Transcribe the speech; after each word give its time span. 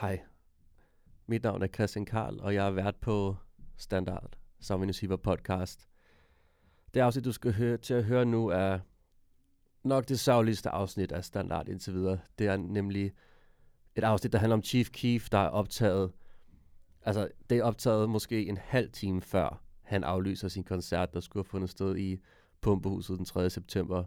Hej, 0.00 0.20
mit 1.26 1.42
navn 1.42 1.62
er 1.62 1.66
Christian 1.66 2.04
Karl, 2.04 2.40
og 2.40 2.54
jeg 2.54 2.66
er 2.66 2.70
vært 2.70 2.96
på 2.96 3.36
Standard 3.76 4.36
Sommermusiker 4.60 5.16
podcast. 5.16 5.88
Det 6.94 7.00
afsnit, 7.00 7.24
du 7.24 7.32
skal 7.32 7.52
høre, 7.52 7.76
til 7.76 7.94
at 7.94 8.04
høre 8.04 8.24
nu, 8.24 8.48
er 8.48 8.78
nok 9.84 10.08
det 10.08 10.20
savligste 10.20 10.70
afsnit 10.70 11.12
af 11.12 11.24
Standard 11.24 11.68
indtil 11.68 11.94
videre. 11.94 12.18
Det 12.38 12.46
er 12.46 12.56
nemlig 12.56 13.12
et 13.96 14.04
afsnit, 14.04 14.32
der 14.32 14.38
handler 14.38 14.56
om 14.56 14.62
Chief 14.62 14.90
Keef, 14.90 15.28
der 15.28 15.38
er 15.38 15.48
optaget, 15.48 16.12
altså 17.02 17.28
det 17.50 17.58
er 17.58 17.64
optaget 17.64 18.10
måske 18.10 18.46
en 18.46 18.56
halv 18.56 18.90
time 18.90 19.22
før 19.22 19.62
han 19.82 20.04
aflyser 20.04 20.48
sin 20.48 20.64
koncert, 20.64 21.14
der 21.14 21.20
skulle 21.20 21.44
have 21.44 21.50
fundet 21.50 21.70
sted 21.70 21.96
i 21.96 22.18
Pumpehuset 22.60 23.18
den 23.18 23.24
3. 23.24 23.50
september. 23.50 24.04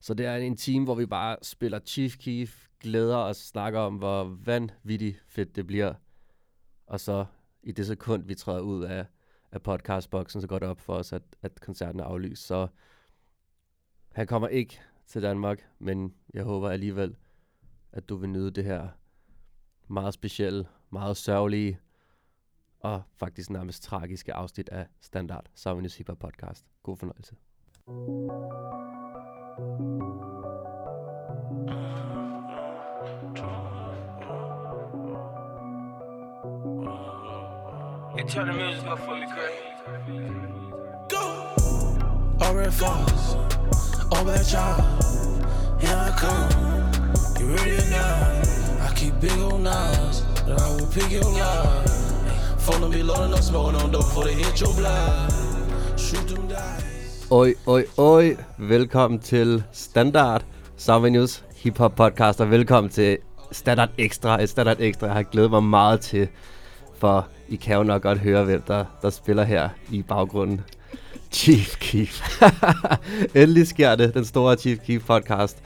Så 0.00 0.14
det 0.14 0.26
er 0.26 0.36
en 0.36 0.56
time, 0.56 0.84
hvor 0.84 0.94
vi 0.94 1.06
bare 1.06 1.36
spiller 1.42 1.78
Chief 1.78 2.16
Keef, 2.16 2.69
glæder 2.80 3.16
os, 3.16 3.36
snakker 3.36 3.80
om, 3.80 3.96
hvor 3.96 4.24
vanvittigt 4.24 5.24
fedt 5.26 5.56
det 5.56 5.66
bliver. 5.66 5.94
Og 6.86 7.00
så 7.00 7.24
i 7.62 7.72
det 7.72 7.86
sekund, 7.86 8.24
vi 8.24 8.34
træder 8.34 8.60
ud 8.60 8.84
af, 8.84 9.06
af 9.52 9.62
podcastboksen, 9.62 10.40
så 10.40 10.46
går 10.46 10.58
det 10.58 10.68
op 10.68 10.80
for 10.80 10.94
os, 10.94 11.12
at, 11.12 11.22
at 11.42 11.60
koncerten 11.60 12.00
er 12.00 12.04
aflyst. 12.04 12.46
Så 12.46 12.68
han 14.12 14.26
kommer 14.26 14.48
ikke 14.48 14.80
til 15.06 15.22
Danmark, 15.22 15.68
men 15.78 16.14
jeg 16.34 16.44
håber 16.44 16.70
alligevel, 16.70 17.16
at 17.92 18.08
du 18.08 18.16
vil 18.16 18.28
nyde 18.28 18.50
det 18.50 18.64
her 18.64 18.88
meget 19.88 20.14
specielle, 20.14 20.66
meget 20.90 21.16
sørgelige 21.16 21.80
og 22.80 23.02
faktisk 23.16 23.50
nærmest 23.50 23.82
tragiske 23.82 24.34
afsnit 24.34 24.68
af 24.68 24.86
Standard 25.00 25.46
Savinius 25.54 25.96
Hipper 25.96 26.14
podcast. 26.14 26.66
God 26.82 26.96
fornøjelse. 26.96 27.36
And 38.20 38.28
turn 38.28 38.48
the 38.48 38.52
music 38.52 38.86
up 38.86 38.98
for 38.98 39.14
me, 39.16 39.26
Craig. 39.34 39.56
All 42.42 42.54
red 42.54 42.74
falls, 42.74 43.34
all 44.12 44.24
bad 44.26 44.46
child. 44.46 44.84
Here 45.80 45.96
I 45.96 46.10
come, 46.22 46.50
you 47.40 47.46
ready 47.54 47.76
or 47.80 47.90
not? 47.96 48.46
I 48.86 48.92
keep 48.94 49.14
big 49.20 49.38
old 49.38 49.62
knives, 49.62 50.20
but 50.44 50.60
I 50.60 50.68
will 50.68 50.86
pick 50.92 51.10
your 51.10 51.24
life. 51.24 52.60
Phone 52.60 52.90
be 52.90 53.02
loading 53.02 53.32
up, 53.32 53.40
smoking 53.40 53.80
on 53.80 53.90
dope 53.90 54.04
before 54.04 54.24
they 54.24 54.34
hit 54.34 54.60
your 54.60 54.74
blood. 54.74 55.32
Shoot 55.96 56.28
them 56.28 56.46
dice. 56.46 57.26
Oj, 57.30 57.54
oj, 57.66 57.84
oj. 57.96 58.36
Velkommen 58.58 59.18
til 59.18 59.62
Standard 59.72 60.42
Savinius 60.76 61.44
Hip 61.56 61.78
Hop 61.78 61.94
Podcast, 61.96 62.40
og 62.40 62.50
velkommen 62.50 62.90
til 62.90 63.18
Standard 63.52 63.90
Extra. 63.98 64.42
Et 64.42 64.48
Standard 64.48 64.80
Extra, 64.80 65.06
jeg 65.06 65.14
har 65.14 65.22
glædet 65.22 65.50
mig 65.50 65.62
meget 65.62 66.00
til, 66.00 66.28
for 66.98 67.28
I 67.50 67.56
kan 67.56 67.76
jo 67.76 67.82
nok 67.82 68.02
godt 68.02 68.18
høre, 68.18 68.44
hvem 68.44 68.62
der, 68.62 68.84
der 69.02 69.10
spiller 69.10 69.44
her 69.44 69.68
i 69.90 70.02
baggrunden. 70.02 70.60
Chief 71.32 71.76
Keef. 71.78 72.42
Endelig 73.34 73.66
sker 73.66 73.94
det, 73.94 74.14
den 74.14 74.24
store 74.24 74.56
Chief 74.56 74.78
Keef 74.86 75.02
podcast. 75.06 75.58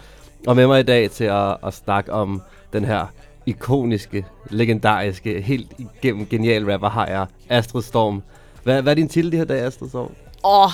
Og 0.46 0.56
med 0.56 0.66
mig 0.66 0.80
i 0.80 0.82
dag 0.82 1.10
til 1.10 1.24
at, 1.24 1.56
at 1.66 1.74
snakke 1.74 2.12
om 2.12 2.42
den 2.72 2.84
her 2.84 3.06
ikoniske, 3.46 4.26
legendariske, 4.50 5.40
helt 5.40 5.72
igennem 5.78 6.26
genial 6.26 6.70
rapper 6.70 6.88
har 6.88 7.06
jeg, 7.06 7.26
Astrid 7.48 7.82
Storm. 7.82 8.22
Hvad, 8.62 8.82
hvad 8.82 8.92
er 8.92 8.94
din 8.94 9.08
titel 9.08 9.32
de 9.32 9.36
her 9.36 9.44
dage, 9.44 9.62
Astrid 9.62 9.88
Storm? 9.88 10.10
Åh. 10.44 10.70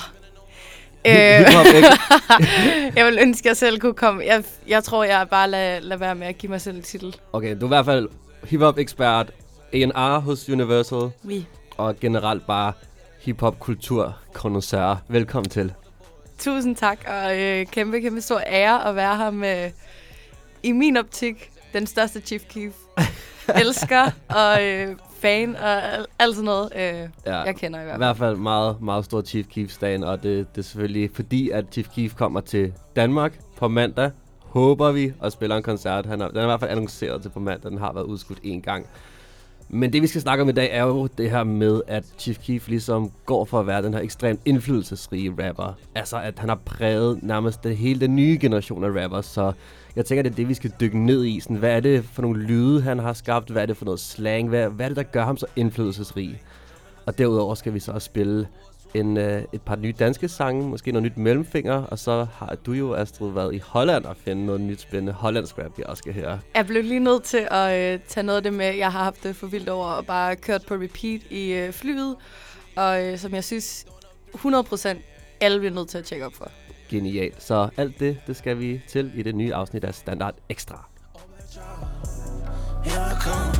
Øh, 1.05 1.75
ikke? 1.75 1.87
jeg 2.99 3.05
vil 3.05 3.17
ønske, 3.21 3.45
at 3.45 3.49
jeg 3.49 3.57
selv 3.57 3.79
kunne 3.79 3.93
komme. 3.93 4.23
Jeg, 4.25 4.43
jeg 4.67 4.83
tror, 4.83 5.03
jeg 5.03 5.27
bare 5.29 5.49
lader 5.49 5.79
lad 5.79 5.97
være 5.97 6.15
med 6.15 6.27
at 6.27 6.37
give 6.37 6.49
mig 6.49 6.61
selv 6.61 6.75
en 6.75 6.83
titel. 6.83 7.15
Okay, 7.33 7.55
du 7.55 7.61
er 7.61 7.65
i 7.65 7.67
hvert 7.67 7.85
fald 7.85 8.09
hip-hop 8.43 8.77
ekspert, 8.77 9.31
A&R 9.73 10.19
hos 10.19 10.49
Universal, 10.49 11.11
Vi. 11.23 11.45
og 11.77 11.99
generelt 11.99 12.47
bare 12.47 12.73
hip-hop 13.21 13.59
kultur 13.59 14.17
connoisseur. 14.33 15.01
Velkommen 15.07 15.49
til. 15.49 15.73
Tusind 16.39 16.75
tak, 16.75 16.97
og 17.07 17.39
øh, 17.39 17.65
kæmpe, 17.65 18.01
kæmpe 18.01 18.21
stor 18.21 18.41
ære 18.47 18.87
at 18.89 18.95
være 18.95 19.17
her 19.17 19.31
med, 19.31 19.71
i 20.63 20.71
min 20.71 20.97
optik, 20.97 21.51
den 21.73 21.87
største 21.87 22.19
Chief 22.21 22.41
Keef. 22.49 22.73
Elsker 23.61 24.11
og 24.29 24.63
øh, 24.65 24.95
fan 25.19 25.55
og 25.55 25.93
al- 25.93 26.05
alt 26.19 26.35
sådan 26.35 26.45
noget, 26.45 26.69
øh, 26.75 26.81
Ja, 27.25 27.37
jeg 27.41 27.55
kender 27.55 27.79
i 27.79 27.81
I 27.81 27.85
hvert 27.85 27.93
fald. 27.93 27.97
hvert 27.99 28.17
fald 28.17 28.35
meget, 28.35 28.81
meget 28.81 29.05
stor 29.05 29.21
Chief 29.21 29.45
Keef-dagen, 29.47 30.03
og 30.03 30.23
det, 30.23 30.47
det 30.55 30.61
er 30.61 30.63
selvfølgelig 30.63 31.09
fordi, 31.13 31.49
at 31.49 31.65
Chief 31.71 31.87
Keef 31.95 32.15
kommer 32.15 32.41
til 32.41 32.73
Danmark 32.95 33.39
på 33.57 33.67
mandag. 33.67 34.11
Håber 34.39 34.91
vi 34.91 35.13
at 35.23 35.31
spille 35.33 35.57
en 35.57 35.63
koncert. 35.63 36.05
Han 36.05 36.21
er, 36.21 36.27
den 36.27 36.37
er 36.37 36.41
i 36.41 36.45
hvert 36.45 36.59
fald 36.59 36.71
annonceret 36.71 37.21
til 37.21 37.29
på 37.29 37.39
mandag. 37.39 37.71
Den 37.71 37.79
har 37.79 37.93
været 37.93 38.05
udskudt 38.05 38.39
en 38.43 38.61
gang. 38.61 38.85
Men 39.73 39.93
det 39.93 40.01
vi 40.01 40.07
skal 40.07 40.21
snakke 40.21 40.41
om 40.41 40.49
i 40.49 40.51
dag 40.51 40.69
er 40.71 40.83
jo 40.83 41.07
det 41.07 41.31
her 41.31 41.43
med, 41.43 41.81
at 41.87 42.05
Chief 42.17 42.37
Keef 42.37 42.67
ligesom 42.67 43.11
går 43.25 43.45
for 43.45 43.59
at 43.59 43.67
være 43.67 43.81
den 43.81 43.93
her 43.93 44.01
ekstremt 44.01 44.39
indflydelsesrige 44.45 45.47
rapper. 45.47 45.73
Altså 45.95 46.17
at 46.17 46.39
han 46.39 46.49
har 46.49 46.59
præget 46.65 47.23
nærmest 47.23 47.63
det, 47.63 47.77
hele 47.77 47.99
den 47.99 48.15
nye 48.15 48.37
generation 48.41 48.83
af 48.83 49.03
rappers. 49.03 49.25
Så 49.25 49.51
jeg 49.95 50.05
tænker, 50.05 50.23
det 50.23 50.31
er 50.31 50.35
det, 50.35 50.49
vi 50.49 50.53
skal 50.53 50.71
dykke 50.79 50.99
ned 50.99 51.25
i. 51.25 51.39
Sådan, 51.39 51.57
hvad 51.57 51.75
er 51.75 51.79
det 51.79 52.03
for 52.05 52.21
nogle 52.21 52.43
lyde, 52.43 52.81
han 52.81 52.99
har 52.99 53.13
skabt? 53.13 53.49
Hvad 53.49 53.61
er 53.61 53.65
det 53.65 53.77
for 53.77 53.85
noget 53.85 53.99
slang? 53.99 54.49
Hvad, 54.49 54.69
hvad 54.69 54.85
er 54.85 54.89
det, 54.89 54.97
der 54.97 55.03
gør 55.03 55.23
ham 55.23 55.37
så 55.37 55.45
indflydelsesrig? 55.55 56.41
Og 57.05 57.17
derudover 57.17 57.55
skal 57.55 57.73
vi 57.73 57.79
så 57.79 57.91
også 57.91 58.05
spille 58.05 58.47
en, 58.93 59.17
øh, 59.17 59.43
et 59.53 59.61
par 59.61 59.75
nye 59.75 59.93
danske 59.99 60.27
sange, 60.27 60.69
måske 60.69 60.91
noget 60.91 61.03
nyt 61.03 61.17
mellemfinger, 61.17 61.83
og 61.83 61.99
så 61.99 62.27
har 62.33 62.55
du 62.65 62.71
jo, 62.71 62.93
Astrid, 62.93 63.31
været 63.31 63.55
i 63.55 63.57
Holland 63.57 64.05
og 64.05 64.17
finde 64.17 64.45
noget 64.45 64.61
nyt 64.61 64.81
spændende 64.81 65.13
hollandsk 65.13 65.57
rap, 65.57 65.77
vi 65.77 65.83
også 65.85 66.01
skal 66.01 66.13
høre. 66.13 66.39
Jeg 66.55 66.67
blev 66.67 66.83
lige 66.83 66.99
nødt 66.99 67.23
til 67.23 67.47
at 67.51 67.93
øh, 67.93 67.99
tage 68.07 68.23
noget 68.23 68.37
af 68.37 68.43
det 68.43 68.53
med, 68.53 68.75
jeg 68.75 68.91
har 68.91 69.03
haft 69.03 69.23
det 69.23 69.35
for 69.35 69.47
vildt 69.47 69.69
over, 69.69 69.87
og 69.87 70.05
bare 70.05 70.35
kørt 70.35 70.65
på 70.67 70.73
repeat 70.73 71.21
i 71.29 71.53
øh, 71.53 71.73
flyet, 71.73 72.15
og 72.75 73.03
øh, 73.05 73.17
som 73.17 73.33
jeg 73.33 73.43
synes 73.43 73.85
100% 74.35 74.97
alle 75.41 75.59
bliver 75.59 75.73
nødt 75.73 75.89
til 75.89 75.97
at 75.97 76.03
tjekke 76.03 76.25
op 76.25 76.33
for. 76.33 76.51
Genialt. 76.89 77.43
Så 77.43 77.69
alt 77.77 77.99
det, 77.99 78.17
det 78.27 78.35
skal 78.35 78.59
vi 78.59 78.81
til 78.87 79.11
i 79.15 79.23
det 79.23 79.35
nye 79.35 79.53
afsnit 79.53 79.83
af 79.83 79.95
Standard 79.95 80.35
Extra. 80.49 80.87
Here 82.85 83.11
I 83.11 83.15
come, 83.25 83.51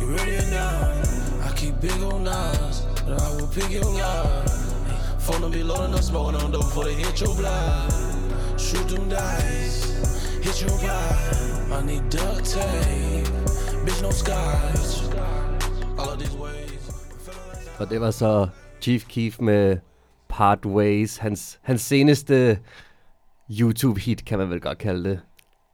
you 0.00 0.06
ready 0.16 0.36
or 0.38 0.48
not? 0.50 1.08
I 1.44 1.56
keep 1.56 1.80
big 1.80 2.04
old 2.04 2.22
knives, 2.24 2.97
I 3.12 3.28
will 3.36 3.48
pick 3.48 3.70
your 3.70 3.84
life. 3.84 4.50
Phone 5.20 5.50
be 5.50 5.62
loading 5.62 5.94
up, 5.94 6.02
smoking 6.02 6.40
on 6.40 6.50
dope 6.52 6.62
before 6.62 6.84
they 6.84 6.94
hit 6.94 7.20
your 7.20 7.34
blood. 7.36 7.92
Shoot 8.58 8.88
them 8.88 9.08
dice, 9.08 9.78
hit 10.42 10.60
your 10.62 10.78
vibe. 10.78 11.72
I 11.72 11.86
need 11.86 12.10
duct 12.10 12.44
tape, 12.44 13.28
bitch 13.84 14.02
no 14.02 14.10
scotch. 14.10 15.14
All 15.98 16.10
of 16.10 16.18
these 16.18 16.36
ways. 16.36 16.68
Og 17.78 17.90
det 17.90 18.00
var 18.00 18.10
så 18.10 18.48
Chief 18.80 19.04
Keef 19.08 19.40
med 19.40 19.78
Part 20.28 20.66
Ways, 20.66 21.16
hans, 21.16 21.58
hans 21.62 21.80
seneste 21.80 22.58
YouTube-hit, 23.50 24.24
kan 24.24 24.38
man 24.38 24.50
vel 24.50 24.60
godt 24.60 24.78
kalde 24.78 25.10
det. 25.10 25.20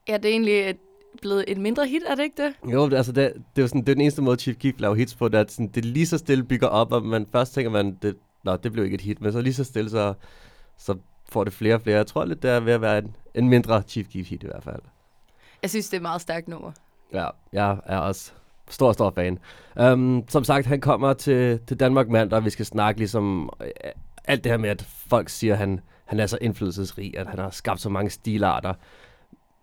Ja, 0.07 0.17
det 0.17 0.25
er 0.25 0.29
egentlig 0.29 0.69
et, 0.69 0.77
blevet 1.21 1.45
et 1.47 1.57
mindre 1.57 1.87
hit, 1.87 2.01
er 2.07 2.15
det 2.15 2.23
ikke 2.23 2.43
det? 2.43 2.71
Jo, 2.71 2.95
altså 2.95 3.11
det, 3.11 3.33
det, 3.55 3.63
er 3.63 3.67
sådan, 3.67 3.81
det 3.81 3.89
er 3.89 3.93
den 3.93 4.01
eneste 4.01 4.21
måde, 4.21 4.39
Chief 4.39 4.57
Keef 4.57 4.75
laver 4.79 4.95
hits 4.95 5.15
på, 5.15 5.27
det 5.27 5.35
er, 5.35 5.41
at 5.41 5.51
sådan, 5.51 5.67
det 5.67 5.85
lige 5.85 6.07
så 6.07 6.17
stille 6.17 6.43
bygger 6.43 6.67
op, 6.67 6.91
og 6.91 7.05
man 7.05 7.27
først 7.31 7.53
tænker 7.53 7.71
man, 7.71 7.97
det, 8.01 8.15
nå, 8.43 8.55
det 8.55 8.71
blev 8.71 8.85
ikke 8.85 8.95
et 8.95 9.01
hit, 9.01 9.21
men 9.21 9.31
så 9.31 9.41
lige 9.41 9.53
så 9.53 9.63
stille, 9.63 9.89
så, 9.89 10.13
så 10.77 10.95
får 11.29 11.43
det 11.43 11.53
flere 11.53 11.75
og 11.75 11.81
flere. 11.81 11.97
Jeg 11.97 12.07
tror 12.07 12.25
lidt, 12.25 12.43
det 12.43 12.51
er 12.51 12.59
ved 12.59 12.73
at 12.73 12.81
være 12.81 12.97
en, 12.97 13.15
en 13.35 13.49
mindre 13.49 13.81
Chief 13.81 14.07
Keef 14.07 14.29
hit 14.29 14.43
i 14.43 14.47
hvert 14.47 14.63
fald. 14.63 14.81
Jeg 15.61 15.69
synes, 15.69 15.89
det 15.89 15.93
er 15.93 15.97
et 15.97 16.01
meget 16.01 16.21
stærkt 16.21 16.47
nummer. 16.47 16.71
Ja, 17.13 17.27
jeg 17.53 17.77
er 17.85 17.97
også 17.97 18.31
stor, 18.69 18.91
stor 18.91 19.11
fan. 19.11 19.39
Um, 19.81 20.23
som 20.29 20.43
sagt, 20.43 20.65
han 20.65 20.81
kommer 20.81 21.13
til, 21.13 21.59
til 21.67 21.79
Danmark 21.79 22.09
mandag, 22.09 22.37
og 22.37 22.45
vi 22.45 22.49
skal 22.49 22.65
snakke 22.65 22.99
ligesom 22.99 23.49
øh, 23.61 23.67
alt 24.25 24.43
det 24.43 24.51
her 24.51 24.57
med, 24.57 24.69
at 24.69 24.81
folk 24.81 25.29
siger, 25.29 25.53
at 25.53 25.59
han, 25.59 25.79
han 26.05 26.19
er 26.19 26.25
så 26.27 26.37
indflydelsesrig, 26.41 27.17
at 27.17 27.27
han 27.27 27.39
har 27.39 27.49
skabt 27.49 27.81
så 27.81 27.89
mange 27.89 28.09
stilarter. 28.09 28.73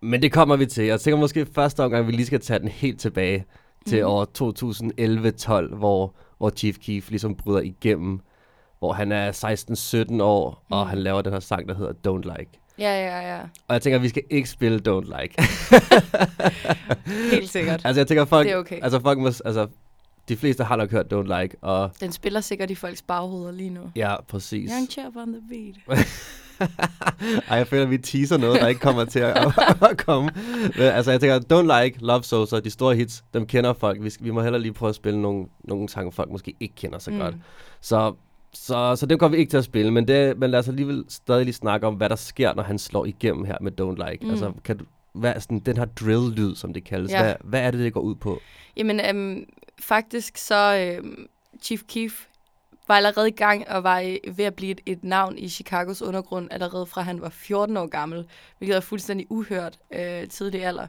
Men 0.03 0.21
det 0.21 0.31
kommer 0.31 0.55
vi 0.55 0.65
til. 0.65 0.85
Jeg 0.85 0.99
tænker 1.01 1.17
måske 1.19 1.45
første 1.55 1.83
omgang, 1.83 2.07
vi 2.07 2.11
lige 2.11 2.25
skal 2.25 2.39
tage 2.41 2.59
den 2.59 2.67
helt 2.67 2.99
tilbage 2.99 3.45
til 3.87 3.97
Mhm. 3.99 4.07
år 4.11 4.25
2011-12, 4.25 5.75
hvor, 5.75 6.13
hvor 6.37 6.49
Chief 6.49 6.77
Keef 6.77 7.09
ligesom 7.09 7.35
bryder 7.35 7.61
igennem, 7.61 8.19
hvor 8.79 8.93
han 8.93 9.11
er 9.11 9.31
16-17 9.31 10.21
år, 10.21 10.65
og 10.69 10.79
Mhm. 10.85 10.89
han 10.89 10.97
laver 10.99 11.21
den 11.21 11.33
her 11.33 11.39
sang, 11.39 11.69
der 11.69 11.75
hedder 11.75 11.91
Don't 12.07 12.37
Like. 12.37 12.51
Ja, 12.79 13.05
ja, 13.07 13.35
ja. 13.35 13.39
Og 13.67 13.73
jeg 13.73 13.81
tænker, 13.81 13.99
vi 13.99 14.09
skal 14.09 14.23
ikke 14.29 14.49
spille 14.49 14.81
Don't 14.89 15.21
Like. 15.21 15.43
Helt 17.35 17.49
sikkert. 17.49 17.81
Altså, 17.85 17.99
jeg 17.99 18.07
tænker, 18.07 18.25
folk, 18.25 18.45
Det 18.47 18.53
er 18.53 18.57
okay. 18.57 18.79
altså, 18.83 18.99
folk 18.99 19.19
må, 19.19 19.27
altså, 19.27 19.67
de 20.29 20.37
fleste 20.37 20.63
har 20.63 20.75
nok 20.75 20.91
hørt 20.91 21.13
Don't 21.13 21.39
Like, 21.41 21.55
og 21.61 21.91
Den 21.99 22.11
spiller 22.11 22.41
sikkert 22.41 22.71
i 22.71 22.75
folks 22.75 23.01
baghoveder 23.01 23.51
lige 23.51 23.69
nu. 23.69 23.81
ja, 23.95 24.21
præcis. 24.21 24.71
Young 24.71 24.87
chap 24.91 25.15
on 25.15 25.33
the 25.33 25.41
beat. 25.49 25.99
Ej, 27.49 27.57
jeg 27.57 27.67
føler, 27.67 27.83
at 27.83 27.89
vi 27.89 27.97
teaser 27.97 28.37
noget, 28.37 28.61
der 28.61 28.67
ikke 28.67 28.81
kommer 28.81 29.05
til 29.05 29.19
at, 29.19 29.37
at 29.91 29.97
komme. 30.05 30.29
Men, 30.77 30.83
altså, 30.83 31.11
jeg 31.11 31.19
tænker, 31.19 31.39
Don't 31.39 31.81
Like, 31.83 31.99
Love 32.01 32.23
Sosa, 32.23 32.59
de 32.59 32.69
store 32.69 32.95
hits, 32.95 33.23
dem 33.33 33.45
kender 33.45 33.73
folk. 33.73 34.03
Vi, 34.03 34.11
vi 34.19 34.31
må 34.31 34.41
heller 34.41 34.59
lige 34.59 34.73
prøve 34.73 34.89
at 34.89 34.95
spille 34.95 35.21
nogle, 35.21 35.45
nogle 35.63 35.89
sange, 35.89 36.11
folk 36.11 36.31
måske 36.31 36.55
ikke 36.59 36.75
kender 36.75 36.99
så 36.99 37.11
mm. 37.11 37.19
godt. 37.19 37.35
Så, 37.81 38.13
så, 38.53 38.95
så 38.95 39.05
dem 39.05 39.17
kommer 39.17 39.35
vi 39.37 39.41
ikke 39.41 39.49
til 39.49 39.57
at 39.57 39.63
spille, 39.63 39.91
men, 39.91 40.07
det, 40.07 40.37
men 40.37 40.49
lad 40.49 40.59
os 40.59 40.67
alligevel 40.67 41.05
stadig 41.09 41.45
lige 41.45 41.55
snakke 41.55 41.87
om, 41.87 41.93
hvad 41.93 42.09
der 42.09 42.15
sker, 42.15 42.53
når 42.53 42.63
han 42.63 42.79
slår 42.79 43.05
igennem 43.05 43.45
her 43.45 43.57
med 43.61 43.71
Don't 43.81 44.09
Like. 44.09 44.25
Mm. 44.25 44.31
Altså, 44.31 44.51
kan 44.63 44.77
du, 44.77 44.85
hvad 45.13 45.33
er 45.35 45.39
sådan, 45.39 45.59
den 45.59 45.77
her 45.77 45.85
drill-lyd, 45.85 46.55
som 46.55 46.73
det 46.73 46.83
kaldes, 46.83 47.11
Ja. 47.11 47.23
hvad, 47.23 47.35
hvad 47.43 47.61
er 47.61 47.71
det, 47.71 47.79
det 47.79 47.93
går 47.93 48.01
ud 48.01 48.15
på? 48.15 48.41
Jamen, 48.77 48.99
øhm, 49.09 49.45
faktisk 49.79 50.37
så 50.37 50.75
øhm, 50.75 51.27
Chief 51.61 51.81
Keef 51.87 52.25
var 52.87 52.95
allerede 52.95 53.27
i 53.27 53.31
gang 53.31 53.67
og 53.67 53.83
var 53.83 54.17
ved 54.33 54.45
at 54.45 54.55
blive 54.55 54.71
et, 54.71 54.81
et 54.85 55.03
navn 55.03 55.37
i 55.37 55.49
Chicagos 55.49 56.01
undergrund 56.01 56.47
allerede 56.51 56.85
fra 56.85 57.01
han 57.01 57.21
var 57.21 57.29
14 57.29 57.77
år 57.77 57.85
gammel, 57.85 58.27
hvilket 58.57 58.75
er 58.75 58.81
fuldstændig 58.81 59.27
uhørt 59.29 59.79
øh, 59.93 60.27
tidlig 60.27 60.65
alder. 60.65 60.87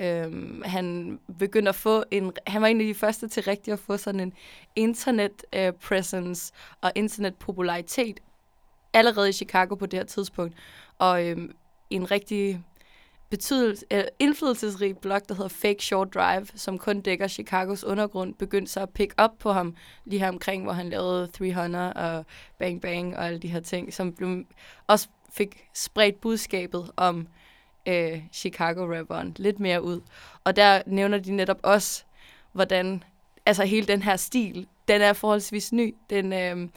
Øhm, 0.00 0.62
han 0.64 1.18
begyndte 1.38 1.68
at 1.68 1.74
få 1.74 2.04
en, 2.10 2.32
han 2.46 2.62
var 2.62 2.68
en 2.68 2.80
af 2.80 2.86
de 2.86 2.94
første 2.94 3.28
til 3.28 3.42
rigtig 3.42 3.72
at 3.72 3.78
få 3.78 3.96
sådan 3.96 4.20
en 4.20 4.32
internet 4.76 5.44
øh, 5.52 5.72
presence 5.72 6.52
og 6.80 6.92
internet 6.94 7.34
popularitet 7.34 8.20
allerede 8.92 9.28
i 9.28 9.32
Chicago 9.32 9.74
på 9.74 9.86
det 9.86 9.98
her 9.98 10.04
tidspunkt. 10.04 10.54
Og 10.98 11.26
øhm, 11.26 11.52
en 11.90 12.10
rigtig 12.10 12.64
betydels, 13.30 13.84
øh, 13.90 14.04
indflydelsesrig 14.18 14.98
blog, 14.98 15.20
der 15.28 15.34
hedder 15.34 15.48
Fake 15.48 15.84
Short 15.84 16.14
Drive, 16.14 16.46
som 16.54 16.78
kun 16.78 17.00
dækker 17.00 17.28
Chicagos 17.28 17.84
undergrund, 17.84 18.34
begyndte 18.34 18.72
så 18.72 18.80
at 18.80 18.90
pick 18.90 19.22
up 19.22 19.30
på 19.38 19.52
ham 19.52 19.76
lige 20.04 20.20
her 20.20 20.28
omkring, 20.28 20.62
hvor 20.62 20.72
han 20.72 20.88
lavede 20.88 21.26
300 21.26 21.92
og 21.92 22.24
Bang 22.58 22.80
Bang 22.80 23.16
og 23.16 23.26
alle 23.26 23.38
de 23.38 23.48
her 23.48 23.60
ting, 23.60 23.94
som 23.94 24.12
blev, 24.12 24.44
også 24.86 25.08
fik 25.32 25.68
spredt 25.74 26.20
budskabet 26.20 26.90
om 26.96 27.28
øh, 27.86 28.22
Chicago-rapperen 28.32 29.34
lidt 29.36 29.60
mere 29.60 29.82
ud. 29.82 30.00
Og 30.44 30.56
der 30.56 30.82
nævner 30.86 31.18
de 31.18 31.32
netop 31.32 31.58
også, 31.62 32.04
hvordan 32.52 33.02
altså 33.46 33.64
hele 33.64 33.86
den 33.86 34.02
her 34.02 34.16
stil, 34.16 34.66
den 34.88 35.00
er 35.00 35.12
forholdsvis 35.12 35.72
ny. 35.72 35.94
Den, 36.10 36.32
øh, 36.32 36.68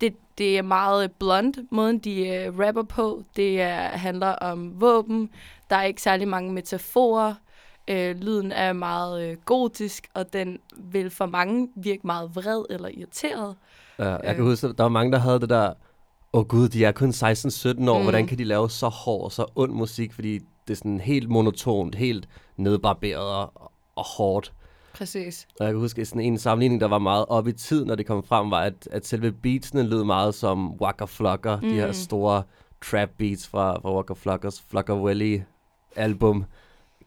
det, 0.00 0.16
det 0.38 0.58
er 0.58 0.62
meget 0.62 1.12
blunt, 1.12 1.58
måden 1.70 1.98
de 1.98 2.26
øh, 2.26 2.58
rapper 2.58 2.82
på. 2.82 3.22
Det 3.36 3.60
er, 3.60 3.76
handler 3.76 4.32
om 4.32 4.80
våben. 4.80 5.30
Der 5.74 5.80
er 5.80 5.84
ikke 5.84 6.02
særlig 6.02 6.28
mange 6.28 6.52
metaforer. 6.52 7.34
Øh, 7.88 8.16
lyden 8.16 8.52
er 8.52 8.72
meget 8.72 9.22
øh, 9.30 9.36
gotisk, 9.44 10.08
og 10.14 10.32
den 10.32 10.58
vil 10.76 11.10
for 11.10 11.26
mange 11.26 11.68
virke 11.76 12.00
meget 12.06 12.30
vred 12.36 12.64
eller 12.70 12.88
irriteret. 12.88 13.56
Ja, 13.98 14.04
jeg 14.10 14.20
Øh. 14.28 14.34
kan 14.34 14.44
huske, 14.44 14.66
at 14.66 14.74
der 14.78 14.84
var 14.84 14.88
mange, 14.90 15.12
der 15.12 15.18
havde 15.18 15.40
det 15.40 15.48
der, 15.48 15.68
åh 16.32 16.40
oh, 16.40 16.46
gud, 16.46 16.68
de 16.68 16.84
er 16.84 16.92
kun 16.92 17.08
16-17 17.10 17.90
år, 17.90 17.98
Mm. 17.98 18.02
hvordan 18.02 18.26
kan 18.26 18.38
de 18.38 18.44
lave 18.44 18.70
så 18.70 18.88
hård 18.88 19.24
og 19.24 19.32
så 19.32 19.46
ond 19.56 19.72
musik, 19.72 20.12
fordi 20.12 20.38
det 20.38 20.70
er 20.70 20.74
sådan 20.74 21.00
helt 21.00 21.28
monotont, 21.28 21.94
helt 21.94 22.28
nedbarberet 22.56 23.22
og, 23.34 23.70
og 23.96 24.04
hårdt. 24.16 24.52
Præcis. 24.94 25.46
Og 25.60 25.64
jeg 25.64 25.72
kan 25.72 25.80
huske, 25.80 26.00
at 26.00 26.06
sådan 26.08 26.22
en 26.22 26.38
sammenligning, 26.38 26.80
der 26.80 26.88
var 26.88 26.98
meget 26.98 27.24
op 27.28 27.48
i 27.48 27.52
tid, 27.52 27.84
når 27.84 27.94
det 27.94 28.06
kom 28.06 28.22
frem, 28.24 28.50
var, 28.50 28.60
at, 28.60 28.88
at 28.90 29.06
selve 29.06 29.32
beatsene 29.32 29.82
lød 29.82 30.04
meget 30.04 30.34
som 30.34 30.72
Waka 30.80 31.04
Flocka, 31.04 31.56
mm. 31.56 31.62
de 31.62 31.74
her 31.74 31.86
Mm. 31.86 31.92
store 31.92 32.42
trap 32.90 33.08
beats 33.18 33.48
fra, 33.48 33.78
fra 33.80 33.94
Waka 33.94 34.12
Flockers 34.14 34.60
Flockerwelly 34.70 35.40
album. 35.96 36.44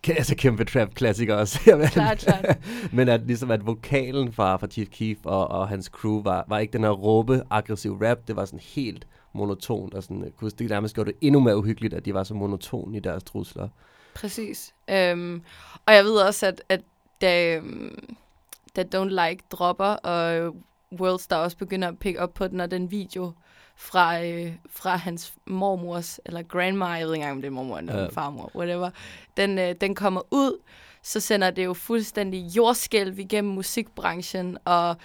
Altså 0.07 0.35
kæmpe 0.35 0.65
trap 0.65 0.93
klassikere 0.93 1.37
også. 1.37 1.59
Klart, 1.91 2.17
klart. 2.17 2.57
Men 2.93 3.09
at 3.09 3.21
ligesom 3.27 3.51
at 3.51 3.65
vokalen 3.65 4.33
fra, 4.33 4.57
fra 4.57 4.67
Chief 4.67 4.87
Keef 4.89 5.17
og, 5.23 5.47
og 5.47 5.67
hans 5.67 5.85
crew 5.85 6.23
var, 6.23 6.45
var 6.47 6.59
ikke 6.59 6.73
den 6.73 6.83
her 6.83 6.89
råbe, 6.89 7.43
aggressiv 7.49 7.97
rap. 8.01 8.17
Det 8.27 8.35
var 8.35 8.45
sådan 8.45 8.59
helt 8.59 9.07
monotont, 9.33 9.93
og 9.93 10.03
sådan, 10.03 10.33
kunne 10.37 10.51
det 10.51 10.69
nærmest 10.69 10.95
gjorde 10.95 11.11
det 11.11 11.17
endnu 11.21 11.39
mere 11.39 11.57
uhyggeligt, 11.57 11.93
at 11.93 12.05
de 12.05 12.13
var 12.13 12.23
så 12.23 12.33
monotone 12.33 12.97
i 12.97 12.99
deres 12.99 13.23
trusler. 13.23 13.69
Præcis. 14.15 14.73
Øhm, 14.89 15.41
og 15.85 15.93
jeg 15.93 16.03
ved 16.03 16.15
også, 16.15 16.47
at, 16.47 16.61
at 16.69 16.81
da, 17.21 17.55
øhm, 17.55 18.09
da 18.75 18.83
Don't 18.95 19.27
Like 19.27 19.43
dropper, 19.51 19.85
og 19.85 20.55
Worldstar 20.99 21.37
også 21.37 21.57
begynder 21.57 21.87
at 21.87 21.99
pick 21.99 22.19
op 22.19 22.33
på 22.33 22.47
den, 22.47 22.59
og 22.59 22.71
den 22.71 22.91
video 22.91 23.33
fra, 23.77 24.23
øh, 24.23 24.53
fra 24.69 24.95
hans 24.95 25.33
mormors, 25.45 26.19
eller 26.25 26.41
grandma, 26.43 26.85
jeg 26.85 27.05
ved 27.07 27.13
ikke 27.13 27.21
engang, 27.21 27.31
om 27.35 27.41
det 27.41 27.47
er 27.47 27.51
mormor 27.51 27.77
eller 27.77 28.01
Ja. 28.01 28.07
farmor, 28.09 28.51
whatever, 28.55 28.89
den, 29.37 29.59
øh, 29.59 29.75
den 29.81 29.95
kommer 29.95 30.21
ud, 30.31 30.61
så 31.03 31.19
sender 31.19 31.49
det 31.51 31.65
jo 31.65 31.73
fuldstændig 31.73 32.39
jordskælv 32.57 33.19
igennem 33.19 33.53
musikbranchen, 33.53 34.57
og 34.65 34.95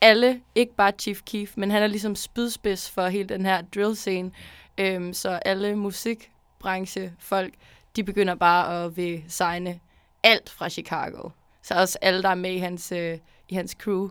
alle, 0.00 0.40
ikke 0.54 0.74
bare 0.74 0.92
Chief 0.98 1.22
Keef, 1.26 1.52
men 1.56 1.70
han 1.70 1.82
er 1.82 1.86
ligesom 1.86 2.16
spydspids 2.16 2.90
for 2.90 3.06
hele 3.08 3.28
den 3.28 3.46
her 3.46 3.62
drill-scene, 3.74 4.30
øhm, 4.78 5.12
så 5.14 5.28
alle 5.30 5.76
musikbranchefolk, 5.76 7.54
de 7.96 8.04
begynder 8.04 8.34
bare 8.34 8.84
at 8.84 8.96
vil 8.96 9.24
signe 9.28 9.80
alt 10.22 10.50
fra 10.50 10.68
Chicago. 10.68 11.28
Så 11.62 11.74
også 11.74 11.98
alle, 12.02 12.22
der 12.22 12.28
er 12.28 12.34
med 12.34 12.50
i 12.52 12.58
hans, 12.58 12.92
øh, 12.92 13.18
i 13.48 13.54
hans 13.54 13.72
crew, 13.72 14.08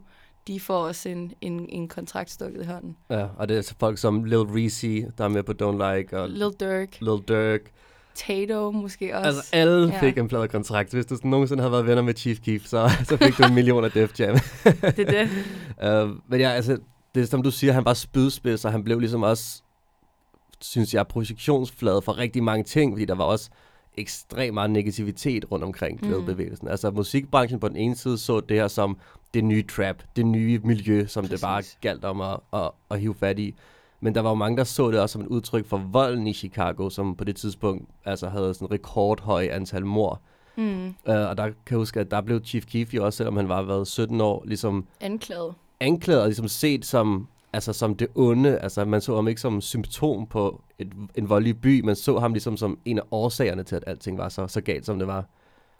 de 0.48 0.60
får 0.60 0.78
også 0.88 1.10
en, 1.10 1.32
en, 1.42 1.66
en 1.70 1.88
kontrakt 1.88 2.32
stukket 2.32 2.62
i 2.62 2.66
hånden. 2.66 2.98
Ja, 3.10 3.26
og 3.38 3.50
det 3.50 3.58
er 3.58 3.62
så 3.62 3.74
folk 3.80 3.98
som 3.98 4.24
Lil 4.24 4.38
Reese, 4.40 5.12
der 5.18 5.24
er 5.24 5.28
med 5.28 5.44
på 5.44 5.52
Don't 5.62 5.94
Like, 5.96 6.20
og 6.20 6.30
Lil 6.30 6.42
Durk, 6.60 7.02
Lil 7.02 7.22
Durk. 7.28 7.62
Tato 8.16 8.72
måske 8.72 9.18
også. 9.18 9.28
Altså 9.28 9.50
alle 9.54 9.88
Ja. 9.94 10.00
fik 10.02 10.18
en 10.18 10.28
pladekontrakt. 10.28 10.94
Hvis 10.94 11.06
du 11.06 11.16
sådan 11.16 11.32
nogensinde 11.32 11.62
havde 11.64 11.72
været 11.72 11.88
venner 11.88 12.02
med 12.02 12.14
Chief 12.16 12.40
Keef, 12.40 12.66
så, 12.66 12.90
så 13.04 13.18
fik 13.18 13.38
du 13.38 13.44
en 13.44 13.54
million 13.54 13.84
af 13.86 13.92
Def 13.92 14.20
Jam. 14.20 14.38
det 14.64 15.00
er 15.00 15.26
det. 15.80 16.06
uh, 16.06 16.16
men 16.30 16.40
ja, 16.40 16.50
altså, 16.50 16.78
det 17.16 17.22
er 17.24 17.28
som 17.28 17.44
du 17.44 17.52
siger, 17.52 17.74
han 17.74 17.86
var 17.86 17.94
spydspids, 17.94 18.66
og 18.66 18.72
han 18.72 18.84
blev 18.84 19.00
ligesom 19.00 19.24
også, 19.24 19.62
synes 20.62 20.94
jeg, 20.94 21.08
projektionsflade 21.08 22.02
for 22.02 22.18
rigtig 22.18 22.44
mange 22.44 22.64
ting, 22.64 22.94
fordi 22.94 23.06
der 23.06 23.16
var 23.16 23.24
også 23.24 23.50
ekstremt 23.98 24.54
meget 24.54 24.70
negativitet 24.70 25.46
rundt 25.52 25.64
omkring 25.66 26.00
Mm. 26.02 26.10
drill-bevægelsen. 26.10 26.68
Altså 26.68 26.92
musikbranchen 26.92 27.60
på 27.60 27.68
den 27.68 27.76
ene 27.78 27.96
side 27.96 28.18
så 28.18 28.40
det 28.40 28.58
her 28.58 28.68
som 28.68 28.98
det 29.34 29.44
nye 29.44 29.64
trap, 29.64 29.96
det 30.16 30.26
nye 30.26 30.60
miljø, 30.64 31.06
som 31.08 31.26
det 31.28 31.42
bare 31.42 31.58
Præcis. 31.58 31.78
galt 31.82 32.06
om 32.06 32.22
at, 32.22 32.40
at, 32.54 32.72
at 32.92 33.00
hive 33.00 33.16
fat 33.16 33.40
i. 33.40 33.56
Men 34.00 34.16
der 34.16 34.22
var 34.22 34.30
jo 34.30 34.36
mange, 34.36 34.58
der 34.58 34.64
så 34.64 34.92
det 34.92 35.00
også 35.00 35.14
som 35.14 35.22
et 35.22 35.28
udtryk 35.28 35.66
for 35.66 35.78
volden 35.78 36.28
i 36.28 36.34
Chicago, 36.34 36.90
som 36.90 37.16
på 37.16 37.24
det 37.24 37.36
tidspunkt 37.36 37.86
altså 38.06 38.30
havde 38.30 38.54
sådan 38.54 38.72
rekordhøj 38.72 39.48
antal 39.52 39.86
mord. 39.86 40.22
Mm. 40.58 40.88
Uh, 40.88 40.94
og 41.06 41.38
der 41.38 41.44
kan 41.46 41.54
jeg 41.70 41.78
huske, 41.78 42.00
at 42.00 42.12
der 42.12 42.22
blev 42.22 42.42
Chief 42.46 42.66
Keef 42.66 42.94
jo 42.94 43.06
også, 43.06 43.18
selvom 43.18 43.36
han 43.38 43.50
var 43.50 43.62
været 43.62 43.88
17 43.88 44.22
år, 44.22 44.44
ligesom 44.46 44.86
Anklaget. 45.02 45.54
anklaget 45.80 46.22
og 46.22 46.28
ligesom 46.28 46.48
set 46.48 46.86
som, 46.86 47.28
altså 47.54 47.74
som 47.74 47.96
det 47.96 48.08
onde. 48.16 48.60
Altså 48.60 48.86
man 48.86 49.02
så 49.02 49.16
ham 49.16 49.28
ikke 49.28 49.42
som 49.42 49.62
symptom 49.62 50.28
på 50.28 50.62
et, 50.80 50.94
en 51.16 51.30
voldelig 51.30 51.62
by, 51.62 51.82
man 51.82 51.96
så 51.96 52.20
ham 52.20 52.34
ligesom 52.34 52.58
som 52.58 52.80
en 52.86 52.98
af 52.98 53.04
årsagerne 53.12 53.64
til, 53.64 53.76
at 53.76 53.84
alting 53.88 54.18
var 54.18 54.30
så, 54.30 54.48
så 54.48 54.62
galt, 54.62 54.86
som 54.86 55.00
det 55.00 55.08
var. 55.08 55.26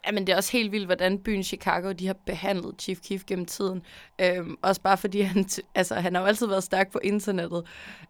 Ja, 0.06 0.12
men 0.12 0.26
det 0.26 0.32
er 0.32 0.36
også 0.36 0.52
helt 0.52 0.72
vildt, 0.72 0.86
hvordan 0.86 1.18
byen 1.18 1.42
Chicago, 1.42 1.92
de 1.92 2.06
har 2.06 2.16
behandlet 2.26 2.74
Chief 2.78 2.98
Keef 3.00 3.24
gennem 3.26 3.46
tiden. 3.46 3.82
Øhm, 4.18 4.56
også 4.62 4.80
bare 4.80 4.96
fordi, 4.96 5.20
han, 5.20 5.46
altså, 5.74 5.94
han 5.94 6.14
har 6.14 6.22
jo 6.22 6.26
altid 6.26 6.46
været 6.46 6.64
stærk 6.64 6.92
på 6.92 7.00
internettet. 7.02 7.64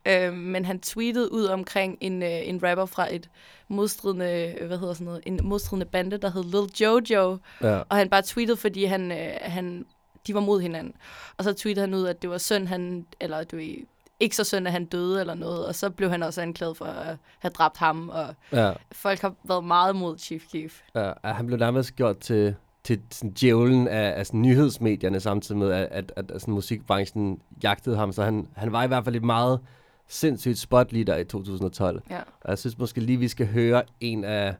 Øhm, 0.06 0.36
men 0.36 0.64
han 0.64 0.80
tweetede 0.80 1.32
ud 1.32 1.44
omkring 1.44 1.98
en, 2.00 2.22
øh, 2.22 2.48
en 2.48 2.60
rapper 2.62 2.86
fra 2.86 3.14
et 3.14 3.30
modstridende, 3.68 4.54
øh, 4.60 4.66
hvad 4.66 4.78
hedder 4.78 4.94
sådan 4.94 5.04
noget, 5.04 5.20
en 5.26 5.40
modstridende 5.42 5.86
bande, 5.86 6.18
der 6.18 6.30
hed 6.30 6.44
Lil 6.44 6.80
Jojo. 6.80 7.38
Ja. 7.62 7.82
Og 7.88 7.96
han 7.96 8.08
bare 8.08 8.22
tweetede, 8.22 8.56
fordi 8.56 8.84
han, 8.84 9.12
øh, 9.12 9.30
han, 9.42 9.84
de 10.28 10.34
var 10.34 10.40
mod 10.40 10.60
hinanden. 10.60 10.94
Og 11.36 11.44
så 11.44 11.52
tweetede 11.52 11.86
han 11.86 11.94
ud, 11.94 12.06
at 12.06 12.22
det 12.22 12.30
var 12.30 12.38
synd, 12.38 12.66
han, 12.66 13.06
eller 13.20 13.44
du 13.44 13.56
ved, 13.56 13.74
ikke 14.20 14.36
så 14.36 14.44
synd, 14.44 14.66
at 14.66 14.72
han 14.72 14.84
døde 14.84 15.20
eller 15.20 15.34
noget. 15.34 15.66
Og 15.66 15.74
så 15.74 15.90
blev 15.90 16.10
han 16.10 16.22
også 16.22 16.42
anklaget 16.42 16.76
for 16.76 16.84
at 16.84 17.16
have 17.38 17.50
dræbt 17.50 17.76
ham. 17.76 18.08
Og 18.08 18.34
Ja, 18.52 18.72
folk 18.92 19.20
har 19.20 19.34
været 19.44 19.64
meget 19.64 19.96
mod 19.96 20.18
Chief 20.18 20.42
Keef. 20.52 20.80
ja, 20.94 21.12
han 21.24 21.46
blev 21.46 21.58
nærmest 21.58 21.96
gjort 21.96 22.18
til, 22.18 22.54
til 22.84 23.00
sådan 23.10 23.30
djævlen 23.30 23.88
af, 23.88 24.18
af 24.18 24.26
sådan 24.26 24.42
nyhedsmedierne, 24.42 25.20
samtidig 25.20 25.58
med, 25.58 25.70
at, 25.72 25.88
at, 25.90 26.12
at, 26.16 26.30
at 26.30 26.40
sådan 26.40 26.54
musikbranchen 26.54 27.40
jagtede 27.62 27.96
ham. 27.96 28.12
Så 28.12 28.22
han, 28.22 28.48
han 28.56 28.72
var 28.72 28.84
i 28.84 28.86
hvert 28.86 29.04
fald 29.04 29.16
et 29.16 29.24
meget 29.24 29.60
sindssygt 30.08 30.58
spot 30.58 30.92
lige 30.92 31.04
der 31.04 31.16
i 31.16 31.24
2012. 31.24 32.02
Ja. 32.10 32.18
Og 32.40 32.50
jeg 32.50 32.58
synes 32.58 32.78
måske 32.78 33.00
lige, 33.00 33.18
vi 33.18 33.28
skal 33.28 33.46
høre 33.46 33.82
en 34.00 34.24
af, 34.24 34.54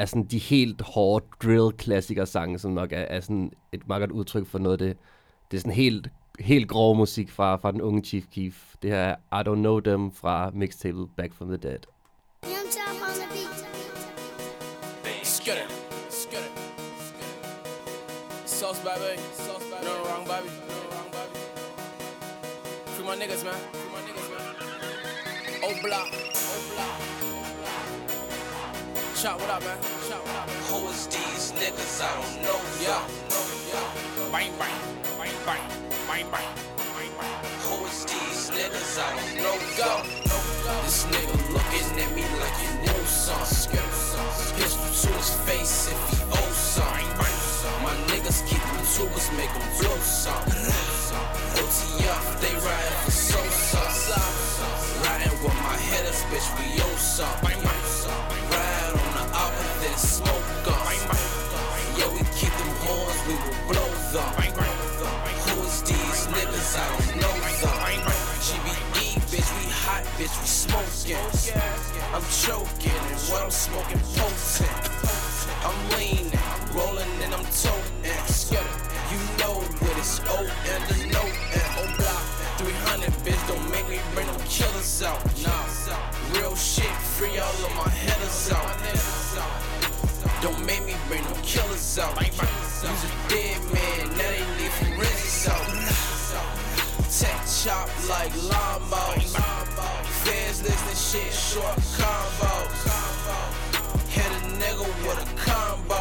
af 0.00 0.08
sådan 0.08 0.26
de 0.26 0.38
helt 0.38 0.82
hårde 0.82 1.24
drill-klassiker-sange, 1.42 2.58
som 2.58 2.70
nok 2.70 2.92
er, 2.92 2.96
er 2.96 3.20
sådan 3.20 3.52
et 3.72 3.88
meget 3.88 4.00
godt 4.00 4.10
udtryk 4.10 4.46
for 4.46 4.58
noget 4.58 4.80
af 4.80 4.88
det. 4.88 4.96
Det 5.50 5.56
er 5.56 5.60
sådan 5.60 5.72
helt, 5.72 6.08
helt 6.38 6.68
grov 6.68 6.96
musik 6.96 7.30
fra, 7.30 7.56
fra 7.56 7.72
den 7.72 7.80
unge 7.80 8.04
Chief 8.04 8.24
Keef. 8.34 8.54
Det 8.82 8.90
her 8.90 8.98
er 8.98 9.40
I 9.40 9.48
Don't 9.48 9.54
Know 9.54 9.80
Them 9.80 10.12
fra 10.12 10.50
mixtape 10.54 11.06
Back 11.16 11.34
From 11.34 11.48
The 11.48 11.56
Dead. 11.56 11.78
It. 15.12 15.26
Skid 15.26 15.54
it. 15.54 15.70
Sauce, 18.46 18.80
baby. 18.84 19.20
Sauce, 19.34 19.64
baby. 19.70 19.84
No 19.84 19.92
wrong, 20.04 20.26
baby. 20.26 20.48
No 20.68 20.78
wrong, 20.92 21.10
baby. 21.12 21.38
Free 22.86 23.06
my 23.06 23.16
niggas, 23.22 23.44
man. 23.44 23.54
Free 23.72 23.90
my 23.94 24.00
niggas, 24.06 24.28
man. 24.32 24.40
Oh. 25.62 25.68
Oh, 25.68 25.82
block. 25.82 26.39
Chop, 29.20 29.38
what 29.38 29.50
up, 29.50 29.60
man? 29.60 29.76
Chop, 30.08 30.24
what 30.24 30.32
up. 30.32 30.48
Who 30.72 30.88
is 30.88 31.04
these 31.12 31.52
niggas? 31.60 32.00
I 32.00 32.08
don't 32.08 32.40
know. 32.40 32.56
Yeah. 32.80 33.04
Bang, 34.32 34.48
bang. 34.56 34.72
Bang, 35.20 35.36
bang. 35.44 35.60
Bang, 36.08 36.24
bang. 36.32 36.48
Who 37.68 37.84
is 37.84 38.08
these 38.08 38.48
niggas? 38.48 38.96
I 38.96 39.12
don't 39.12 39.44
know. 39.44 39.60
Go. 39.76 40.08
This 40.88 41.04
nigga 41.12 41.36
looking 41.52 42.00
at 42.00 42.10
me 42.16 42.24
like 42.40 42.56
he 42.64 42.72
knows 42.80 43.12
something. 43.12 43.84
Pistol 44.56 44.88
to 44.88 45.12
his 45.12 45.36
face 45.44 45.92
if 45.92 46.00
he 46.08 46.24
owes 46.24 46.56
something. 46.56 47.04
My 47.84 47.92
niggas 48.08 48.40
keep 48.48 48.64
them 48.72 48.80
tubers, 48.88 49.28
make 49.36 49.52
them 49.52 49.68
blow 49.84 50.00
something. 50.00 50.64
OTF, 51.60 52.24
they 52.40 52.56
riding 52.56 53.00
for 53.04 53.12
so 53.12 53.36
Riding 55.04 55.36
with 55.44 55.60
my 55.60 55.76
headers, 55.92 56.24
bitch, 56.32 56.48
we 56.56 56.80
owe 56.80 56.96
something. 56.96 57.49
Bitch, 70.20 70.36
we 70.40 70.46
smoking. 70.46 71.16
I'm 72.12 72.26
choking, 72.44 72.92
and 72.92 73.20
what 73.32 73.42
I'm 73.42 73.50
smoking 73.50 74.00
potent. 74.16 74.68
I'm 75.64 75.78
leaning, 75.96 76.30
rolling, 76.76 77.08
and 77.24 77.32
I'm 77.32 77.46
toting. 77.48 77.88
You 79.10 79.20
know 79.40 79.54
what 79.80 79.96
it's 79.96 80.20
O 80.28 80.36
and 80.72 80.82
the 80.88 80.96
no 81.08 81.24
and 81.24 81.70
O 81.80 81.84
block. 81.96 82.24
300, 82.60 83.10
bitch, 83.24 83.42
don't 83.48 83.70
make 83.70 83.88
me 83.88 83.98
bring 84.14 84.26
them 84.26 84.40
killers 84.44 85.02
out. 85.02 85.24
Nah, 85.42 85.64
real 86.36 86.54
shit, 86.54 86.92
free 87.16 87.38
all 87.38 87.64
of 87.64 87.72
my 87.74 87.88
headers 87.88 88.52
out. 88.52 88.76
Don't 90.42 90.64
make 90.66 90.84
me 90.84 90.94
bring 91.08 91.24
them 91.24 91.40
killers 91.42 91.98
out. 91.98 92.14
Use 92.20 93.04
a 93.04 93.28
dead 93.28 93.60
man, 93.72 94.08
now 94.16 94.28
they 94.28 94.44
need 94.60 94.72
forensics 94.80 95.48
out. 95.48 95.64
Tech 97.08 97.40
chop 97.62 97.88
like 98.08 98.32
lawnmowers. 98.32 99.49
Fans 100.24 100.62
listen 100.62 100.96
shit, 100.96 101.32
short 101.32 101.76
combos. 101.96 102.80
Hit 104.08 104.26
a 104.26 104.40
nigga 104.60 104.86
with 105.06 105.20
a 105.24 105.28
combo. 105.40 106.00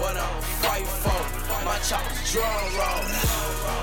What 0.00 0.16
I'm 0.16 0.42
fight 0.62 0.86
for? 1.02 1.22
My 1.64 1.78
chop's 1.88 2.32
draw 2.32 2.42
roll. 2.78 3.04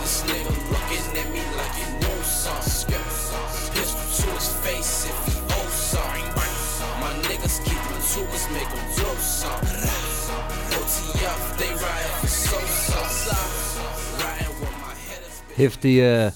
This 0.01 0.23
nigga 0.23 0.51
looking 0.71 1.05
at 1.21 1.27
me 1.31 1.41
like 1.57 1.75
he 1.79 1.85
knows 2.01 2.25
something. 2.25 3.05
Pistol 3.73 4.07
to 4.19 4.27
his 4.35 4.49
face 4.63 5.05
if 5.05 5.17
he 5.27 5.39
owes. 5.57 5.93
My 6.99 7.13
niggas 7.27 7.63
keep 7.63 7.81
them 7.89 8.01
tubers, 8.11 8.45
make 8.51 8.69
them 8.69 8.85
blow 8.95 9.15
something. 9.15 9.79
OTF, 10.75 11.57
they 11.57 11.71
ride 11.73 12.11
for 12.19 12.27
so 12.27 12.59
Hæftig 15.59 15.99
uh, 15.99 16.31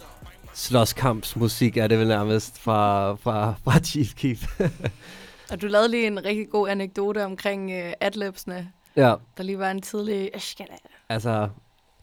slåskampsmusik 0.63 1.77
er 1.77 1.87
det 1.87 1.99
vel 1.99 2.07
nærmest 2.07 2.59
fra, 2.59 3.13
fra, 3.15 3.53
fra 3.63 3.79
Chief 3.79 4.13
Keef. 4.15 4.59
Og 5.51 5.61
du 5.61 5.67
lavede 5.67 5.91
lige 5.91 6.07
en 6.07 6.25
rigtig 6.25 6.49
god 6.49 6.69
anekdote 6.69 7.25
omkring 7.25 7.71
uh, 7.71 7.91
adlibsene. 8.01 8.71
ja, 8.95 9.15
Der 9.37 9.43
lige 9.43 9.59
var 9.59 9.71
en 9.71 9.81
tidlig... 9.81 10.31
altså... 11.09 11.49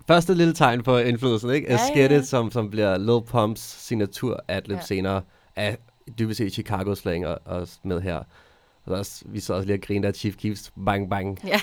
Første 0.06 0.34
lille 0.34 0.54
tegn 0.54 0.82
på 0.82 0.98
indflydelsen, 0.98 1.50
ikke? 1.50 1.72
Ja, 1.72 1.78
Ja, 1.96 2.22
som, 2.22 2.50
som 2.50 2.70
bliver 2.70 2.98
Lil 2.98 3.22
Pumps 3.26 3.60
signatur 3.60 4.40
adlib 4.48 4.76
Ja. 4.76 4.82
senere, 4.82 5.22
af 5.56 5.78
dybest 6.18 6.38
set 6.38 6.52
Chicago 6.52 6.94
slang 6.94 7.26
og, 7.26 7.38
og 7.44 7.68
med 7.82 8.00
her. 8.00 8.16
Og 8.16 8.24
der 8.86 8.94
er 8.94 8.98
også, 8.98 9.22
vi 9.26 9.40
så 9.40 9.54
også 9.54 9.66
lige 9.66 9.76
og 9.76 9.80
grinte 9.82 10.08
af 10.08 10.14
Chief 10.14 10.36
Keefs 10.36 10.72
bang 10.84 11.10
bang 11.10 11.38
Ja, 11.46 11.60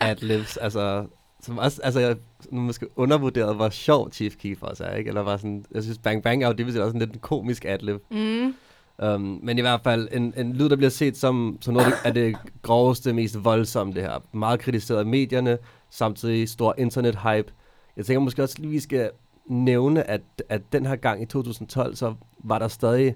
adlibs, 0.10 0.56
altså, 0.56 1.06
som 1.46 1.58
også, 1.58 1.80
altså, 1.84 2.00
jeg 2.00 2.16
nu 2.50 2.60
måske 2.60 2.86
undervurderet, 2.96 3.56
hvor 3.56 3.68
sjov 3.68 4.12
Chief 4.12 4.36
Keef 4.36 4.62
også 4.62 4.84
er, 4.84 4.94
ikke? 4.96 5.08
Eller 5.08 5.20
var 5.20 5.36
sådan, 5.36 5.64
jeg 5.74 5.82
synes, 5.82 5.98
Bang 5.98 6.22
Bang 6.22 6.42
er 6.44 6.48
jo 6.58 6.70
set 6.72 6.80
også 6.82 6.92
en 6.94 6.98
lidt 6.98 7.12
en 7.12 7.18
komisk 7.18 7.64
adlib. 7.64 8.00
mm, 8.10 8.54
Um, 9.02 9.40
men 9.42 9.58
i 9.58 9.60
hvert 9.60 9.80
fald 9.84 10.08
en, 10.12 10.34
en 10.36 10.52
lyd, 10.52 10.68
der 10.68 10.76
bliver 10.76 10.90
set 10.90 11.16
som, 11.16 11.58
som 11.60 11.74
noget 11.74 11.92
af 12.04 12.14
det 12.14 12.36
groveste, 12.62 13.12
mest 13.12 13.44
voldsomme, 13.44 13.92
det 13.92 14.02
her. 14.02 14.22
Meget 14.32 14.60
kritiseret 14.60 14.98
af 14.98 15.06
medierne, 15.06 15.58
samtidig 15.90 16.48
stor 16.48 16.74
internet-hype. 16.78 17.52
Jeg 17.96 18.06
tænker 18.06 18.20
måske 18.20 18.42
også 18.42 18.56
lige, 18.58 18.70
vi 18.70 18.80
skal 18.80 19.10
nævne, 19.46 20.10
at, 20.10 20.20
at 20.48 20.62
den 20.72 20.86
her 20.86 20.96
gang 20.96 21.22
i 21.22 21.26
2012, 21.26 21.96
så 21.96 22.14
var 22.38 22.58
der 22.58 22.68
stadig 22.68 23.14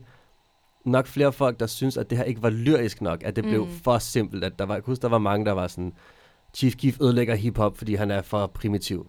nok 0.84 1.06
flere 1.06 1.32
folk, 1.32 1.60
der 1.60 1.66
synes, 1.66 1.96
at 1.96 2.10
det 2.10 2.18
her 2.18 2.24
ikke 2.24 2.42
var 2.42 2.50
lyrisk 2.50 3.00
nok, 3.02 3.22
at 3.24 3.36
det 3.36 3.44
blev 3.44 3.64
Mm. 3.64 3.70
for 3.84 3.98
simpelt. 3.98 4.44
At 4.44 4.58
der 4.58 4.66
var, 4.66 4.74
jeg 4.74 4.84
kan 4.84 4.90
huske, 4.90 5.02
der 5.02 5.08
var 5.08 5.18
mange, 5.18 5.46
der 5.46 5.52
var 5.52 5.66
sådan, 5.66 5.92
Chief 6.54 6.74
Keef 6.76 7.00
ødelægger 7.00 7.34
hiphop, 7.34 7.78
fordi 7.78 7.94
han 7.94 8.10
er 8.10 8.22
for 8.22 8.46
primitiv. 8.46 9.06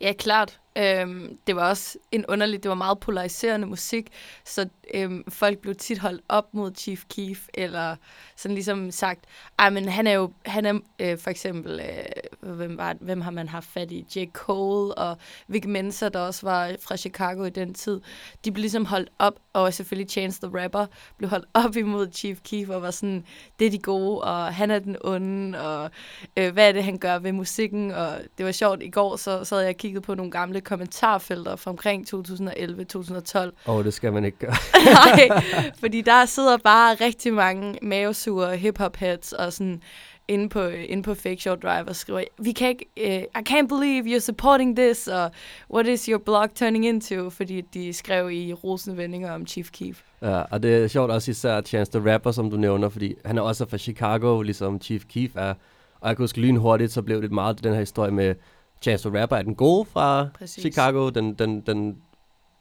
ja 0.00 0.12
klart. 0.12 0.60
Øhm, 0.78 1.38
det 1.46 1.56
var 1.56 1.68
også 1.68 1.98
en 2.12 2.26
underlig, 2.26 2.62
det 2.62 2.68
var 2.68 2.74
meget 2.74 3.00
polariserende 3.00 3.66
musik, 3.66 4.08
så 4.44 4.68
øhm, 4.94 5.24
folk 5.30 5.58
blev 5.58 5.74
tit 5.74 5.98
holdt 5.98 6.22
op 6.28 6.54
mod 6.54 6.72
Chief 6.76 7.04
Keef, 7.14 7.46
eller 7.54 7.96
sådan 8.36 8.54
ligesom 8.54 8.90
sagt, 8.90 9.24
ej, 9.58 9.70
men 9.70 9.88
han 9.88 10.06
er 10.06 10.12
jo, 10.12 10.32
han 10.46 10.66
er 10.66 10.78
øh, 10.98 11.18
for 11.18 11.30
eksempel, 11.30 11.80
øh, 11.80 12.54
hvem, 12.56 12.78
var, 12.78 12.96
hvem 13.00 13.20
har 13.20 13.30
man 13.30 13.48
haft 13.48 13.68
fat 13.68 13.90
i? 13.90 14.06
J. 14.16 14.26
Cole 14.32 14.94
og 14.94 15.18
Vic 15.48 15.64
Mensa, 15.66 16.08
der 16.08 16.20
også 16.20 16.46
var 16.46 16.76
fra 16.82 16.96
Chicago 16.96 17.44
i 17.44 17.50
den 17.50 17.74
tid, 17.74 18.00
de 18.44 18.52
blev 18.52 18.60
ligesom 18.60 18.84
holdt 18.84 19.10
op, 19.18 19.34
og 19.52 19.74
selvfølgelig 19.74 20.10
Chance 20.10 20.40
the 20.40 20.62
Rapper 20.62 20.86
blev 21.16 21.30
holdt 21.30 21.46
op 21.54 21.76
imod 21.76 22.08
Chief 22.12 22.38
Keef, 22.44 22.68
og 22.68 22.82
var 22.82 22.90
sådan, 22.90 23.24
det 23.58 23.66
er 23.66 23.70
de 23.70 23.78
gode, 23.78 24.20
og 24.20 24.54
han 24.54 24.70
er 24.70 24.78
den 24.78 24.96
onde, 25.04 25.60
og 25.60 25.90
øh, 26.36 26.52
hvad 26.52 26.68
er 26.68 26.72
det, 26.72 26.84
han 26.84 26.98
gør 26.98 27.18
ved 27.18 27.32
musikken, 27.32 27.90
og 27.90 28.18
det 28.38 28.46
var 28.46 28.52
sjovt, 28.52 28.82
i 28.82 28.90
går 28.90 29.16
så 29.16 29.44
sad 29.44 29.60
jeg 29.60 29.68
og 29.68 29.76
kiggede 29.76 30.02
på 30.02 30.14
nogle 30.14 30.30
gamle 30.30 30.60
kommentarfelter 30.68 31.56
fra 31.56 31.70
omkring 31.70 32.06
2011-2012, 32.14 33.50
Og 33.64 33.84
det 33.84 33.94
skal 33.94 34.12
man 34.12 34.24
ikke 34.24 34.38
gøre. 34.38 34.54
Nej, 35.28 35.42
fordi 35.80 36.00
der 36.00 36.24
sidder 36.24 36.56
bare 36.56 36.94
rigtig 36.94 37.34
mange 37.34 37.78
mavesure 37.82 38.56
hip-hop 38.56 38.96
heads 38.96 39.32
og 39.32 39.52
sådan 39.52 39.82
inde 40.28 40.48
på, 40.48 40.66
inde 40.66 41.02
på 41.02 41.14
Fake 41.14 41.36
Show 41.36 41.54
Drive 41.54 41.88
og 41.88 41.96
skriver, 41.96 42.20
vi 42.38 42.52
kan 42.52 42.68
ikke, 42.68 42.86
uh, 42.96 43.40
I 43.40 43.50
can't 43.50 43.66
believe 43.66 44.16
you're 44.16 44.20
supporting 44.20 44.76
this, 44.76 45.08
og 45.08 45.30
what 45.74 45.86
is 45.86 46.04
your 46.04 46.18
blog 46.18 46.54
turning 46.54 46.86
into, 46.86 47.30
fordi 47.30 47.60
de 47.60 47.92
skrev 47.92 48.30
i 48.30 48.52
rosende 48.52 48.96
vendinger 48.96 49.32
om 49.32 49.46
Chief 49.46 49.70
Keef. 49.70 50.00
Ja, 50.22 50.40
og 50.40 50.62
det 50.62 50.76
er 50.76 50.88
sjovt 50.88 51.10
også 51.10 51.30
især 51.30 51.60
Chance 51.60 51.92
the 51.98 52.12
Rapper, 52.12 52.30
som 52.30 52.50
du 52.50 52.56
nævner, 52.56 52.88
fordi 52.88 53.14
han 53.24 53.38
er 53.38 53.42
også 53.42 53.66
fra 53.68 53.78
Chicago, 53.78 54.42
ligesom 54.42 54.80
Chief 54.80 55.04
Keef 55.04 55.30
er. 55.34 55.54
Og 56.00 56.08
jeg 56.08 56.16
kan 56.16 56.22
huske 56.22 56.40
lynhurtigt, 56.40 56.92
så 56.92 57.02
blev 57.02 57.22
det 57.22 57.32
meget 57.32 57.64
den 57.64 57.72
her 57.72 57.80
historie 57.80 58.10
med 58.10 58.34
Chance 58.82 59.08
the 59.10 59.20
Rapper 59.22 59.36
er 59.36 59.42
den 59.42 59.54
gode 59.54 59.84
fra 59.84 60.28
Præcis. 60.34 60.62
Chicago, 60.62 61.08
den, 61.10 61.34
den, 61.34 61.60
den 61.60 62.02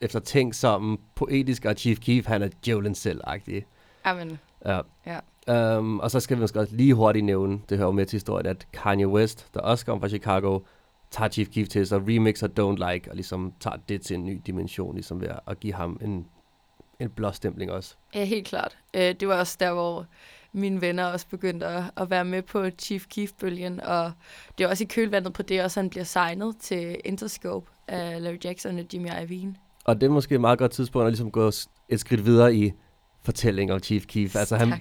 eftertænksomme, 0.02 0.98
poetiske, 1.16 1.70
og 1.70 1.76
Chief 1.78 2.00
Keef, 2.00 2.26
han 2.26 2.42
er 2.42 2.50
djævlen 2.66 2.96
selv-agtig. 2.96 3.66
Amen. 4.04 4.40
Ja. 4.66 4.80
Ja. 5.06 5.20
Um, 5.78 6.00
og 6.00 6.12
så 6.12 6.20
skal 6.20 6.38
vi 6.38 6.42
måske 6.42 6.60
også 6.60 6.76
lige 6.76 6.94
hurtigt 6.94 7.26
nævne, 7.26 7.60
det 7.70 7.78
hører 7.78 7.92
med 7.92 8.06
til 8.06 8.16
historien, 8.18 8.46
at 8.46 8.68
Kanye 8.74 9.08
West, 9.08 9.48
der 9.54 9.60
også 9.60 9.86
kommer 9.86 10.02
fra 10.02 10.10
Chicago, 10.10 10.60
tager 11.12 11.30
Chief 11.30 11.48
Keef 11.50 11.68
til 11.68 11.88
sig, 11.88 12.02
remixer 12.08 12.48
Don't 12.48 12.92
Like, 12.92 13.10
og 13.12 13.16
ligesom 13.16 13.54
tager 13.60 13.76
det 13.90 14.02
til 14.02 14.14
en 14.16 14.26
ny 14.26 14.42
dimension, 14.46 14.94
ligesom 14.96 15.22
ved 15.22 15.28
at- 15.28 15.40
at 15.48 15.60
give 15.60 15.74
ham 15.74 16.00
en, 16.02 16.26
en 17.00 17.10
blåstempling 17.10 17.72
også. 17.72 17.96
Ja, 18.16 18.24
helt 18.24 18.48
klart. 18.48 18.78
Øh, 18.94 19.02
det 19.20 19.28
var 19.28 19.40
også 19.40 19.58
der, 19.60 19.74
hvor 19.74 20.06
mine 20.58 20.82
venner 20.82 21.06
også 21.06 21.26
begyndte 21.30 21.66
at, 21.66 21.84
at 21.98 22.10
være 22.10 22.26
med 22.26 22.42
på 22.42 22.70
Chief 22.80 23.06
Keef-bølgen, 23.06 23.82
og 23.82 24.12
det 24.58 24.64
er 24.64 24.68
også 24.68 24.84
i 24.84 24.88
kølvandet 24.88 25.34
på 25.34 25.42
det, 25.42 25.64
også 25.64 25.80
han 25.80 25.90
bliver 25.90 26.04
signet 26.04 26.56
til 26.62 26.98
Interscope 27.06 27.72
af 27.88 28.24
Larry 28.24 28.38
Jackson 28.44 28.80
og 28.80 28.86
Jimmy 28.94 29.08
Iovine. 29.22 29.56
Og 29.86 30.02
det 30.02 30.08
er 30.08 30.12
måske 30.12 30.36
et 30.36 30.42
meget 30.42 30.60
godt 30.60 30.72
tidspunkt 30.72 31.06
at 31.06 31.12
ligesom 31.12 31.32
gå 31.32 31.52
et 31.90 32.00
skridt 32.00 32.26
videre 32.26 32.56
i 32.56 32.72
fortællingen 33.24 33.74
om 33.74 33.80
Chief 33.80 34.06
Keef. 34.06 34.36
Altså 34.36 34.56
han, 34.56 34.74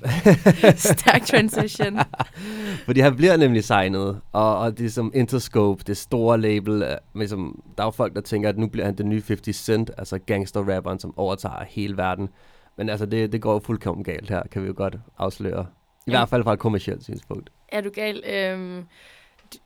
Stærk 0.77 1.27
transition. 1.33 1.99
fordi 2.87 3.01
han 3.01 3.17
bliver 3.17 3.37
nemlig 3.37 3.65
signet, 3.65 4.21
og, 4.33 4.59
og 4.59 4.79
det 4.79 4.87
er 4.87 4.91
som 4.91 5.11
Interscope, 5.15 5.85
det 5.87 5.97
store 5.97 6.41
label. 6.41 6.83
øh, 6.83 6.97
Med 7.13 7.29
som, 7.29 7.63
der 7.77 7.83
er 7.83 7.87
jo 7.87 7.91
folk, 7.91 8.15
der 8.15 8.21
tænker, 8.21 8.49
at 8.49 8.59
nu 8.59 8.67
bliver 8.67 8.85
han 8.85 8.95
den 8.95 9.09
nye 9.09 9.23
50 9.27 9.57
Cent, 9.57 9.91
altså 9.99 10.19
gangster-rapperen, 10.19 10.99
som 10.99 11.19
overtager 11.19 11.65
hele 11.69 11.97
verden. 11.97 12.29
Men 12.77 12.89
altså, 12.89 13.07
det, 13.07 13.33
det 13.33 13.41
går 13.43 13.53
jo 13.53 13.59
fuldkommen 13.59 14.05
galt 14.05 14.29
her, 14.31 14.43
kan 14.51 14.63
vi 14.63 14.67
jo 14.67 14.75
godt 14.77 14.97
afsløre. 15.19 15.67
I 16.07 16.11
Ja. 16.11 16.19
hvert 16.19 16.29
fald 16.29 16.43
fra 16.45 16.53
et 16.53 16.59
kommersielt 16.59 17.05
synspunkt. 17.05 17.51
er 17.69 17.81
du 17.81 17.91
gal? 17.91 18.23
Øhm, 18.27 18.85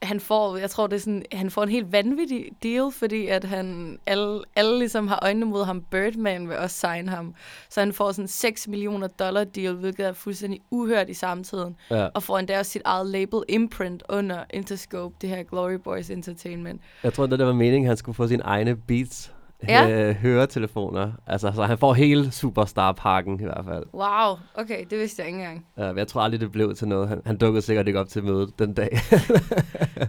han 0.03 0.21
får, 0.21 0.57
jeg 0.57 0.71
tror, 0.71 0.87
det 0.87 0.97
er 0.97 1.01
sådan, 1.01 1.25
han 1.33 1.51
får 1.51 1.63
en 1.63 1.69
helt 1.69 1.93
vanvittig 1.93 2.45
deal, 2.63 2.91
fordi 2.93 3.27
at 3.27 3.45
han, 3.45 3.99
alle, 4.07 4.41
alle 4.57 4.79
ligesom 4.79 5.09
har 5.09 5.19
øjnene 5.23 5.47
mod 5.47 5.65
ham. 5.65 5.81
Birdman 5.91 6.49
vil 6.49 6.57
også 6.57 6.77
signe 6.77 7.11
ham. 7.11 7.35
Så 7.69 7.81
han 7.81 7.93
får 7.93 8.13
sådan 8.13 8.29
6 8.29 8.69
millioner 8.69 9.07
dollar 9.09 9.45
deal, 9.45 9.75
hvilket 9.75 10.07
er 10.07 10.13
fuldstændig 10.13 10.61
uhørt 10.71 11.09
i 11.09 11.15
samtiden. 11.15 11.77
Ja. 11.91 12.07
Og 12.15 12.23
får 12.23 12.39
endda 12.39 12.59
også 12.59 12.73
sit 12.73 12.83
eget 12.85 13.07
label 13.07 13.41
imprint 13.49 14.03
under 14.09 14.45
Interscope, 14.51 15.15
det 15.21 15.29
her 15.29 15.43
Glory 15.43 15.73
Boys 15.85 16.11
Entertainment. 16.11 16.81
Jeg 17.03 17.13
tror, 17.13 17.27
det 17.27 17.39
der 17.39 17.45
var 17.45 17.53
meningen, 17.55 17.89
han 17.89 17.97
skulle 17.97 18.17
få 18.17 18.27
sine 18.29 18.43
egne 18.43 18.77
beats, 18.77 19.33
Ja. 19.69 19.91
øh, 19.91 20.15
høretelefoner. 20.15 21.13
Altså, 21.27 21.53
så 21.55 21.63
han 21.65 21.79
får 21.79 21.95
hele 21.95 22.31
superstar-pakken 22.31 23.41
i 23.41 23.45
hvert 23.45 23.65
fald. 23.65 23.85
Wow, 23.95 24.39
okay, 24.55 24.85
det 24.91 24.99
vidste 24.99 25.23
jeg 25.23 25.27
ikke 25.27 25.39
engang. 25.39 25.67
Uh, 25.77 25.85
men 25.85 25.99
jeg 25.99 26.09
tror 26.09 26.21
aldrig, 26.21 26.41
det 26.41 26.53
blev 26.53 26.75
til 26.75 26.89
noget. 26.89 27.09
Han, 27.09 27.23
han 27.27 27.37
dukkede 27.37 27.63
sikkert 27.63 27.87
ikke 27.87 28.01
op 28.01 28.09
til 28.09 28.25
mødet 28.25 28.59
den 28.59 28.75
dag. 28.75 28.91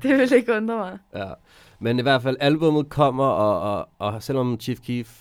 Det 0.03 0.17
ville 0.17 0.35
ikke 0.35 0.55
undre 0.55 0.75
mig. 0.77 0.97
ja. 1.15 1.33
Men 1.79 1.99
i 1.99 2.01
hvert 2.01 2.21
fald, 2.21 2.37
albummet 2.39 2.89
kommer, 2.89 3.25
og, 3.25 3.77
og, 3.77 3.89
og 3.99 4.23
selvom 4.23 4.59
Chief 4.59 4.79
Keef 4.79 5.17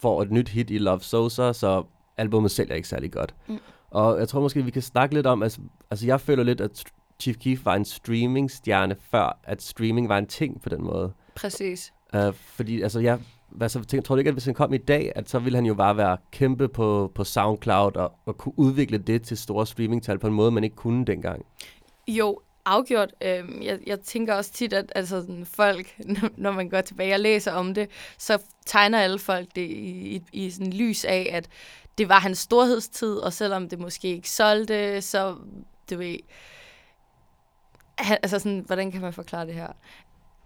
får 0.00 0.22
et 0.22 0.30
nyt 0.30 0.48
hit 0.48 0.70
i 0.70 0.78
Love 0.78 1.00
Sosa, 1.00 1.52
så 1.52 1.82
albummet 2.16 2.50
sælger 2.50 2.74
ikke 2.74 2.88
særlig 2.88 3.12
godt. 3.12 3.34
Mm. 3.46 3.58
Og 3.90 4.18
jeg 4.18 4.28
tror 4.28 4.40
måske, 4.40 4.64
vi 4.64 4.70
kan 4.70 4.82
snakke 4.82 5.14
lidt 5.14 5.26
om, 5.26 5.42
altså, 5.42 5.60
altså 5.90 6.06
jeg 6.06 6.20
føler 6.20 6.42
lidt, 6.42 6.60
at 6.60 6.84
Chief 7.20 7.36
Keef 7.36 7.64
var 7.64 7.74
en 7.74 7.84
streamingstjerne 7.84 8.96
før, 9.10 9.38
at 9.44 9.62
streaming 9.62 10.08
var 10.08 10.18
en 10.18 10.26
ting 10.26 10.62
på 10.62 10.68
den 10.68 10.84
måde. 10.84 11.12
Præcis. 11.34 11.92
Uh, 12.16 12.34
fordi, 12.34 12.82
altså, 12.82 13.00
jeg, 13.00 13.18
hvad 13.54 13.68
så, 13.68 13.84
tænker, 13.84 14.02
tror 14.02 14.14
du 14.14 14.18
ikke, 14.18 14.28
at 14.28 14.34
hvis 14.34 14.44
han 14.44 14.54
kom 14.54 14.74
i 14.74 14.78
dag, 14.78 15.12
at 15.14 15.30
så 15.30 15.38
ville 15.38 15.56
han 15.56 15.66
jo 15.66 15.74
bare 15.74 15.96
være 15.96 16.16
kæmpe 16.32 16.68
på, 16.68 17.12
på 17.14 17.24
SoundCloud 17.24 17.96
og, 17.96 18.12
og 18.26 18.38
kunne 18.38 18.58
udvikle 18.58 18.98
det 18.98 19.22
til 19.22 19.36
store 19.36 19.66
streamingtal 19.66 20.18
på 20.18 20.26
en 20.26 20.34
måde, 20.34 20.50
man 20.50 20.64
ikke 20.64 20.76
kunne 20.76 21.04
dengang? 21.04 21.44
Jo, 22.08 22.40
Afgjort. 22.66 23.14
Øh, 23.20 23.64
jeg, 23.64 23.78
jeg 23.86 24.00
tænker 24.00 24.34
også 24.34 24.52
tit, 24.52 24.72
at 24.72 24.92
altså, 24.94 25.20
sådan, 25.20 25.46
folk, 25.46 25.96
når 26.36 26.52
man 26.52 26.68
går 26.68 26.80
tilbage 26.80 27.14
og 27.14 27.20
læser 27.20 27.52
om 27.52 27.74
det, 27.74 27.90
så 28.18 28.38
tegner 28.66 28.98
alle 28.98 29.18
folk 29.18 29.48
det 29.54 29.70
i, 29.70 30.16
i, 30.16 30.22
i 30.32 30.50
sådan 30.50 30.72
lys 30.72 31.04
af, 31.04 31.30
at 31.32 31.48
det 31.98 32.08
var 32.08 32.18
hans 32.18 32.38
storhedstid, 32.38 33.16
og 33.16 33.32
selvom 33.32 33.68
det 33.68 33.78
måske 33.78 34.08
ikke 34.08 34.30
solgte, 34.30 35.02
så 35.02 35.36
du 35.90 35.96
ved, 35.96 36.16
han, 37.98 38.18
altså 38.22 38.38
sådan, 38.38 38.62
hvordan 38.66 38.92
kan 38.92 39.00
man 39.00 39.12
forklare 39.12 39.46
det 39.46 39.54
her? 39.54 39.72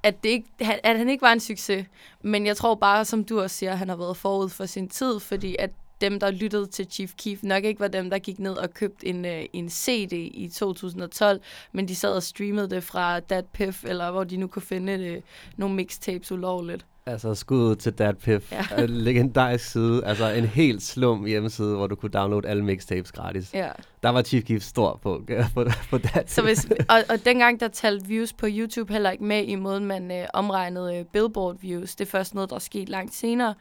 At, 0.03 0.23
det 0.23 0.29
ikke, 0.29 0.49
at 0.85 0.99
han 0.99 1.09
ikke 1.09 1.23
var 1.23 1.33
en 1.33 1.41
succes, 1.41 1.87
men 2.23 2.47
jeg 2.47 2.57
tror 2.57 2.75
bare, 2.75 3.05
som 3.05 3.25
du 3.25 3.41
også 3.41 3.57
siger, 3.57 3.75
han 3.75 3.89
har 3.89 3.97
været 3.97 4.17
forud 4.17 4.49
for 4.49 4.67
sin 4.67 4.89
tid, 4.89 5.21
fordi 5.21 5.57
at 5.59 5.71
dem, 6.01 6.21
der 6.21 6.31
lyttede 6.31 6.67
til 6.67 6.87
Chief 6.91 7.13
Keef, 7.17 7.43
nok 7.43 7.65
ikke 7.65 7.81
var 7.81 7.89
dem, 7.89 8.11
der 8.11 8.19
gik 8.19 8.39
ned 8.39 8.53
og 8.53 8.75
købte 8.75 9.07
en, 9.07 9.25
øh, 9.25 9.45
en 9.53 9.71
CD 9.71 10.13
i 10.13 10.51
2012, 10.55 11.41
men 11.73 11.89
de 11.89 11.95
sad 11.95 12.13
og 12.13 12.23
streamede 12.23 12.71
det 12.71 12.85
fra 12.85 13.21
DatPiff, 13.21 13.85
eller 13.85 14.11
hvor 14.11 14.25
de 14.25 14.37
nu 14.37 14.47
kunne 14.47 14.63
finde 14.63 14.99
det, 14.99 15.23
nogle 15.57 15.75
mixtapes 15.75 16.33
ulovligt. 16.33 16.87
Altså 17.09 17.35
skud 17.35 17.77
til 17.77 17.93
DatPiff. 17.93 18.53
Ja. 18.53 18.83
En 18.83 18.91
legendarisk 18.91 19.71
side. 19.71 20.05
Altså 20.05 20.29
en 20.29 20.45
helt 20.45 20.83
slum 20.83 21.25
hjemmeside, 21.25 21.77
hvor 21.77 21.87
du 21.87 21.95
kunne 21.95 22.11
downloade 22.11 22.49
alle 22.49 22.65
mixtapes 22.65 23.13
gratis. 23.13 23.55
Ja. 23.55 23.69
Der 24.03 24.09
var 24.09 24.23
Chief 24.23 24.45
Keef 24.45 24.63
stor 24.63 24.99
på, 25.03 25.23
på, 25.55 25.65
på 25.91 25.99
DatPiff. 25.99 26.31
Så 26.31 26.43
hvis, 26.43 26.69
og, 26.89 26.99
og 27.09 27.25
dengang 27.25 27.61
der 27.61 27.69
talte 27.69 28.07
views 28.07 28.33
på 28.33 28.47
YouTube 28.49 28.93
heller 28.93 29.11
ikke 29.11 29.25
med 29.25 29.45
i 29.45 29.55
måden, 29.55 29.85
man 29.85 30.11
øh, 30.11 30.27
omregnede 30.35 30.97
øh, 30.97 31.05
Billboard 31.05 31.61
views. 31.61 31.97
Det 31.97 32.07
er 32.07 32.11
først 32.11 32.35
noget, 32.35 32.51
der 32.51 32.57
er 32.57 32.61
sket 32.61 32.89
langt 32.89 33.15
senere. 33.15 33.55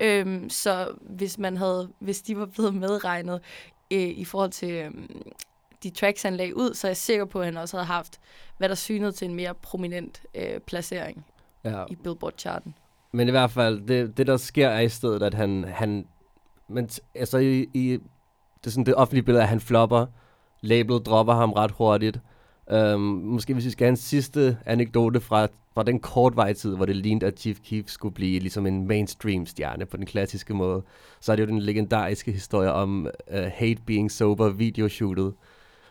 Øhm, 0.00 0.50
så 0.50 0.88
hvis 1.00 1.38
man 1.38 1.56
havde, 1.56 1.88
hvis 1.98 2.22
de 2.22 2.38
var 2.38 2.46
blevet 2.46 2.74
medregnet 2.74 3.40
øh, 3.90 4.00
i 4.00 4.24
forhold 4.24 4.50
til 4.50 4.70
øh, 4.70 4.90
de 5.82 5.90
tracks, 5.90 6.22
han 6.22 6.36
lagde 6.36 6.56
ud, 6.56 6.74
så 6.74 6.86
er 6.86 6.90
jeg 6.90 6.96
sikker 6.96 7.24
på, 7.24 7.40
at 7.40 7.44
han 7.44 7.56
også 7.56 7.76
havde 7.76 7.86
haft, 7.86 8.20
hvad 8.58 8.68
der 8.68 8.74
synede 8.74 9.12
til 9.12 9.28
en 9.28 9.34
mere 9.34 9.54
prominent 9.54 10.22
øh, 10.34 10.60
placering 10.60 11.26
ja. 11.64 11.84
i 11.90 11.94
Billboard-charten. 11.94 12.74
Men 13.12 13.28
i 13.28 13.30
hvert 13.30 13.50
fald, 13.50 13.86
det, 13.88 14.16
det 14.16 14.26
der 14.26 14.36
sker 14.36 14.68
er 14.68 14.80
i 14.80 14.88
stedet, 14.88 15.22
at 15.22 15.34
han, 15.34 15.64
han 15.68 16.06
men 16.68 16.88
altså 17.14 17.38
i, 17.38 17.66
i 17.74 17.98
det, 18.58 18.66
er 18.66 18.70
sådan, 18.70 18.86
det 18.86 18.94
offentlige 18.94 19.24
billede 19.24 19.42
at 19.42 19.48
han 19.48 19.60
flopper. 19.60 20.06
Labelet 20.60 21.06
dropper 21.06 21.34
ham 21.34 21.52
ret 21.52 21.70
hurtigt. 21.70 22.20
Um, 22.74 23.00
måske 23.00 23.54
hvis 23.54 23.64
vi 23.64 23.70
skal 23.70 23.84
have 23.84 23.90
en 23.90 23.96
sidste 23.96 24.58
anekdote 24.66 25.20
fra, 25.20 25.48
fra 25.74 25.82
den 25.82 26.00
kortvarige 26.00 26.54
tid, 26.54 26.76
hvor 26.76 26.86
det 26.86 26.96
lignede, 26.96 27.26
at 27.26 27.40
Chief 27.40 27.60
Keef 27.60 27.88
skulle 27.88 28.14
blive 28.14 28.40
ligesom 28.40 28.66
en 28.66 28.86
mainstream 28.86 29.46
stjerne 29.46 29.86
på 29.86 29.96
den 29.96 30.06
klassiske 30.06 30.54
måde, 30.54 30.82
så 31.20 31.32
er 31.32 31.36
det 31.36 31.42
jo 31.42 31.48
den 31.48 31.58
legendariske 31.58 32.32
historie 32.32 32.72
om 32.72 33.08
uh, 33.32 33.38
Hate 33.38 33.82
Being 33.86 34.10
Sober 34.10 34.48
videoshootet, 34.48 35.34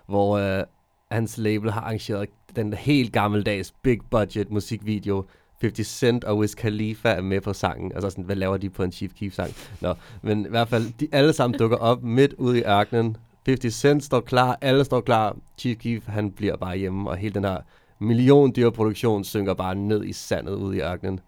hvor 0.08 0.58
uh, 0.60 0.64
hans 1.12 1.38
label 1.38 1.72
har 1.72 1.82
arrangeret 1.82 2.30
den 2.56 2.74
helt 2.74 3.14
gammeldags 3.14 3.74
big 3.84 4.00
budget 4.12 4.52
musikvideo 4.52 5.26
50 5.62 5.88
Cent 5.88 6.24
og 6.24 6.38
Wiz 6.38 6.56
Khalifa 6.56 7.10
er 7.10 7.22
med 7.22 7.42
på 7.42 7.54
sangen. 7.54 7.92
Altså 7.92 8.10
sådan, 8.10 8.24
hvad 8.24 8.36
laver 8.36 8.58
de 8.58 8.70
på 8.70 8.84
en 8.84 8.92
Chief 8.92 9.14
Keef-sang? 9.14 9.54
Nå, 9.82 9.94
men 10.22 10.46
i 10.46 10.50
hvert 10.50 10.68
fald, 10.70 10.94
de 11.00 11.08
alle 11.12 11.34
sammen 11.34 11.60
dukker 11.60 11.78
op 11.78 12.04
midt 12.04 12.34
ude 12.34 12.60
i 12.60 12.64
ørkenen. 12.64 13.18
50 13.46 13.74
Cent 13.74 14.04
står 14.04 14.20
klar, 14.20 14.58
alle 14.62 14.86
står 14.86 15.02
klar. 15.02 15.36
Chief 15.58 15.78
Keef, 15.78 16.08
han 16.08 16.32
bliver 16.32 16.56
bare 16.56 16.78
hjemme, 16.78 17.10
og 17.10 17.18
hele 17.18 17.34
den 17.34 17.44
her 17.44 17.58
million 18.00 18.54
dyreproduktion 18.56 19.24
synker 19.24 19.54
bare 19.54 19.76
ned 19.76 20.04
i 20.04 20.14
sandet 20.14 20.54
ude 20.54 20.78
i 20.78 20.82
ørkenen. 20.82 21.20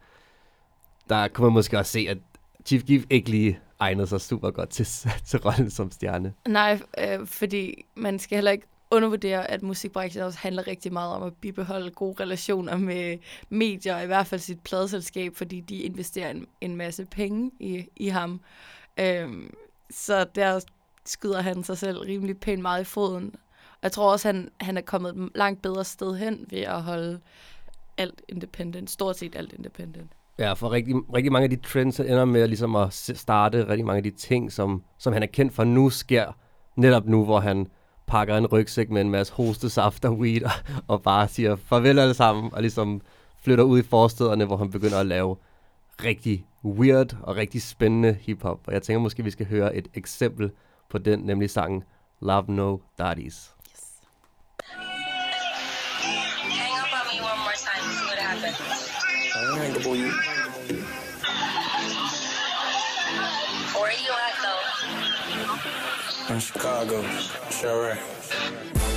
Der 1.09 1.27
kunne 1.27 1.45
man 1.45 1.53
måske 1.53 1.79
også 1.79 1.91
se, 1.91 2.05
at 2.09 2.17
Chief 2.65 2.83
Keef 2.83 3.03
ikke 3.09 3.29
lige 3.29 3.59
egnede 3.79 4.07
sig 4.07 4.21
super 4.21 4.51
godt 4.51 4.69
til, 4.69 4.85
til 5.27 5.39
rollen 5.39 5.69
som 5.69 5.91
stjerne. 5.91 6.33
Nej, 6.47 6.79
øh, 6.97 7.27
fordi 7.27 7.85
man 7.95 8.19
skal 8.19 8.35
heller 8.35 8.51
ikke 8.51 8.67
undervurdere, 8.93 9.51
at 9.51 9.63
musikbranchen 9.63 10.23
også 10.23 10.39
handler 10.39 10.67
rigtig 10.67 10.93
meget 10.93 11.15
om 11.15 11.23
at 11.23 11.33
bibeholde 11.33 11.91
gode 11.91 12.23
relationer 12.23 12.77
med 12.77 13.17
medier, 13.49 13.99
i 13.99 14.05
hvert 14.05 14.27
fald 14.27 14.41
sit 14.41 14.59
pladeselskab, 14.59 15.35
fordi 15.35 15.59
de 15.59 15.75
investerer 15.77 16.29
en, 16.29 16.45
en 16.61 16.75
masse 16.75 17.05
penge 17.05 17.51
i, 17.59 17.85
i 17.95 18.07
ham. 18.07 18.41
Øhm, 18.99 19.53
så 19.89 20.25
der 20.35 20.59
skyder 21.05 21.41
han 21.41 21.63
sig 21.63 21.77
selv 21.77 21.99
rimelig 21.99 22.37
pænt 22.37 22.61
meget 22.61 22.81
i 22.81 22.83
foden. 22.85 23.35
Og 23.53 23.79
jeg 23.83 23.91
tror 23.91 24.11
også, 24.11 24.27
han, 24.27 24.49
han 24.61 24.77
er 24.77 24.81
kommet 24.81 25.15
et 25.15 25.29
langt 25.35 25.61
bedre 25.61 25.83
sted 25.83 26.15
hen 26.15 26.45
ved 26.49 26.59
at 26.59 26.81
holde 26.81 27.19
alt 27.97 28.21
independent, 28.29 28.89
stort 28.89 29.17
set 29.17 29.35
alt 29.35 29.53
independent. 29.53 30.11
Ja, 30.39 30.53
for 30.53 30.71
rigtig, 30.71 30.95
rigtig 31.13 31.31
mange 31.31 31.43
af 31.43 31.49
de 31.49 31.55
trends 31.55 31.99
ender 31.99 32.25
med 32.25 32.47
ligesom 32.47 32.75
at 32.75 32.93
starte 32.93 33.67
rigtig 33.67 33.85
mange 33.85 33.97
af 33.97 34.03
de 34.03 34.11
ting, 34.11 34.51
som, 34.51 34.83
som 34.97 35.13
han 35.13 35.23
er 35.23 35.27
kendt 35.27 35.53
for 35.53 35.63
nu, 35.63 35.89
sker 35.89 36.37
netop 36.75 37.05
nu, 37.05 37.25
hvor 37.25 37.39
han 37.39 37.67
pakker 38.07 38.37
en 38.37 38.47
rygsæk 38.47 38.89
med 38.89 39.01
en 39.01 39.09
masse 39.09 39.33
hostesaft 39.33 40.05
og 40.05 40.13
weed, 40.13 40.43
og, 40.43 40.51
og 40.87 41.01
bare 41.01 41.27
siger 41.27 41.55
farvel 41.55 41.99
alle 41.99 42.13
sammen, 42.13 42.53
og 42.53 42.61
ligesom 42.61 43.01
flytter 43.43 43.63
ud 43.63 43.79
i 43.79 43.83
forstederne, 43.83 44.45
hvor 44.45 44.57
han 44.57 44.71
begynder 44.71 44.99
at 44.99 45.05
lave 45.05 45.35
rigtig 46.03 46.45
weird 46.65 47.17
og 47.21 47.35
rigtig 47.35 47.61
spændende 47.61 48.17
hiphop. 48.21 48.59
Og 48.67 48.73
jeg 48.73 48.81
tænker 48.81 48.99
måske, 48.99 49.23
vi 49.23 49.31
skal 49.31 49.45
høre 49.45 49.75
et 49.75 49.87
eksempel 49.93 50.51
på 50.89 50.97
den, 50.97 51.19
nemlig 51.19 51.49
sangen 51.49 51.83
Love 52.21 52.45
No 52.47 52.77
Daddies. 52.97 53.49
Where 63.75 63.91
are 63.91 63.97
you 64.05 64.13
at 64.13 64.35
though? 64.41 64.62
I'm 66.33 66.37
in 66.37 66.41
Chicago. 66.41 67.03
Sure 67.51 68.92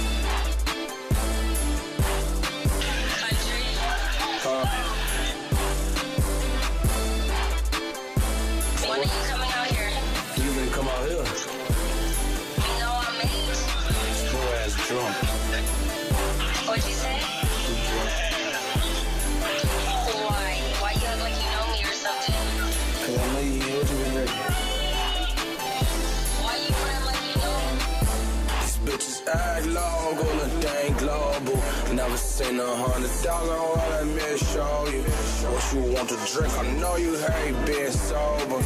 act 29.28 29.66
low, 29.66 30.14
go 30.16 30.24
the 30.38 30.48
thing 30.60 30.94
global. 30.94 31.58
Never 31.94 32.16
seen 32.16 32.60
a 32.60 32.76
hundred 32.76 33.08
thousand, 33.08 33.48
well, 33.48 33.90
let 33.90 34.06
me 34.06 34.38
show 34.38 34.86
you. 34.92 35.02
What 35.50 35.64
you 35.72 35.80
want 35.94 36.08
to 36.10 36.18
drink, 36.32 36.52
I 36.58 36.62
know 36.80 36.96
you 36.96 37.16
hate 37.16 37.66
being 37.66 37.90
sober. 37.90 38.60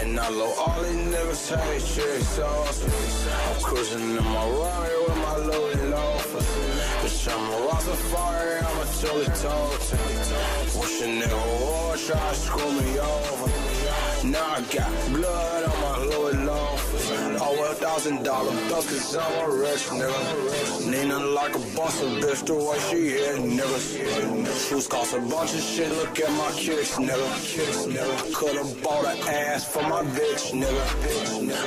And 0.00 0.18
I 0.18 0.28
know 0.30 0.52
all 0.58 0.82
these 0.82 0.96
niggas 1.12 1.56
hate 1.56 1.82
shit 1.82 2.22
sauce. 2.22 2.84
I'm 3.48 3.62
cruising 3.62 4.16
in 4.16 4.24
my 4.24 4.48
Rari 4.48 4.94
with 5.06 5.16
my 5.16 5.36
Louis 5.36 5.82
loafers. 5.90 6.48
Bitch, 7.02 7.28
I'm 7.32 7.44
a 7.50 7.68
Rastafari, 7.68 8.62
I'm 8.68 8.78
a 8.80 8.86
Tully 9.00 9.28
Tote. 9.42 9.86
Wish 10.80 11.00
a 11.02 11.06
nigga 11.06 11.40
would 11.60 11.98
try 12.00 12.28
to 12.28 12.34
screw 12.34 12.72
me 12.72 12.98
over. 12.98 13.50
Now 14.26 14.54
I 14.56 14.60
got 14.72 14.92
blood 15.12 15.64
on 15.64 15.76
my 15.80 15.96
Louis 16.04 16.44
loafers. 16.44 17.29
Oh, 17.52 17.68
a 17.68 17.74
thousand 17.74 18.22
dollar 18.22 18.52
bills, 18.68 18.86
cause 18.86 19.16
I'm 19.16 19.50
a 19.50 19.52
rich 19.52 19.84
nigga. 19.98 20.88
Nina 20.88 21.18
like 21.18 21.52
a 21.56 21.58
boss, 21.74 22.00
a 22.00 22.04
bitch, 22.22 22.46
the 22.46 22.54
way 22.54 22.78
she 22.88 23.08
hit 23.18 23.40
niggas. 23.40 24.68
Shoes 24.68 24.86
cost 24.86 25.14
a 25.14 25.18
bunch 25.18 25.54
of 25.54 25.60
shit, 25.60 25.90
look 25.90 26.20
at 26.20 26.30
my 26.38 26.52
kicks, 26.52 26.96
nigga. 26.96 27.28
Nigga. 27.90 28.34
Could've 28.34 28.82
bought 28.84 29.04
an 29.04 29.18
ass 29.26 29.64
for 29.64 29.82
my 29.82 30.02
bitch, 30.14 30.52
nigga. 30.52 30.84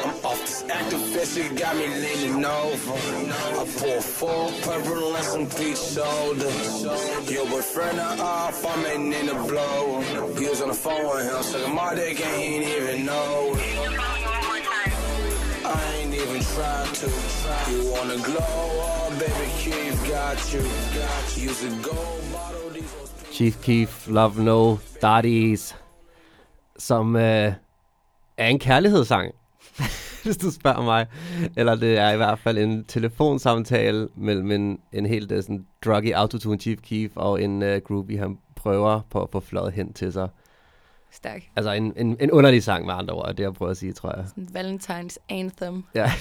I'm 0.06 0.26
off 0.26 0.39
this 0.39 0.63
activist, 0.63 1.36
it 1.38 1.60
got 1.60 1.76
me 1.76 1.88
leaning 1.88 2.46
over. 2.46 2.93
I 2.93 3.67
pour 3.78 4.02
full 4.02 4.52
purple 4.62 5.15
and 5.17 5.26
some 5.26 5.48
peach 5.50 5.76
soda. 5.76 6.50
Your 7.30 7.46
boyfriend 7.48 8.00
are 8.00 8.22
off, 8.22 8.65
I'm 8.65 9.10
need 9.10 9.28
to 9.28 9.36
blow. 9.36 10.00
He 10.38 10.48
was 10.48 10.62
on 10.62 10.69
the 10.69 10.76
phone 10.76 11.10
with 11.10 11.30
him, 11.30 11.43
sucking 11.43 11.76
my 11.76 11.93
dick 11.93 12.26
ain't 12.26 12.63
even 12.63 13.06
know. 13.06 13.54
Even 16.23 16.41
try 16.41 16.86
to. 16.99 17.07
You 17.71 17.79
wanna 17.91 18.17
glow 18.23 18.63
up, 18.81 19.19
baby, 19.19 19.47
Keith 19.62 19.99
got 20.07 20.53
you. 20.53 20.62
Use 21.49 21.63
a 21.63 21.71
gold 21.81 22.23
bottle, 22.31 22.69
these 22.73 22.93
Chief 23.31 23.62
Keef, 23.62 24.07
Love 24.07 24.43
No 24.43 24.77
Daddies, 25.01 25.75
som 26.77 27.15
øh, 27.15 27.53
er 28.38 28.47
en 28.47 28.59
kærlighedssang, 28.59 29.31
hvis 30.23 30.38
du 30.38 30.51
spørger 30.51 30.83
mig. 30.83 31.05
Eller 31.55 31.75
det 31.75 31.97
er 31.97 32.12
i 32.12 32.17
hvert 32.17 32.39
fald 32.39 32.57
en 32.57 32.86
telefonsamtale 32.86 34.09
mellem 34.15 34.51
en, 34.51 34.79
en 34.91 35.05
helt 35.05 35.31
uh, 35.31 35.38
sådan 35.38 35.65
druggy 35.86 36.13
autotune 36.13 36.59
Chief 36.59 36.79
Keef 36.81 37.12
og 37.15 37.41
en 37.41 37.62
uh, 37.62 37.77
groupie, 37.77 38.17
han 38.17 38.38
prøver 38.55 39.01
på 39.09 39.21
at 39.23 39.29
få 39.31 39.39
fløjet 39.39 39.73
hen 39.73 39.93
til 39.93 40.13
sig. 40.13 40.29
Stærk. 41.13 41.43
Altså 41.56 41.71
en, 41.71 41.93
en, 41.97 42.17
en 42.19 42.32
underlig 42.32 42.63
sang 42.63 42.86
med 42.86 42.93
andre 42.93 43.13
ord, 43.13 43.28
det 43.36 43.39
jeg 43.43 43.54
prøver 43.54 43.69
at 43.71 43.78
sige, 43.78 43.93
tror 43.93 44.15
jeg. 44.15 44.26
En 44.38 44.49
Valentines 44.54 45.19
anthem 45.30 45.84
Ja. 45.95 46.12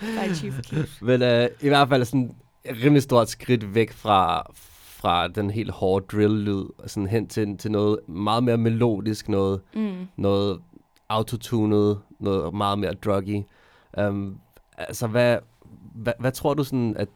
by 0.00 0.34
Chief 0.34 0.60
Keef. 0.62 1.02
Men 1.02 1.22
øh, 1.22 1.48
i 1.60 1.68
hvert 1.68 1.88
fald 1.88 2.04
sådan, 2.04 2.34
rimelig 2.66 3.02
stort 3.02 3.30
skridt 3.30 3.74
væk 3.74 3.92
fra, 3.92 4.46
fra 4.84 5.28
den 5.28 5.50
helt 5.50 5.70
hårde 5.70 6.06
drill-lyd, 6.12 6.64
og 6.78 6.90
sådan 6.90 7.06
hen 7.06 7.28
til, 7.28 7.56
til 7.58 7.70
noget 7.70 7.98
meget 8.08 8.44
mere 8.44 8.56
melodisk, 8.56 9.28
noget, 9.28 9.60
Mm. 9.74 10.06
noget 10.16 10.60
autotunet, 11.08 12.00
noget 12.20 12.54
meget 12.54 12.78
mere 12.78 12.92
druggy. 12.94 13.42
Um, 13.98 14.38
altså, 14.78 15.06
hvad, 15.06 15.38
hvad, 15.94 16.12
hvad 16.18 16.32
tror 16.32 16.54
du 16.54 16.64
sådan, 16.64 16.96
at 16.96 17.08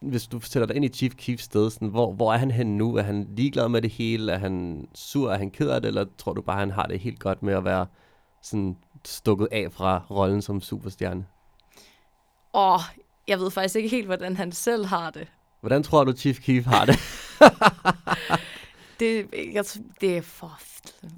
hvis 0.00 0.26
du 0.26 0.40
sætter 0.40 0.66
dig 0.66 0.76
ind 0.76 0.84
i 0.84 0.88
Chief 0.88 1.14
Keefs 1.14 1.44
sted, 1.44 1.70
sådan, 1.70 1.88
hvor, 1.88 2.12
hvor 2.12 2.32
er 2.32 2.36
han 2.36 2.50
henne 2.50 2.76
nu? 2.76 2.96
Er 2.96 3.02
han 3.02 3.28
ligeglad 3.36 3.68
med 3.68 3.82
det 3.82 3.90
hele? 3.90 4.32
Er 4.32 4.38
han 4.38 4.86
sur? 4.94 5.32
Er 5.32 5.38
han 5.38 5.50
ked 5.50 5.68
af 5.68 5.80
det? 5.80 5.88
Eller 5.88 6.04
tror 6.18 6.32
du 6.32 6.42
bare, 6.42 6.58
han 6.58 6.70
har 6.70 6.86
det 6.86 7.00
helt 7.00 7.20
godt 7.20 7.42
med 7.42 7.54
at 7.54 7.64
være 7.64 7.86
sådan 8.42 8.76
stukket 9.04 9.48
af 9.52 9.72
fra 9.72 10.02
rollen 10.10 10.42
som 10.42 10.60
superstjerne? 10.60 11.26
Åh, 12.54 12.80
jeg 13.28 13.38
ved 13.38 13.50
faktisk 13.50 13.76
ikke 13.76 13.88
helt, 13.88 14.06
hvordan 14.06 14.36
han 14.36 14.52
selv 14.52 14.86
har 14.86 15.10
det. 15.10 15.28
Hvordan 15.60 15.82
tror 15.82 16.04
du, 16.04 16.12
Chief 16.12 16.40
Keef 16.40 16.64
har 16.64 16.84
det? 16.84 16.98
Det, 19.00 19.26
jeg, 19.52 19.64
det 20.00 20.16
er 20.16 20.20
for... 20.22 20.58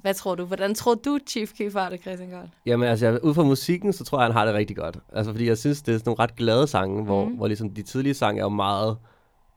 Hvad 0.01 0.13
tror 0.13 0.35
du? 0.35 0.45
Hvordan 0.45 0.75
tror 0.75 0.95
du, 0.95 1.19
Chief 1.27 1.51
Keef 1.53 1.73
har 1.73 1.89
det, 1.89 2.01
Christian 2.01 2.29
Gold? 2.29 2.47
Jamen 2.65 2.89
altså, 2.89 3.05
jeg- 3.07 3.23
ud 3.23 3.33
fra 3.33 3.43
musikken, 3.43 3.93
så 3.93 4.03
tror 4.03 4.17
jeg, 4.19 4.25
han 4.25 4.33
har 4.33 4.45
det 4.45 4.53
rigtig 4.53 4.75
godt. 4.75 4.97
Altså, 5.13 5.31
fordi 5.31 5.47
jeg 5.47 5.57
synes, 5.57 5.81
det 5.81 5.93
er 5.93 5.97
sådan 5.97 6.09
nogle 6.09 6.23
ret 6.23 6.35
glade 6.35 6.67
sange, 6.67 7.03
hvor, 7.03 7.25
Mhm. 7.25 7.35
hvor 7.35 7.47
ligesom 7.47 7.69
de 7.69 7.81
tidlige 7.81 8.13
sange 8.13 8.39
er 8.39 8.45
jo 8.45 8.49
meget, 8.49 8.97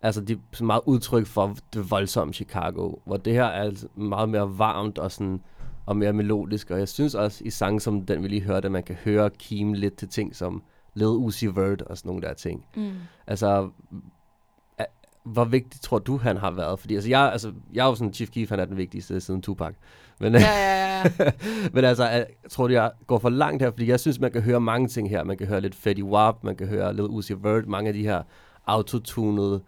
altså 0.03 0.21
de 0.21 0.33
er 0.33 0.63
meget 0.65 0.81
udtryk 0.87 1.27
for 1.27 1.57
det 1.75 1.91
voldsomme 1.91 2.35
Chicago, 2.35 2.93
hvor 3.05 3.17
det 3.17 3.33
her 3.33 3.45
er 3.45 3.63
altså 3.63 3.87
meget 3.97 4.29
mere 4.29 4.59
varmt 4.59 4.99
og 4.99 5.13
sådan, 5.13 5.41
og 5.87 5.97
mere 5.97 6.13
melodisk, 6.13 6.71
og 6.71 6.79
jeg 6.79 6.89
synes 6.89 7.15
også 7.15 7.45
i 7.45 7.51
sange 7.51 7.81
som 7.81 8.07
den, 8.07 8.23
vi 8.23 8.29
lige 8.29 8.41
hørte, 8.43 8.67
at 8.67 8.73
man 8.73 8.83
kan 8.83 8.97
høre 9.05 9.31
kime 9.31 9.77
lidt 9.77 9.97
til 9.97 10.09
ting 10.09 10.37
som 10.37 10.63
Lil 10.95 11.07
Uzi 11.07 11.47
Vert 11.47 11.83
og 11.83 11.99
sådan 11.99 12.09
nogle 12.09 12.23
der 12.23 12.35
ting. 12.35 12.65
Mm. 12.77 12.91
Altså, 13.27 13.69
hvor 15.25 15.45
vigtigt 15.45 15.83
tror 15.83 15.99
du, 15.99 16.17
han 16.17 16.37
har 16.37 16.51
været? 16.51 16.81
Fordi 16.81 16.95
altså, 16.95 17.11
jeg, 17.11 17.33
altså, 17.33 17.53
jeg 17.73 17.85
er 17.85 17.89
jo 17.89 17.95
sådan, 17.95 18.15
Chief 18.15 18.31
Keef, 18.31 18.51
han 18.51 18.61
er 18.61 18.65
den 18.65 18.77
vigtigste 18.77 19.21
siden 19.21 19.43
Tupac. 19.43 19.75
Men, 20.21 20.35
Ja, 20.35 20.41
ja, 20.41 21.05
ja. 21.19 21.31
men 21.75 21.85
altså, 21.85 22.09
jeg 22.09 22.27
tror 22.51 22.67
du, 22.67 22.73
jeg 22.73 22.91
går 23.07 23.19
for 23.19 23.31
langt 23.31 23.63
her? 23.63 23.71
Fordi 23.71 23.87
jeg 23.87 24.01
synes, 24.01 24.21
man 24.21 24.33
kan 24.33 24.43
høre 24.43 24.61
mange 24.61 24.89
ting 24.89 25.11
her. 25.11 25.25
Man 25.25 25.37
kan 25.37 25.47
høre 25.47 25.61
lidt 25.61 25.75
Fetty 25.75 26.03
Wap, 26.03 26.45
man 26.45 26.57
kan 26.57 26.67
høre 26.67 26.95
lidt 26.95 27.07
Uzi 27.07 27.35
Vert. 27.43 27.67
Mange 27.67 27.89
af 27.89 27.95
de 27.95 28.03
her 28.03 28.23
autotunede 28.67 29.63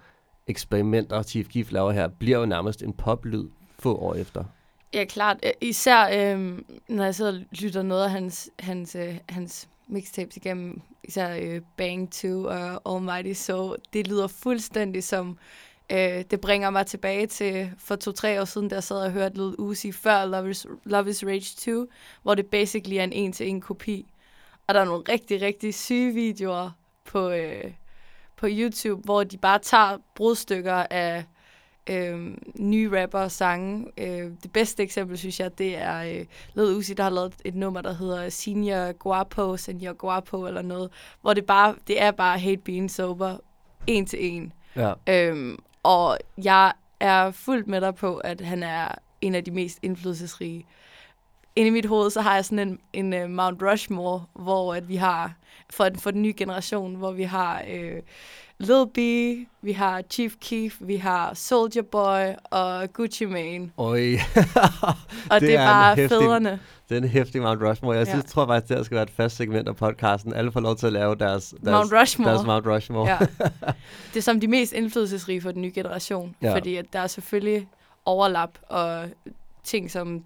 eksperimenter, 0.46 1.22
Chief 1.22 1.48
Keef 1.48 1.72
laver 1.72 1.92
her, 1.92 2.08
bliver 2.08 2.38
jo 2.38 2.46
nærmest 2.46 2.82
en 2.82 2.92
poplyd 2.92 3.44
få 3.78 3.96
år 3.96 4.14
efter. 4.14 4.44
Ja, 4.94 5.04
klart. 5.04 5.36
Øh, 5.42 5.50
Især 5.60 6.34
øh, 6.34 6.58
når 6.88 7.04
jeg 7.04 7.14
sidder 7.14 7.32
og 7.32 7.38
lytter 7.52 7.82
noget 7.82 8.04
af 8.04 8.10
hans, 8.10 8.50
hans, 8.58 8.94
øh, 8.94 9.18
hans 9.28 9.68
mixtapes 9.88 10.36
igennem, 10.36 10.82
især 11.06 11.36
øh, 11.42 11.60
Bang 11.76 12.12
2 12.12 12.44
og 12.44 12.96
Almighty 12.96 13.32
So, 13.32 13.74
det 13.92 14.06
lyder 14.08 14.26
fuldstændig 14.26 15.04
som, 15.04 15.38
øh, 15.92 16.24
det 16.30 16.40
bringer 16.40 16.70
mig 16.70 16.86
tilbage 16.86 17.26
til 17.26 17.70
for 17.78 17.96
to-tre 17.96 18.40
år 18.40 18.44
siden, 18.44 18.70
der 18.70 18.80
sad 18.80 18.96
og 18.96 19.12
hørte 19.12 19.34
Lil 19.34 19.54
Uzi 19.58 19.92
før 19.92 20.24
Love 20.24 20.50
is, 20.50 20.66
Love 20.84 21.10
is 21.10 21.24
Rage 21.24 21.56
2, 21.84 21.86
hvor 22.22 22.34
det 22.34 22.46
basically 22.46 22.96
er 22.96 23.04
en 23.04 23.12
en-til-en 23.12 23.60
kopi. 23.60 24.06
Og 24.66 24.74
der 24.74 24.80
er 24.80 24.84
nogle 24.84 25.04
rigtig, 25.08 25.42
rigtig 25.42 25.74
syge 25.74 26.14
videoer 26.14 26.70
på, 27.04 27.30
øh, 27.30 27.72
på 28.36 28.46
YouTube, 28.50 29.02
hvor 29.04 29.24
de 29.24 29.38
bare 29.38 29.58
tager 29.58 29.98
brudstykker 30.14 30.86
af 30.90 31.24
øh, 31.90 32.36
nye 32.54 33.02
rapper 33.02 33.18
og 33.18 33.30
sange. 33.30 33.86
Øh, 33.98 34.30
det 34.42 34.52
bedste 34.52 34.82
eksempel, 34.82 35.18
synes 35.18 35.40
jeg, 35.40 35.58
det 35.58 35.76
er 35.78 36.02
øh, 36.02 36.24
Lil 36.54 36.76
Uzi, 36.76 36.94
der 36.94 37.02
har 37.02 37.10
lavet 37.10 37.34
et 37.44 37.54
nummer, 37.54 37.80
der 37.80 37.92
hedder 37.92 38.28
Senior 38.28 38.92
Guapo, 38.92 39.56
Senior 39.56 39.92
Guapo 39.92 40.46
eller 40.46 40.62
noget, 40.62 40.90
hvor 41.20 41.34
det 41.34 41.46
bare 41.46 41.74
det 41.86 42.02
er 42.02 42.10
bare 42.10 42.38
Hate 42.38 42.60
Being 42.64 42.90
Sober, 42.90 43.36
en 43.86 44.06
til 44.06 44.18
en. 44.34 44.52
Ja. 44.76 44.92
Øhm, 45.08 45.58
og 45.82 46.18
jeg 46.44 46.72
er 47.00 47.30
fuldt 47.30 47.66
med 47.66 47.80
dig 47.80 47.94
på, 47.94 48.16
at 48.16 48.40
han 48.40 48.62
er 48.62 48.88
en 49.20 49.34
af 49.34 49.44
de 49.44 49.50
mest 49.50 49.78
indflydelsesrige. 49.82 50.66
Inde 51.56 51.68
i 51.68 51.70
mit 51.70 51.86
hoved, 51.86 52.10
så 52.10 52.20
har 52.20 52.34
jeg 52.34 52.44
sådan 52.44 52.68
en, 52.68 52.78
en 52.92 53.24
uh, 53.24 53.30
Mount 53.30 53.62
Rushmore, 53.62 54.24
hvor 54.32 54.74
at 54.74 54.88
vi 54.88 54.96
har, 54.96 55.34
for, 55.70 55.88
for 55.98 56.10
den 56.10 56.22
nye 56.22 56.34
generation, 56.36 56.94
hvor 56.94 57.12
vi 57.12 57.22
har 57.22 57.62
øh, 57.68 58.02
Lil 58.58 58.86
B, 58.94 58.98
vi 59.62 59.72
har 59.72 60.02
Chief 60.10 60.34
Keef, 60.40 60.76
vi 60.80 60.96
har 60.96 61.34
Soldier 61.34 61.82
Boy 61.82 62.34
og 62.50 62.92
Gucci 62.92 63.24
Mane. 63.24 63.70
Oj. 63.76 63.98
Og 65.30 65.40
det, 65.40 65.48
det 65.48 65.54
er 65.54 65.60
en 65.62 65.66
bare 65.68 65.94
heftig- 65.96 66.08
fædrene. 66.08 66.60
Det 66.88 66.94
er 66.96 67.00
en 67.02 67.08
hæftig 67.08 67.42
Mount 67.42 67.62
Rushmore. 67.62 67.96
Jeg 67.96 68.06
Ja. 68.06 68.12
synes, 68.12 68.24
tror 68.32 68.46
faktisk, 68.46 68.68
det 68.68 68.76
her 68.76 68.84
skal 68.84 68.94
være 68.94 69.02
et 69.02 69.10
fast 69.10 69.36
segment 69.36 69.68
af 69.68 69.76
podcasten. 69.76 70.34
Alle 70.34 70.52
får 70.52 70.60
lov 70.60 70.76
til 70.76 70.86
at 70.86 70.92
lave 70.92 71.14
deres, 71.14 71.54
deres, 71.64 71.72
Mount 71.90 71.92
Rushmore. 72.02 72.30
deres 72.32 72.46
Mount 72.46 72.66
Rushmore. 72.66 73.08
Ja. 73.10 73.18
Det 74.14 74.16
er 74.16 74.20
som 74.20 74.40
de 74.40 74.48
mest 74.48 74.72
indflydelsesrige 74.72 75.40
for 75.40 75.50
den 75.52 75.62
nye 75.62 75.72
generation. 75.74 76.34
Ja. 76.42 76.54
Fordi 76.54 76.76
at 76.76 76.84
der 76.92 76.98
er 76.98 77.06
selvfølgelig 77.06 77.68
overlap 78.04 78.50
og 78.68 79.04
ting, 79.64 79.90
som 79.90 80.24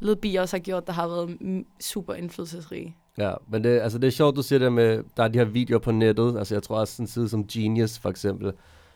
Lil 0.00 0.16
B 0.16 0.24
også 0.38 0.56
har 0.56 0.62
gjort, 0.62 0.86
der 0.86 0.92
har 0.92 1.08
været 1.08 1.64
super 1.80 2.14
indflydelsesrige. 2.14 2.96
Ja, 3.18 3.32
men 3.48 3.64
det, 3.64 3.80
altså 3.80 3.98
det 3.98 4.06
er 4.06 4.10
sjovt, 4.10 4.36
du 4.36 4.42
siger 4.42 4.58
det 4.58 4.72
med, 4.72 5.02
der 5.16 5.22
er 5.24 5.28
de 5.28 5.38
her 5.38 5.44
videoer 5.44 5.78
på 5.78 5.90
nettet. 5.92 6.38
Altså 6.38 6.54
jeg 6.54 6.62
tror 6.62 6.78
også 6.78 6.92
sådan 6.94 7.04
en 7.04 7.08
side 7.08 7.28
som 7.28 7.46
Genius 7.46 7.98
for 7.98 8.10
eksempel, 8.10 8.52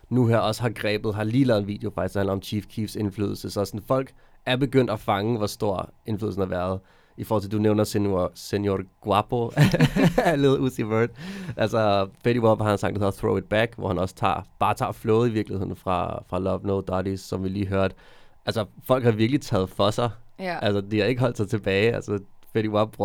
nu 0.09 0.27
her 0.27 0.39
også 0.39 0.63
har 0.63 0.71
grebet, 0.71 1.15
har 1.15 1.25
lige 1.25 1.45
lavet 1.45 1.61
en 1.61 1.67
video 1.67 1.91
faktisk, 1.91 2.15
der 2.15 2.21
handler 2.21 2.33
om 2.33 2.43
Chief 2.43 2.67
Keefs 2.67 2.97
indflydelse. 2.97 3.51
Så 3.51 3.65
sådan 3.65 3.83
folk 3.87 4.13
er 4.47 4.57
begyndt 4.57 4.91
at 4.91 5.01
fange, 5.01 5.39
hvor 5.39 5.47
stor 5.47 5.91
indflydelsen 6.07 6.43
har 6.43 6.49
været. 6.49 6.81
I 7.17 7.25
forhold 7.25 7.43
til, 7.43 7.53
du 7.53 7.59
nævner 7.59 7.85
Senor, 7.85 8.33
Senor 8.35 8.81
Guapo 9.01 9.51
Lil 10.37 10.61
Uzi 10.61 10.83
Vert. 10.83 11.11
Altså, 11.57 12.09
Fetty 12.25 12.41
Wap 12.41 12.61
har 12.61 12.73
en 12.73 12.79
sang, 12.79 12.95
der 12.95 13.01
hedder 13.01 13.19
Throw 13.19 13.37
It 13.37 13.45
Back, 13.45 13.75
hvor 13.77 13.89
han 13.89 13.99
også 13.99 14.15
tager, 14.15 14.47
bare 14.59 14.75
tager 14.75 14.93
flowet 14.93 15.29
i 15.29 15.33
virkeligheden 15.33 15.77
fra, 15.77 16.25
fra 16.29 16.39
Love 16.39 16.61
No 16.65 16.81
Dotties, 16.81 17.21
som 17.21 17.45
vi 17.45 17.49
lige 17.49 17.67
hørte. 17.67 17.95
Altså, 18.47 18.65
folk 18.85 19.05
har 19.05 19.11
virkelig 19.11 19.41
taget 19.41 19.71
for 19.71 19.91
sig 19.91 20.11
Ja. 20.39 20.59
Altså, 20.63 20.81
de 20.81 20.99
har 20.99 21.07
ikke 21.07 21.21
holdt 21.21 21.37
sig 21.37 21.49
tilbage. 21.49 21.95
Altså, 21.95 22.19
Fetty 22.53 22.69
Wap 22.69 22.97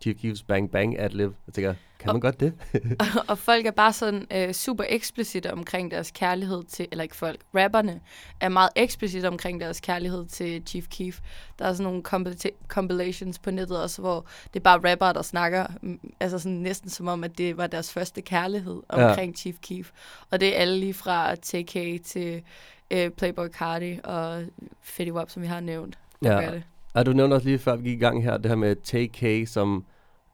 Chief 0.00 0.16
Keefs 0.16 0.42
Bang 0.42 0.70
Bang 0.70 0.98
adlib. 0.98 1.32
Jeg 1.46 1.54
tænker, 1.54 1.74
kan 1.98 2.12
man 2.12 2.20
godt 2.20 2.40
det? 2.40 2.54
og 3.30 3.38
folk 3.38 3.66
er 3.66 3.70
bare 3.70 3.92
sådan 3.92 4.26
øh, 4.30 4.52
super 4.52 4.84
eksplicite 4.88 5.52
omkring 5.52 5.90
deres 5.90 6.10
kærlighed 6.10 6.64
til, 6.64 6.88
eller 6.90 7.02
ikke 7.02 7.16
folk, 7.16 7.40
rapperne 7.54 8.00
er 8.40 8.48
meget 8.48 8.70
eksplicite 8.76 9.28
omkring 9.28 9.60
deres 9.60 9.80
kærlighed 9.80 10.26
til 10.26 10.62
Chief 10.66 10.88
Keef. 10.88 11.20
Der 11.58 11.64
er 11.64 11.72
sådan 11.72 11.84
nogle 11.84 12.02
compila- 12.08 12.66
compilations 12.68 13.38
på 13.38 13.50
nettet 13.50 13.82
også, 13.82 14.02
hvor 14.02 14.26
det 14.54 14.60
er 14.60 14.64
bare 14.64 14.90
rappere, 14.90 15.12
der 15.12 15.22
snakker, 15.22 15.66
mm, 15.82 16.00
altså 16.20 16.38
sådan 16.38 16.58
næsten 16.58 16.90
som 16.90 17.08
om, 17.08 17.24
at 17.24 17.38
det 17.38 17.56
var 17.56 17.66
deres 17.66 17.92
første 17.92 18.20
kærlighed 18.20 18.80
omkring 18.88 19.32
ja. 19.32 19.36
Chief 19.36 19.56
Keef. 19.62 19.90
Og 20.30 20.40
det 20.40 20.56
er 20.56 20.60
alle 20.60 20.78
lige 20.78 20.94
fra 20.94 21.34
TK 21.34 22.04
til 22.04 22.42
øh, 22.90 23.10
Playboy 23.10 23.48
Cardi 23.48 23.98
og 24.04 24.44
Fetty 24.82 25.10
Wap, 25.10 25.30
som 25.30 25.42
vi 25.42 25.46
har 25.46 25.60
nævnt. 25.60 25.98
Ja. 26.24 26.50
det. 26.50 26.62
Og 26.94 27.06
du 27.06 27.12
nævnte 27.12 27.34
også 27.34 27.46
lige 27.46 27.58
før 27.58 27.76
vi 27.76 27.88
gik 27.88 27.98
i 27.98 28.00
gang 28.00 28.24
her, 28.24 28.36
det 28.36 28.46
her 28.46 28.56
med 28.56 28.76
TK, 28.76 29.52
som 29.52 29.84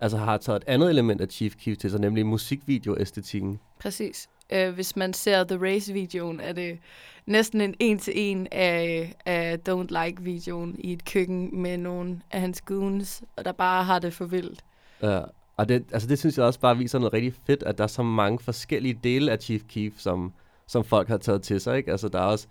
altså 0.00 0.16
har 0.16 0.36
taget 0.36 0.56
et 0.56 0.68
andet 0.68 0.90
element 0.90 1.20
af 1.20 1.28
Chief 1.28 1.54
Keef 1.54 1.76
til 1.76 1.90
sig, 1.90 2.00
nemlig 2.00 2.26
musikvideo-æstetikken. 2.26 3.60
Præcis. 3.80 4.28
Uh, 4.54 4.74
hvis 4.74 4.96
man 4.96 5.12
ser 5.12 5.44
The 5.44 5.58
Race-videoen, 5.62 6.40
er 6.40 6.52
det 6.52 6.78
næsten 7.26 7.60
en 7.60 7.74
en-til-en 7.78 8.48
af, 8.52 9.14
af 9.26 9.58
Don't 9.68 10.04
Like-videoen 10.04 10.76
i 10.78 10.92
et 10.92 11.04
køkken 11.04 11.62
med 11.62 11.78
nogle 11.78 12.20
af 12.30 12.40
hans 12.40 12.60
goons, 12.60 13.22
og 13.36 13.44
der 13.44 13.52
bare 13.52 13.84
har 13.84 13.98
det 13.98 14.12
for 14.12 14.24
vildt. 14.24 14.64
Ja. 15.02 15.20
Og 15.56 15.68
det, 15.68 15.84
altså 15.92 16.08
det 16.08 16.18
synes 16.18 16.38
jeg 16.38 16.44
også 16.44 16.60
bare 16.60 16.78
viser 16.78 16.98
noget 16.98 17.12
rigtig 17.12 17.34
fedt, 17.46 17.62
at 17.62 17.78
der 17.78 17.84
er 17.84 17.88
så 17.88 18.02
mange 18.02 18.38
forskellige 18.38 19.00
dele 19.04 19.32
af 19.32 19.38
Chief 19.38 19.62
Keef, 19.68 19.92
som, 19.98 20.32
som 20.66 20.84
folk 20.84 21.08
har 21.08 21.16
taget 21.16 21.42
til 21.42 21.60
sig. 21.60 21.76
Ikke? 21.76 21.90
Altså 21.90 22.08
der 22.08 22.18
er 22.18 22.26
også, 22.26 22.46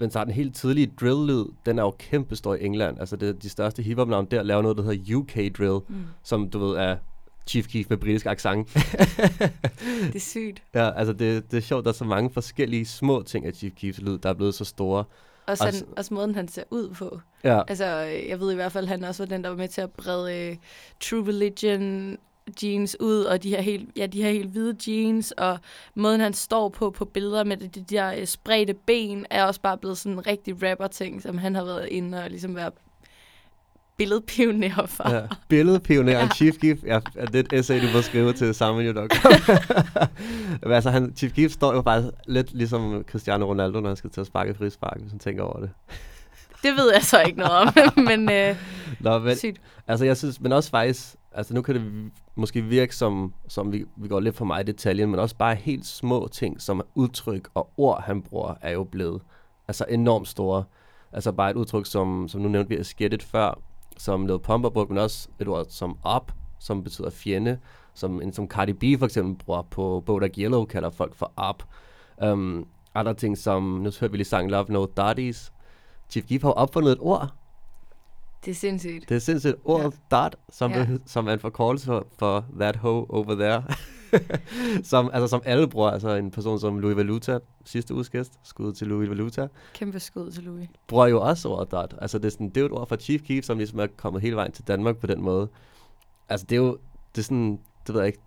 men 0.00 0.10
så 0.10 0.18
er 0.20 0.24
den 0.24 0.32
helt 0.32 0.54
tidlige 0.56 0.92
drill-lyd, 1.00 1.44
den 1.66 1.78
er 1.78 1.82
jo 1.82 1.90
kæmpestor 1.98 2.54
i 2.54 2.64
England. 2.64 3.00
Altså 3.00 3.16
det, 3.16 3.42
de 3.42 3.48
største 3.48 3.82
hiphop-navn 3.82 4.26
der 4.30 4.42
laver 4.42 4.62
noget, 4.62 4.76
der 4.76 4.82
hedder 4.82 5.16
UK 5.16 5.34
Drill, 5.58 5.80
Mm. 5.88 5.96
som 6.22 6.50
du 6.50 6.58
ved 6.58 6.76
er 6.76 6.96
Chief 7.46 7.68
Keef 7.68 7.86
med 7.90 7.96
britisk 7.98 8.26
accent. 8.26 8.68
Det 10.02 10.14
er 10.14 10.20
sygt. 10.20 10.62
Ja, 10.74 10.90
altså 10.98 11.12
det, 11.12 11.50
det 11.50 11.56
er 11.56 11.60
sjovt, 11.60 11.84
der 11.84 11.90
er 11.90 11.94
så 11.94 12.04
mange 12.04 12.30
forskellige 12.30 12.84
små 12.86 13.22
ting 13.22 13.46
af 13.46 13.52
Chief 13.54 13.72
Keefs 13.76 14.00
lyd, 14.00 14.18
der 14.18 14.28
er 14.28 14.34
blevet 14.34 14.54
så 14.54 14.64
store. 14.64 15.04
Også, 15.46 15.64
han, 15.64 15.68
Altså- 15.74 15.84
også 15.96 16.14
måden, 16.14 16.34
han 16.34 16.48
ser 16.48 16.62
ud 16.70 16.88
på. 16.94 17.20
Ja, 17.44 17.62
Altså, 17.68 17.84
øh, 18.06 18.28
jeg 18.28 18.40
ved 18.40 18.52
i 18.52 18.54
hvert 18.54 18.72
fald, 18.72 18.86
han 18.86 19.04
også 19.04 19.22
var 19.22 19.28
den, 19.28 19.42
der 19.44 19.48
var 19.50 19.56
med 19.56 19.68
til 19.68 19.80
at 19.80 19.90
brede 19.90 20.50
uh, 20.50 20.56
True 21.00 21.28
Religion 21.28 22.16
jeans 22.62 22.96
ud, 23.00 23.24
og 23.24 23.42
de 23.42 23.50
her 23.50 23.60
helt, 23.60 23.88
ja, 23.96 24.06
de 24.06 24.22
her 24.22 24.30
helt 24.30 24.50
hvide 24.50 24.76
jeans, 24.86 25.30
og 25.32 25.58
måden, 25.94 26.20
han 26.20 26.32
står 26.34 26.68
på 26.68 26.90
på 26.90 27.04
billeder 27.04 27.44
med 27.44 27.56
de, 27.56 27.68
de 27.68 27.84
der 27.94 28.20
uh, 28.20 28.24
spredte 28.26 28.74
ben, 28.86 29.26
er 29.30 29.44
også 29.44 29.60
bare 29.60 29.78
blevet 29.78 29.98
sådan 29.98 30.12
en 30.12 30.26
rigtig 30.26 30.70
rapper-ting, 30.70 31.22
som 31.22 31.38
han 31.38 31.54
har 31.54 31.64
været 31.64 31.86
inde 31.88 32.22
og 32.24 32.30
ligesom 32.30 32.56
været 32.56 32.72
billedpioner 33.96 34.86
for. 34.86 35.10
ja. 35.14 35.20
Billedpionæren 35.48 36.22
Ja. 36.28 36.34
Chief 36.34 36.54
Keef, 36.58 36.78
ja, 36.86 37.00
er 37.16 37.26
det 37.26 37.52
et 37.52 37.52
essay, 37.58 37.80
du 37.82 37.86
må 37.94 38.02
skrive 38.02 38.32
til 38.32 38.54
sammenligne.com. 38.54 39.32
Men 40.62 40.72
altså, 40.72 40.90
han, 40.90 41.12
Chief 41.16 41.32
Keef 41.32 41.52
står 41.52 41.74
jo 41.74 41.82
faktisk 41.82 42.14
lidt 42.26 42.52
ligesom 42.54 43.04
Cristiano 43.10 43.46
Ronaldo, 43.46 43.80
når 43.80 43.88
han 43.88 43.96
skal 43.96 44.10
til 44.10 44.20
at 44.20 44.26
sparke 44.26 44.54
frispark, 44.54 45.00
hvis 45.00 45.10
han 45.10 45.18
tænker 45.18 45.42
over 45.42 45.60
det. 45.60 45.70
Det 46.62 46.76
ved 46.76 46.92
jeg 46.92 47.02
så 47.02 47.22
ikke 47.22 47.38
noget 47.38 47.52
om, 47.52 47.72
men 48.08 48.30
øh, 48.30 48.56
Nå, 49.00 49.18
men, 49.18 49.36
sygt. 49.36 49.60
altså 49.88 50.04
jeg 50.04 50.16
synes, 50.16 50.40
men 50.40 50.52
også 50.52 50.70
faktisk, 50.70 51.14
altså 51.32 51.54
nu 51.54 51.62
kan 51.62 51.74
det 51.74 52.12
måske 52.34 52.62
virke 52.62 52.96
som, 52.96 53.34
som 53.48 53.72
vi, 53.72 53.84
vi 53.96 54.08
går 54.08 54.20
lidt 54.20 54.36
for 54.36 54.44
meget 54.44 54.68
i 54.68 54.72
detaljen, 54.72 55.10
men 55.10 55.20
også 55.20 55.36
bare 55.36 55.54
helt 55.54 55.86
små 55.86 56.28
ting, 56.32 56.60
som 56.60 56.82
udtryk 56.94 57.48
og 57.54 57.70
ord, 57.76 58.02
han 58.02 58.22
bruger, 58.22 58.54
er 58.60 58.70
jo 58.70 58.84
blevet 58.84 59.22
altså 59.68 59.84
enormt 59.88 60.28
store. 60.28 60.64
Altså 61.12 61.32
bare 61.32 61.50
et 61.50 61.56
udtryk, 61.56 61.86
som, 61.86 62.28
som 62.28 62.40
nu 62.40 62.48
nævnte 62.48 62.76
vi 62.76 62.84
skættet 62.84 63.22
før, 63.22 63.58
som 63.96 64.26
Lil 64.26 64.38
Pump 64.38 64.64
har 64.64 64.70
brugt, 64.70 64.90
men 64.90 64.98
også 64.98 65.28
et 65.40 65.48
ord 65.48 65.66
som 65.68 65.98
op, 66.02 66.32
som 66.58 66.84
betyder 66.84 67.10
fjende, 67.10 67.58
som, 67.94 68.22
en, 68.22 68.32
som 68.32 68.48
Cardi 68.48 68.72
B 68.72 68.98
for 68.98 69.06
eksempel 69.06 69.44
bruger 69.44 69.62
på 69.62 70.02
Bodak 70.06 70.38
Yellow, 70.38 70.64
kalder 70.64 70.90
folk 70.90 71.14
for 71.14 71.32
op. 71.36 71.62
Um, 72.24 72.66
andre 72.94 73.14
ting 73.14 73.38
som, 73.38 73.62
nu 73.62 73.90
hørte 74.00 74.10
vi 74.10 74.16
lige 74.16 74.26
sang 74.26 74.50
Love 74.50 74.66
No 74.68 74.86
Daddies. 74.96 75.52
Chief 76.10 76.26
Keef 76.26 76.42
har 76.42 76.50
opfundet 76.50 76.92
et 76.92 76.98
ord, 77.00 77.34
det 78.44 78.50
er 78.50 78.54
sindssygt. 78.54 79.08
det 79.08 79.14
er 79.14 79.18
sindssygt 79.18 79.54
ordet 79.64 79.84
ja. 79.92 80.16
dart, 80.16 80.36
som, 80.48 80.72
Ja. 80.72 80.86
som 81.06 81.28
er 81.28 81.32
en 81.32 81.40
forkortelse 81.40 81.86
for, 81.86 82.06
for 82.18 82.44
that 82.60 82.76
hoe 82.76 83.10
over 83.10 83.34
there. 83.34 83.62
som, 84.82 85.10
altså, 85.12 85.26
som 85.26 85.42
alle 85.44 85.68
bruger. 85.68 85.90
Altså 85.90 86.14
en 86.14 86.30
person 86.30 86.60
som 86.60 86.78
Louis 86.78 86.96
Valuta, 86.96 87.38
sidste 87.64 87.94
uges 87.94 88.10
gæst, 88.10 88.32
skud 88.42 88.72
til 88.72 88.86
Louis 88.86 89.08
Valuta, 89.10 89.46
Kæmpe 89.74 90.00
skud 90.00 90.30
til 90.30 90.42
Louis. 90.42 90.68
bruger 90.88 91.06
jo 91.06 91.20
også 91.20 91.48
ordet 91.48 91.70
dart. 91.70 91.94
Altså 92.00 92.18
det 92.18 92.24
er, 92.24 92.30
sådan, 92.30 92.48
det 92.48 92.56
er 92.56 92.60
jo 92.60 92.66
et 92.66 92.72
ord 92.72 92.88
fra 92.88 92.96
Chief 92.96 93.22
Keef, 93.22 93.44
som 93.44 93.58
ligesom 93.58 93.78
er 93.80 93.86
kommet 93.96 94.22
hele 94.22 94.36
vejen 94.36 94.52
til 94.52 94.64
Danmark 94.68 94.96
på 94.96 95.06
den 95.06 95.22
måde. 95.22 95.48
Altså 96.28 96.46
det 96.50 96.56
er 96.56 96.60
jo, 96.60 96.78
det 97.14 97.20
er 97.20 97.24
sådan, 97.24 97.58
det 97.86 97.94
ved 97.94 98.00
jeg 98.00 98.06
ikke, 98.06 98.18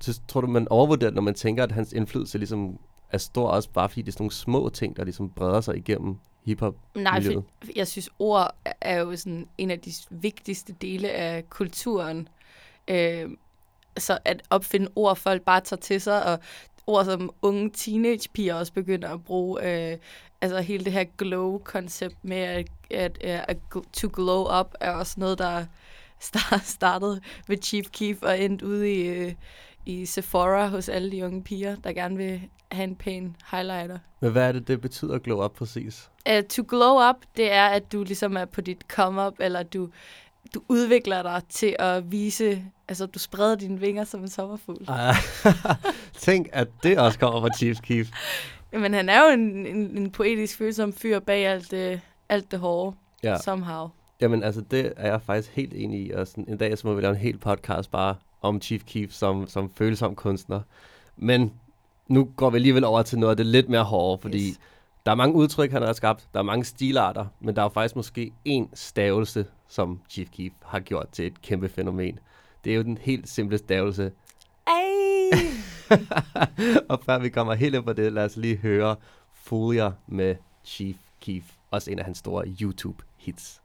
så 0.00 0.20
tror 0.28 0.40
du, 0.40 0.46
man 0.46 0.68
overvurderer, 0.70 1.10
når 1.10 1.22
man 1.22 1.34
tænker, 1.34 1.62
at 1.62 1.72
hans 1.72 1.92
indflydelse 1.92 2.38
ligesom 2.38 2.78
er 3.10 3.18
stor, 3.18 3.48
også 3.48 3.70
bare 3.70 3.88
fordi 3.88 4.02
det 4.02 4.08
er 4.08 4.12
sådan 4.12 4.22
nogle 4.24 4.32
små 4.32 4.68
ting, 4.68 4.96
der 4.96 5.04
ligesom 5.04 5.30
breder 5.30 5.60
sig 5.60 5.76
igennem 5.76 6.16
hiphop 6.44 6.74
Nej, 6.94 7.22
for 7.22 7.44
jeg 7.76 7.86
synes, 7.88 8.10
ord 8.18 8.54
er- 8.80 8.98
jo 9.00 9.16
sådan 9.16 9.48
en 9.58 9.70
af 9.70 9.80
de 9.80 9.92
vigtigste 10.10 10.72
dele 10.72 11.10
af 11.10 11.50
kulturen. 11.50 12.28
Øh, 12.88 13.30
så 13.98 14.18
at 14.24 14.42
opfinde 14.50 14.88
ord, 14.96 15.16
folk 15.16 15.42
bare 15.42 15.60
tager 15.60 15.80
til 15.80 16.00
sig, 16.00 16.24
og 16.24 16.38
ord 16.86 17.04
som 17.04 17.30
unge 17.42 17.70
teenagepiger 17.70 18.54
også 18.54 18.72
begynder 18.72 19.08
at 19.10 19.24
bruge. 19.24 19.90
Øh, 19.92 19.98
altså 20.40 20.60
hele 20.60 20.84
det 20.84 20.92
her 20.92 21.04
glow-koncept 21.16 22.16
med 22.22 22.36
at, 22.36 22.66
at, 22.90 23.18
at, 23.24 23.44
at 23.48 23.56
gl- 23.76 23.90
to 23.92 24.08
glow 24.12 24.60
up 24.60 24.74
er 24.80 24.90
også 24.92 25.14
noget, 25.20 25.38
der 25.38 25.64
start, 26.20 26.60
startede 26.64 27.20
ved 27.48 27.56
Chief 27.62 27.86
Keef 27.92 28.22
og 28.22 28.40
endte 28.40 28.66
ude 28.66 28.94
i, 28.94 29.06
øh, 29.08 29.32
i 29.86 30.06
Sephora 30.06 30.68
hos 30.68 30.88
alle 30.88 31.12
de 31.12 31.24
unge 31.24 31.42
piger, 31.42 31.76
der 31.76 31.92
gerne 31.92 32.16
vil 32.16 32.40
have 32.72 32.84
en 32.84 32.96
pæn 32.96 33.36
highlighter. 33.50 33.98
Men 34.20 34.32
hvad 34.32 34.48
er 34.48 34.52
det, 34.52 34.68
det 34.68 34.80
betyder 34.80 35.14
at 35.14 35.22
glow 35.22 35.44
up 35.44 35.52
præcis? 35.52 36.10
Uh, 36.30 36.44
to 36.48 36.64
glow 36.68 37.08
up, 37.10 37.16
det 37.36 37.52
er, 37.52 37.66
at 37.66 37.92
du 37.92 38.02
ligesom 38.04 38.36
er 38.36 38.44
på 38.44 38.60
dit 38.60 38.82
come-up, 38.88 39.34
eller 39.40 39.62
du, 39.62 39.88
du 40.54 40.62
udvikler 40.68 41.22
dig 41.22 41.42
til 41.48 41.76
at 41.78 42.12
vise, 42.12 42.64
altså 42.88 43.06
du 43.06 43.18
spreder 43.18 43.54
dine 43.54 43.80
vinger 43.80 44.04
som 44.04 44.20
en 44.20 44.28
sommerfugl. 44.28 44.84
Ej, 44.88 45.14
Tænk, 46.18 46.48
at 46.52 46.68
det 46.82 46.98
også 46.98 47.18
kommer 47.18 47.40
fra 47.40 47.56
Chief 47.56 47.80
Keef. 47.80 48.08
Men 48.72 48.94
han 48.94 49.08
er 49.08 49.24
jo 49.24 49.28
en, 49.34 49.66
en, 49.66 49.98
en 49.98 50.10
poetisk 50.10 50.58
følsom 50.58 50.92
fyr 50.92 51.18
bag 51.18 51.46
alt 51.46 51.70
det, 51.70 52.00
alt 52.28 52.50
det 52.50 52.58
hårde, 52.58 52.96
ja. 53.22 53.36
somehow. 53.38 53.88
Jamen, 54.20 54.42
altså, 54.42 54.60
det 54.60 54.92
er 54.96 55.10
jeg 55.10 55.22
faktisk 55.22 55.56
helt 55.56 55.74
enig 55.74 56.06
i. 56.06 56.10
Og 56.10 56.26
sådan, 56.26 56.44
en 56.48 56.56
dag 56.56 56.78
så 56.78 56.86
må 56.86 56.94
vi 56.94 57.02
lave 57.02 57.10
en 57.10 57.20
hel 57.20 57.38
podcast 57.38 57.90
bare 57.90 58.14
om 58.42 58.60
Chief 58.60 58.82
Keef 58.84 59.12
som, 59.12 59.46
som 59.48 59.70
følsom 59.74 60.14
kunstner. 60.14 60.60
Men 61.16 61.52
nu 62.08 62.24
går 62.36 62.50
vi 62.50 62.56
alligevel 62.56 62.84
over 62.84 63.02
til 63.02 63.18
noget 63.18 63.30
af 63.30 63.36
det 63.36 63.46
lidt 63.46 63.68
mere 63.68 63.84
hårde, 63.84 64.22
fordi 64.22 64.48
Yes. 64.48 64.60
der 65.06 65.10
er 65.12 65.16
mange 65.16 65.34
udtryk, 65.34 65.70
han 65.72 65.82
har 65.82 65.92
skabt. 65.92 66.28
Der 66.32 66.38
er 66.38 66.44
mange 66.44 66.64
stilarter, 66.64 67.26
men 67.40 67.56
der 67.56 67.62
er 67.62 67.68
faktisk 67.68 67.96
måske 67.96 68.32
én 68.48 68.66
stavelse, 68.74 69.46
som 69.68 70.00
Chief 70.08 70.28
Keef 70.30 70.52
har 70.64 70.80
gjort 70.80 71.08
til 71.12 71.26
et 71.26 71.42
kæmpe 71.42 71.68
fænomen. 71.68 72.18
Det 72.64 72.72
er 72.72 72.76
jo 72.76 72.82
den 72.82 72.98
helt 72.98 73.28
simple 73.28 73.58
stavelse. 73.58 74.12
Ej! 74.66 75.38
og 76.90 77.00
før 77.04 77.18
vi 77.18 77.28
kommer 77.28 77.54
helt 77.54 77.74
ind 77.74 77.84
på 77.84 77.92
det, 77.92 78.12
lad 78.12 78.24
os 78.24 78.36
lige 78.36 78.56
høre 78.56 78.96
Folia 79.32 79.92
med 80.06 80.36
Chief 80.64 80.96
Keef. 81.20 81.44
Også 81.70 81.90
en 81.90 81.98
af 81.98 82.04
hans 82.04 82.18
store 82.18 82.44
YouTube-hits. 82.46 83.59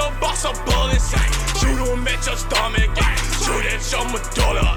A 0.00 0.10
box 0.20 0.44
of 0.46 0.56
bullets. 0.64 1.12
ay. 1.14 1.28
Shoot 1.60 1.80
'em 1.92 2.08
at 2.08 2.26
your 2.26 2.36
stomach. 2.36 2.90
Shoot 3.44 3.66
at 3.72 3.92
your 3.92 4.04
medulla. 4.12 4.76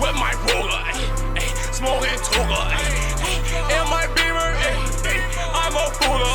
With 0.00 0.16
my 0.16 0.32
ay, 0.32 0.98
Smoking 1.72 2.20
toga. 2.28 2.60
In 3.76 3.84
my 3.90 4.06
beamer. 4.16 4.50
I'm 5.60 5.76
a 5.76 5.86
fooler. 5.98 6.34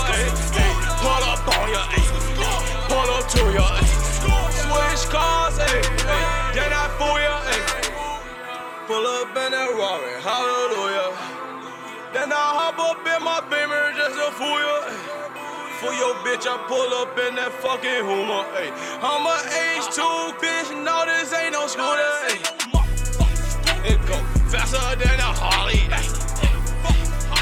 Pull 1.02 1.24
up 1.34 1.48
on 1.58 1.70
ya. 1.76 1.84
Pull 2.90 3.10
up 3.18 3.28
to 3.34 3.44
ya. 3.58 3.68
Switch 4.62 5.10
cars. 5.14 5.58
Then 6.56 6.74
I 6.74 6.86
fool 6.98 7.20
ya. 7.26 7.38
Pull 8.88 9.06
up 9.08 9.36
in 9.44 9.52
that 9.54 9.70
Rari. 9.80 10.14
Hallelujah. 10.22 11.12
Then 12.14 12.32
I 12.34 12.46
hop 12.60 12.80
up 12.80 13.06
in 13.14 13.24
my 13.24 13.42
beamer 13.50 13.94
just 13.98 14.16
to 14.16 14.32
fool 14.38 14.60
ya. 14.60 14.79
For 15.80 15.94
your 15.94 16.14
bitch, 16.28 16.44
I 16.44 16.60
pull 16.68 16.92
up 17.00 17.18
in 17.18 17.36
that 17.36 17.54
fucking 17.64 18.04
Hummer. 18.04 18.44
Ay. 18.52 18.68
I'm 19.00 19.24
a 19.24 19.40
H2 19.80 20.36
bitch, 20.36 20.76
no, 20.84 21.08
this 21.08 21.32
ain't 21.32 21.54
no 21.56 21.68
scooter. 21.72 22.04
Ay. 22.28 22.36
It 23.88 23.96
go 24.04 24.20
faster 24.52 24.76
than 25.00 25.16
a 25.24 25.32
Harley. 25.32 25.88
Ay. 25.88 26.04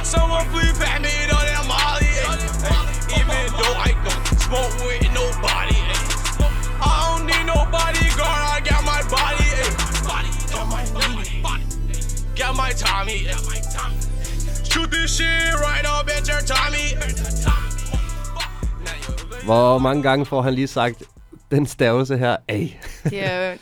Someone 0.04 0.46
please 0.54 0.78
pass 0.78 1.02
me 1.02 1.10
on 1.34 1.50
that 1.50 1.66
Molly. 1.66 2.14
Ay. 2.30 2.38
Ay. 2.70 3.18
Even 3.18 3.42
though 3.58 3.74
I 3.74 3.98
don't 4.06 4.22
smoke 4.38 4.86
with 4.86 5.10
nobody. 5.18 5.74
Ay. 5.74 5.98
I 6.78 7.18
don't 7.18 7.26
need 7.26 7.42
nobody, 7.50 8.06
girl. 8.14 8.30
I 8.30 8.62
got 8.62 8.86
my 8.86 9.02
body. 9.10 9.50
Ay. 10.14 10.30
Got 10.54 10.70
my 10.70 10.86
body. 10.94 11.42
Got 12.38 12.54
my 12.54 12.70
Tommy. 12.78 13.26
Shoot 14.62 14.92
this 14.92 15.18
shit 15.18 15.58
right 15.58 15.86
up 15.90 16.08
at 16.08 16.28
your 16.28 16.42
Tommy. 16.46 16.94
Hvor 19.48 19.78
mange 19.78 20.04
gange 20.04 20.26
får 20.26 20.42
han 20.42 20.54
lige 20.54 20.68
sagt 20.68 21.04
den 21.52 21.66
stavelse 21.66 22.18
her 22.18 22.38
af? 22.48 22.80
Det 23.04 23.26
er 23.26 23.52
jo 23.52 23.58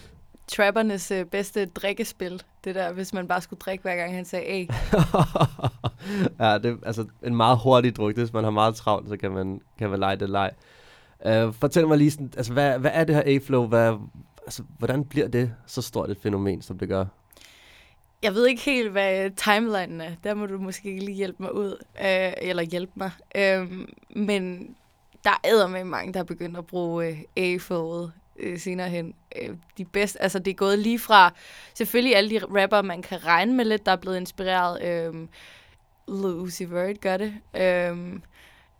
trappernes 0.47 1.11
øh, 1.11 1.25
bedste 1.25 1.65
drikkespil, 1.65 2.43
det 2.63 2.75
der, 2.75 2.91
hvis 2.91 3.13
man 3.13 3.27
bare 3.27 3.41
skulle 3.41 3.59
drikke, 3.59 3.81
hver 3.81 3.95
gang 3.95 4.15
han 4.15 4.25
sagde 4.25 4.45
A. 4.45 4.57
ja, 6.45 6.57
det 6.57 6.71
er 6.71 6.75
altså 6.85 7.05
en 7.23 7.35
meget 7.35 7.59
hurtig 7.63 7.95
druk. 7.95 8.15
Hvis 8.15 8.33
man 8.33 8.43
har 8.43 8.51
meget 8.51 8.75
travlt, 8.75 9.09
så 9.09 9.17
kan 9.17 9.31
man, 9.31 9.61
kan 9.79 9.89
man 9.89 9.99
lege 9.99 10.15
det 10.15 10.29
leg. 10.29 10.51
Uh, 11.25 11.53
fortæl 11.53 11.87
mig 11.87 11.97
lige, 11.97 12.11
sådan, 12.11 12.33
altså, 12.37 12.53
hvad, 12.53 12.79
hvad 12.79 12.91
er 12.93 13.03
det 13.03 13.15
her 13.15 13.23
A-flow? 13.25 13.67
Hvad, 13.67 13.93
altså, 14.45 14.63
hvordan 14.77 15.05
bliver 15.05 15.27
det 15.27 15.53
så 15.67 15.81
stort 15.81 16.09
et 16.09 16.17
fænomen, 16.23 16.61
som 16.61 16.77
det 16.77 16.87
gør? 16.87 17.05
Jeg 18.23 18.33
ved 18.33 18.47
ikke 18.47 18.61
helt, 18.61 18.91
hvad 18.91 19.29
timelinen 19.29 20.01
er. 20.01 20.11
Der 20.23 20.33
må 20.33 20.45
du 20.45 20.57
måske 20.57 20.99
lige 20.99 21.15
hjælpe 21.15 21.43
mig 21.43 21.55
ud. 21.55 21.83
Øh, 22.01 22.33
eller 22.41 22.63
hjælpe 22.63 22.91
mig. 22.95 23.11
Øh, 23.35 23.71
men 24.15 24.75
der 25.25 25.39
er 25.43 25.67
med 25.67 25.83
mange, 25.83 26.13
der 26.13 26.19
er 26.19 26.23
begyndt 26.23 26.57
at 26.57 26.65
bruge 26.65 27.07
øh, 27.07 27.17
A-flowet 27.37 28.11
øh, 28.39 28.59
senere 28.59 28.89
hen. 28.89 29.13
Øh, 29.41 29.49
de 29.77 29.85
bedste, 29.85 30.21
altså 30.21 30.39
det 30.39 30.51
er 30.51 30.55
gået 30.55 30.79
lige 30.79 30.99
fra, 30.99 31.33
selvfølgelig 31.73 32.15
alle 32.15 32.29
de 32.29 32.39
rapper, 32.45 32.81
man 32.81 33.01
kan 33.01 33.25
regne 33.25 33.53
med 33.53 33.65
lidt, 33.65 33.85
der 33.85 33.91
er 33.91 33.95
blevet 33.95 34.17
inspireret. 34.17 34.83
Øh, 34.83 35.13
Lil 36.07 36.33
Uzi 36.35 36.65
Vert 36.71 37.01
gør 37.01 37.17
det. 37.17 37.33
Øh, 37.57 37.97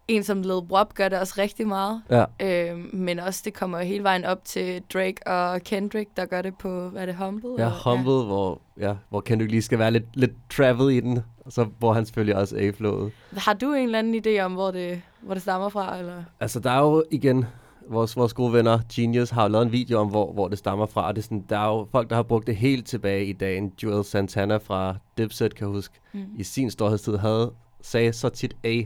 en 0.08 0.23
som 0.23 0.41
Lil 0.41 0.51
Wop 0.51 0.93
gør 0.93 1.10
det 1.10 1.19
også 1.19 1.34
rigtig 1.38 1.67
meget. 1.67 2.01
Ja. 2.10 2.25
Øh, 2.41 2.93
men 2.93 3.19
også, 3.19 3.41
det 3.45 3.53
kommer 3.53 3.79
hele 3.79 4.03
vejen 4.03 4.25
op 4.25 4.45
til 4.45 4.81
Drake 4.93 5.27
og 5.27 5.62
Kendrick, 5.62 6.10
der 6.17 6.25
gør 6.25 6.41
det 6.41 6.58
på, 6.58 6.89
hvad 6.89 7.01
er 7.01 7.05
det, 7.05 7.15
Humble? 7.15 7.49
Ja, 7.49 7.53
eller- 7.55 7.89
Humble, 7.95 8.25
hvor, 8.25 8.62
ja, 8.79 8.93
hvor 9.10 9.21
Kendrick 9.21 9.51
lige 9.51 9.62
skal 9.62 9.79
være 9.79 9.91
lidt, 9.91 10.05
lidt 10.13 10.31
travel 10.49 10.95
i 10.95 10.99
den, 10.99 11.19
og 11.45 11.51
så 11.51 11.63
hvor 11.79 11.93
han 11.93 12.05
selvfølgelig 12.05 12.36
også 12.36 12.55
A-flowet. 12.58 13.12
Har 13.38 13.53
du 13.53 13.73
en 13.73 13.84
eller 13.84 13.99
anden 13.99 14.25
idé 14.27 14.39
om, 14.39 14.53
hvor 14.53 14.71
det, 14.71 15.01
hvor 15.25 15.33
det 15.33 15.41
stammer 15.41 15.69
fra? 15.69 15.97
Eller? 15.97 16.23
Altså, 16.39 16.59
der 16.59 16.71
er 16.71 16.79
jo 16.79 17.03
igen, 17.11 17.45
vores, 17.89 18.15
vores 18.15 18.33
gode 18.33 18.53
venner, 18.53 18.79
Genius, 18.95 19.29
har 19.29 19.43
jo 19.43 19.49
lavet 19.49 19.65
en 19.65 19.71
video 19.71 19.99
om, 19.99 20.07
hvor, 20.07 20.33
hvor 20.33 20.47
det 20.47 20.57
stammer 20.57 20.85
fra. 20.85 21.07
Og 21.07 21.15
det 21.15 21.21
er 21.21 21.23
sådan, 21.23 21.45
der 21.49 21.57
er 21.57 21.67
jo 21.67 21.88
folk, 21.91 22.09
der 22.09 22.15
har 22.15 22.23
brugt 22.23 22.47
det 22.47 22.55
helt 22.55 22.88
tilbage 22.88 23.25
i 23.25 23.33
dagen. 23.33 23.73
Joel 23.83 24.05
Santana 24.05 24.57
fra 24.57 24.95
Dipset, 25.17 25.55
kan 25.55 25.67
jeg 25.67 25.73
huske, 25.73 25.99
mm. 26.13 26.25
i 26.38 26.43
sin 26.43 26.71
storhedstid 26.71 27.17
havde 27.17 27.51
sagde 27.85 28.13
så 28.13 28.29
tit 28.29 28.55
A, 28.63 28.81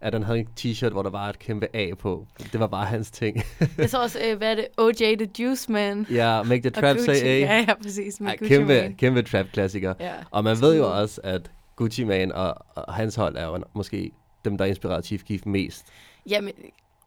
at 0.00 0.12
han 0.12 0.22
havde 0.22 0.38
en 0.38 0.48
t-shirt, 0.60 0.90
hvor 0.90 1.02
der 1.02 1.10
var 1.10 1.28
et 1.28 1.38
kæmpe 1.38 1.76
A 1.76 1.90
på. 1.98 2.26
Det 2.52 2.60
var 2.60 2.66
bare 2.66 2.86
hans 2.86 3.10
ting. 3.10 3.36
Jeg 3.78 3.90
så 3.90 4.02
også, 4.02 4.18
øh, 4.28 4.38
hvad 4.38 4.50
er 4.50 4.54
det? 4.54 4.66
OJ 4.78 5.16
The 5.16 5.28
Juice 5.38 5.72
Man. 5.72 6.06
ja, 6.10 6.42
Make 6.42 6.60
the 6.60 6.70
Trap 6.70 6.96
Gucci. 6.96 7.14
Say 7.14 7.24
A. 7.24 7.38
Ja, 7.38 7.64
ja, 7.68 7.74
præcis. 7.82 8.20
Med 8.20 8.28
Ej, 8.28 8.36
Gucci 8.36 8.54
kæmpe, 8.54 8.74
Mane. 8.74 8.94
kæmpe 8.94 9.22
trap-klassiker. 9.22 9.94
Ja. 10.00 10.12
Og 10.30 10.44
man 10.44 10.60
ved 10.60 10.76
jo 10.76 11.00
også, 11.00 11.20
at 11.24 11.50
Gucci 11.76 12.04
Mane 12.04 12.34
og, 12.34 12.66
og 12.74 12.94
hans 12.94 13.14
hold 13.14 13.36
er 13.36 13.46
jo 13.46 13.64
måske 13.74 14.10
dem, 14.44 14.58
der 14.58 14.64
inspirerer 14.64 15.02
Chief 15.02 15.22
Keef 15.24 15.46
mest. 15.46 15.84
Jamen, 16.28 16.52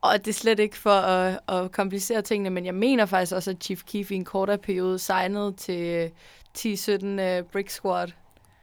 og 0.02 0.13
det 0.17 0.28
er 0.28 0.34
slet 0.34 0.60
ikke 0.60 0.78
for 0.78 0.89
at, 0.89 1.39
at 1.47 1.71
komplicere 1.71 2.21
tingene, 2.21 2.50
men 2.50 2.65
jeg 2.65 2.76
mener 2.76 3.06
faktisk 3.06 3.36
også, 3.36 3.52
at 3.52 3.58
Chief 3.63 3.84
Keef 3.84 4.12
i 4.12 4.15
en 4.15 4.26
kortere 4.26 4.58
periode 4.58 5.00
signede 5.00 5.54
til 5.58 5.82
øh, 5.82 6.10
10-17 6.58 7.06
uh, 7.06 7.45
Brick 7.52 7.69
Squad. 7.69 8.08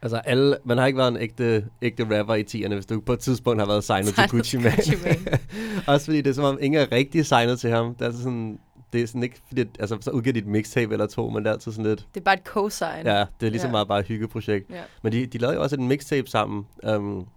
Altså, 0.01 0.17
alle, 0.17 0.57
man 0.65 0.77
har 0.77 0.85
ikke 0.85 0.97
været 0.97 1.07
en 1.07 1.17
ægte, 1.17 1.65
ægte 1.81 2.19
rapper 2.19 2.35
i 2.35 2.43
10'erne, 2.43 2.73
hvis 2.73 2.85
du 2.85 2.99
på 3.01 3.13
et 3.13 3.19
tidspunkt 3.19 3.61
har 3.61 3.67
været 3.67 3.83
signet, 3.83 4.05
Signet 4.07 4.29
til 4.29 4.37
Gucci 4.37 4.57
Mane. 4.57 4.75
Gucci 4.75 4.95
Mane. 5.03 5.39
også 5.87 6.05
fordi 6.05 6.17
det 6.21 6.29
er 6.29 6.33
som 6.33 6.43
om, 6.43 6.57
ingen 6.61 6.81
er 6.81 6.91
rigtig 6.91 7.25
signet 7.25 7.59
til 7.59 7.69
ham. 7.69 7.93
Det 7.95 8.01
er 8.01 8.05
altså 8.05 8.23
sådan, 8.23 8.59
det 8.93 9.01
er 9.01 9.07
sådan 9.07 9.23
ikke, 9.23 9.41
fordi, 9.47 9.61
altså, 9.79 9.97
så 10.01 10.11
udgiver 10.11 10.33
de 10.33 10.39
et 10.39 10.47
mixtape 10.47 10.93
eller 10.93 11.07
to, 11.07 11.29
men 11.29 11.43
det 11.43 11.49
er 11.49 11.53
altid 11.53 11.71
sådan 11.71 11.85
lidt, 11.85 12.07
Det 12.13 12.19
er 12.19 12.23
bare 12.23 12.35
et 12.35 12.47
co-sign. 12.47 13.07
ja, 13.07 13.25
det 13.39 13.45
er 13.47 13.49
ligesom 13.51 13.67
Ja. 13.67 13.71
meget 13.71 13.87
bare 13.87 13.99
et 13.99 14.05
hyggeprojekt. 14.05 14.69
Ja. 14.69 14.81
Men 15.03 15.11
de, 15.11 15.25
de 15.25 15.37
lavede 15.37 15.55
jo 15.55 15.63
også 15.63 15.75
et 15.75 15.79
mixtape 15.81 16.27
sammen, 16.27 16.65
um, 16.95 17.27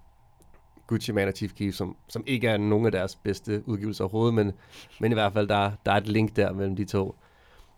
Gucci 0.88 1.12
Mane 1.12 1.28
og 1.28 1.34
Chief 1.36 1.52
Keef, 1.52 1.74
som, 1.74 1.96
som 2.08 2.24
ikke 2.26 2.48
er 2.48 2.56
nogen 2.56 2.86
af 2.86 2.92
deres 2.92 3.16
bedste 3.16 3.62
udgivelser 3.66 4.04
overhovedet, 4.04 4.34
men, 4.34 4.52
men 5.00 5.12
i 5.12 5.14
hvert 5.14 5.32
fald, 5.32 5.48
der, 5.48 5.70
der 5.86 5.92
er 5.92 5.96
et 5.96 6.08
link 6.08 6.36
der 6.36 6.52
mellem 6.52 6.76
de 6.76 6.84
to. 6.84 7.14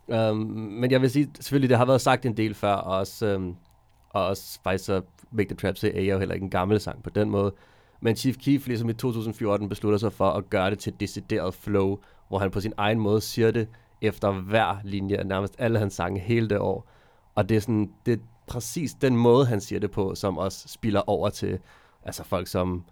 Um, 0.06 0.36
men 0.36 0.90
jeg 0.90 1.00
vil 1.00 1.10
sige, 1.10 1.30
selvfølgelig, 1.40 1.70
det 1.70 1.78
har 1.78 1.84
været 1.84 2.00
sagt 2.00 2.26
en 2.26 2.36
del 2.36 2.54
før, 2.54 2.72
og 2.72 2.98
også, 2.98 3.36
um, 3.36 3.56
og 4.10 4.26
også 4.26 4.60
faktisk 4.64 4.84
så 4.84 5.02
Make 5.30 5.48
the 5.48 5.56
Trap 5.56 5.76
Say 5.76 5.90
er 5.94 6.00
jo 6.00 6.18
heller 6.18 6.34
ikke 6.34 6.44
en 6.44 6.50
gammel 6.50 6.80
sang 6.80 7.02
på 7.02 7.10
den 7.10 7.30
måde. 7.30 7.52
Men 8.00 8.16
Chief 8.16 8.36
Keef 8.36 8.66
ligesom 8.66 8.88
i 8.88 8.92
2014 8.92 9.68
beslutter 9.68 9.98
sig 9.98 10.12
for 10.12 10.30
at 10.30 10.50
gøre 10.50 10.70
det 10.70 10.78
til 10.78 10.92
et 10.92 11.00
decideret 11.00 11.54
flow, 11.54 11.98
hvor 12.28 12.38
han 12.38 12.50
på 12.50 12.60
sin 12.60 12.72
egen 12.76 13.00
måde 13.00 13.20
siger 13.20 13.50
det 13.50 13.68
efter 14.00 14.32
hver 14.32 14.76
linje 14.84 15.16
af 15.16 15.26
nærmest 15.26 15.54
alle 15.58 15.78
hans 15.78 15.94
sange 15.94 16.20
hele 16.20 16.48
det 16.48 16.58
år. 16.58 16.88
Og 17.34 17.48
det 17.48 17.56
er 17.56 17.60
sådan, 17.60 17.90
det 18.06 18.12
er 18.12 18.18
præcis 18.46 18.94
den 18.94 19.16
måde, 19.16 19.46
han 19.46 19.60
siger 19.60 19.80
det 19.80 19.90
på, 19.90 20.14
som 20.14 20.38
også 20.38 20.68
spiller 20.68 21.00
over 21.00 21.28
til 21.28 21.58
altså 22.04 22.24
folk 22.24 22.46
som 22.46 22.84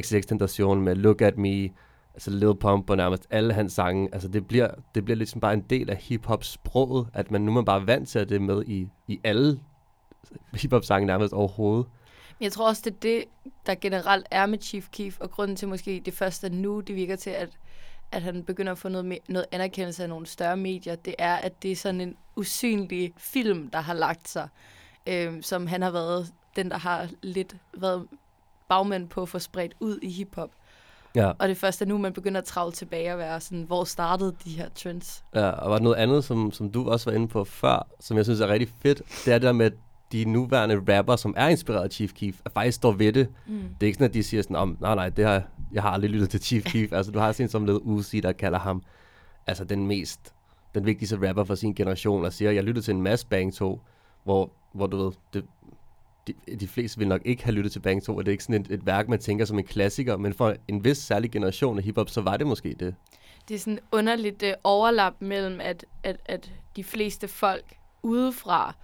XXX 0.00 0.26
Tentation 0.26 0.82
med 0.82 0.94
Look 0.94 1.22
At 1.22 1.38
Me, 1.38 1.70
altså 2.14 2.30
Lil 2.30 2.54
Pump 2.54 2.90
og 2.90 2.96
nærmest 2.96 3.26
alle 3.30 3.52
hans 3.52 3.72
sange. 3.72 4.08
Altså 4.12 4.28
det 4.28 4.46
bliver, 4.46 4.68
det 4.94 5.04
bliver 5.04 5.16
ligesom 5.16 5.40
bare 5.40 5.54
en 5.54 5.64
del 5.70 5.90
af 5.90 5.96
hiphop-sproget, 5.96 7.08
at 7.14 7.30
man 7.30 7.40
nu 7.40 7.50
er 7.50 7.54
man 7.54 7.64
bare 7.64 7.86
vant 7.86 8.08
til 8.08 8.18
at 8.18 8.28
det 8.28 8.36
er 8.36 8.40
med 8.40 8.64
i, 8.66 8.88
i 9.06 9.20
alle 9.24 9.60
hiphop-sange 10.52 11.06
nærmest 11.06 11.32
overhovedet. 11.32 11.86
Jeg 12.40 12.52
tror 12.52 12.68
også, 12.68 12.82
det 12.84 12.94
er 12.94 12.98
det, 13.02 13.24
der 13.66 13.74
generelt 13.74 14.26
er 14.30 14.46
med 14.46 14.58
Chief 14.60 14.88
Keef, 14.92 15.20
og 15.20 15.30
grunden 15.30 15.56
til 15.56 15.68
måske 15.68 16.02
det 16.04 16.14
første 16.14 16.50
nu, 16.50 16.80
det 16.80 16.96
virker 16.96 17.16
til, 17.16 17.30
at, 17.30 17.48
at 18.12 18.22
han 18.22 18.44
begynder 18.44 18.72
at 18.72 18.78
få 18.78 18.88
noget, 18.88 19.12
me- 19.12 19.24
noget 19.28 19.46
anerkendelse 19.52 20.02
af 20.02 20.08
nogle 20.08 20.26
større 20.26 20.56
medier, 20.56 20.94
det 20.94 21.14
er, 21.18 21.36
at 21.36 21.62
det 21.62 21.72
er 21.72 21.76
sådan 21.76 22.00
en 22.00 22.16
usynlig 22.36 23.12
film, 23.16 23.70
der 23.70 23.80
har 23.80 23.94
lagt 23.94 24.28
sig, 24.28 24.48
øh, 25.06 25.42
som 25.42 25.66
han 25.66 25.82
har 25.82 25.90
været 25.90 26.32
den, 26.56 26.70
der 26.70 26.78
har 26.78 27.08
lidt 27.22 27.56
været 27.74 28.06
bagmænd 28.68 29.08
på 29.08 29.22
at 29.22 29.28
få 29.28 29.38
spredt 29.38 29.74
ud 29.80 29.98
i 30.02 30.10
hiphop. 30.10 30.50
Ja. 31.14 31.32
Og 31.38 31.48
det 31.48 31.56
første 31.56 31.84
er 31.84 31.88
nu, 31.88 31.98
man 31.98 32.12
begynder 32.12 32.40
at 32.40 32.44
travle 32.44 32.72
tilbage 32.72 33.12
og 33.12 33.18
være 33.18 33.40
sådan, 33.40 33.62
hvor 33.62 33.84
startede 33.84 34.34
de 34.44 34.50
her 34.50 34.68
trends? 34.74 35.24
Ja, 35.34 35.50
og 35.50 35.70
var 35.70 35.76
der 35.76 35.84
noget 35.84 35.96
andet, 35.96 36.24
som, 36.24 36.52
som 36.52 36.70
du 36.70 36.90
også 36.90 37.10
var 37.10 37.16
inde 37.16 37.28
på 37.28 37.44
før, 37.44 37.86
som 38.00 38.16
jeg 38.16 38.24
synes 38.24 38.40
er 38.40 38.48
rigtig 38.48 38.68
fedt, 38.82 39.02
det 39.24 39.28
er 39.28 39.38
det 39.38 39.42
der 39.42 39.52
med, 39.52 39.66
at 39.66 39.72
de 40.12 40.24
nuværende 40.24 40.98
rapper, 40.98 41.16
som 41.16 41.34
er 41.36 41.48
inspireret 41.48 41.84
af 41.84 41.90
Chief 41.90 42.12
Keef, 42.12 42.40
at 42.44 42.52
faktisk 42.52 42.76
står 42.76 42.92
ved 42.92 43.12
det. 43.12 43.28
Mm. 43.46 43.54
Det 43.54 43.82
er 43.82 43.86
ikke 43.86 43.96
sådan, 43.96 44.08
at 44.08 44.14
de 44.14 44.22
siger 44.22 44.42
sådan, 44.42 44.56
om, 44.56 44.76
nej, 44.80 44.94
nej, 44.94 45.08
det 45.08 45.24
har, 45.24 45.42
jeg 45.72 45.82
har 45.82 45.90
aldrig 45.90 46.10
lyttet 46.10 46.30
til 46.30 46.40
Chief 46.40 46.64
Keef. 46.64 46.92
altså, 46.92 47.12
du 47.12 47.18
har 47.18 47.32
sådan 47.32 47.44
en 47.44 47.50
som 47.50 47.64
Lil 47.64 47.74
Uzi, 47.76 48.20
der 48.20 48.32
kalder 48.32 48.58
ham 48.58 48.82
altså 49.46 49.64
den 49.64 49.86
mest, 49.86 50.34
den 50.74 50.86
vigtigste 50.86 51.28
rapper 51.28 51.44
for 51.44 51.54
sin 51.54 51.74
generation, 51.74 52.24
og 52.24 52.32
siger, 52.32 52.50
jeg 52.50 52.64
lyttede 52.64 52.84
til 52.84 52.94
en 52.94 53.02
masse 53.02 53.26
Bang 53.26 53.54
2, 53.54 53.80
hvor, 54.24 54.50
hvor 54.72 54.86
du 54.86 55.04
ved, 55.04 55.12
det, 55.34 55.44
de, 56.28 56.56
de 56.56 56.68
fleste 56.68 56.98
vil 56.98 57.08
nok 57.08 57.20
ikke 57.24 57.44
have 57.44 57.54
lyttet 57.54 57.72
til 57.72 57.80
Bang 57.80 58.02
2, 58.02 58.16
og 58.16 58.26
det 58.26 58.30
er 58.30 58.32
ikke 58.32 58.44
sådan 58.44 58.60
et, 58.60 58.70
et 58.70 58.86
værk, 58.86 59.08
man 59.08 59.18
tænker 59.18 59.44
som 59.44 59.58
en 59.58 59.64
klassiker, 59.64 60.16
men 60.16 60.34
for 60.34 60.54
en 60.68 60.84
vis 60.84 60.98
særlig 60.98 61.30
generation 61.30 61.78
af 61.78 61.84
hiphop, 61.84 62.10
så 62.10 62.20
var 62.20 62.36
det 62.36 62.46
måske 62.46 62.76
det. 62.80 62.94
det 63.48 63.54
er 63.54 63.58
sådan 63.58 63.74
et 63.74 63.80
underligt 63.92 64.42
uh, 64.42 64.48
overlap 64.64 65.14
mellem, 65.18 65.60
at, 65.60 65.84
at, 66.02 66.16
at 66.26 66.52
de 66.76 66.84
fleste 66.84 67.28
folk 67.28 67.64
udefra, 68.02 68.74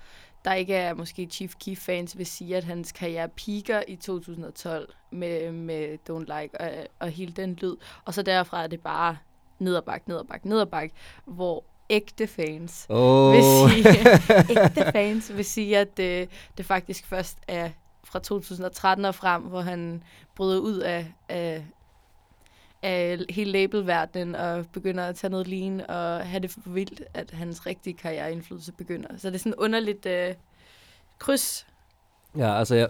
der 0.45 0.55
ikke 0.55 0.75
er 0.75 0.95
måske 0.95 1.27
Chief 1.27 1.55
Keef-fans, 1.55 2.19
vil 2.19 2.27
sige, 2.27 2.57
at 2.57 2.65
hans 2.65 2.93
karriere 2.93 3.29
piker 3.29 3.83
i 3.89 3.97
2012 3.97 4.93
med, 5.11 5.53
med 5.53 5.99
Don't 6.11 6.41
Like 6.41 6.61
og, 6.61 6.71
og 7.01 7.09
hele 7.09 7.33
den 7.33 7.55
lyd. 7.55 7.77
Og 8.05 8.15
så 8.15 8.23
derfra 8.23 8.63
er 8.63 8.67
det 8.67 8.81
bare 8.81 9.17
ned 9.59 9.77
og 9.77 9.85
bak, 9.85 10.09
ned 10.09 10.17
og 10.17 10.27
bak, 10.27 10.45
ned 10.45 10.61
og 10.61 10.69
bak, 10.69 10.91
hvor 11.25 11.65
ægte 11.91 12.27
fans 12.27 12.87
Oh. 12.89 13.35
vil 13.35 13.43
sige, 13.43 13.89
ægte 14.63 14.93
fans 14.93 15.37
vil 15.37 15.45
sige, 15.45 15.79
at 15.79 15.97
det, 15.97 16.29
det 16.59 16.67
faktisk 16.67 17.07
først 17.07 17.39
er 17.49 17.71
fra 18.05 18.19
2013 18.19 19.05
og 19.05 19.15
frem, 19.15 19.43
hvor 19.43 19.61
han 19.61 20.03
bryder 20.37 20.61
ud 20.61 20.79
af, 20.79 21.13
af, 21.29 21.65
af 22.83 23.19
hele 23.31 23.53
labelverdenen 23.53 24.35
og 24.35 24.67
begynder 24.73 25.05
at 25.05 25.17
tage 25.17 25.31
noget 25.31 25.49
lean 25.49 25.81
og 25.89 26.27
have 26.27 26.41
det 26.41 26.51
for 26.51 26.61
vildt, 26.67 27.03
at 27.15 27.31
hans 27.31 27.67
rigtige 27.67 27.95
karriereindflydelse 27.95 28.73
begynder. 28.73 29.09
Så 29.17 29.29
det 29.29 29.35
er 29.35 29.39
sådan 29.39 29.53
et 29.53 29.59
underligt 29.59 30.07
øh, 30.07 30.35
kryds. 31.19 31.67
Ja, 32.37 32.59
altså 32.59 32.75
jeg, 32.75 32.89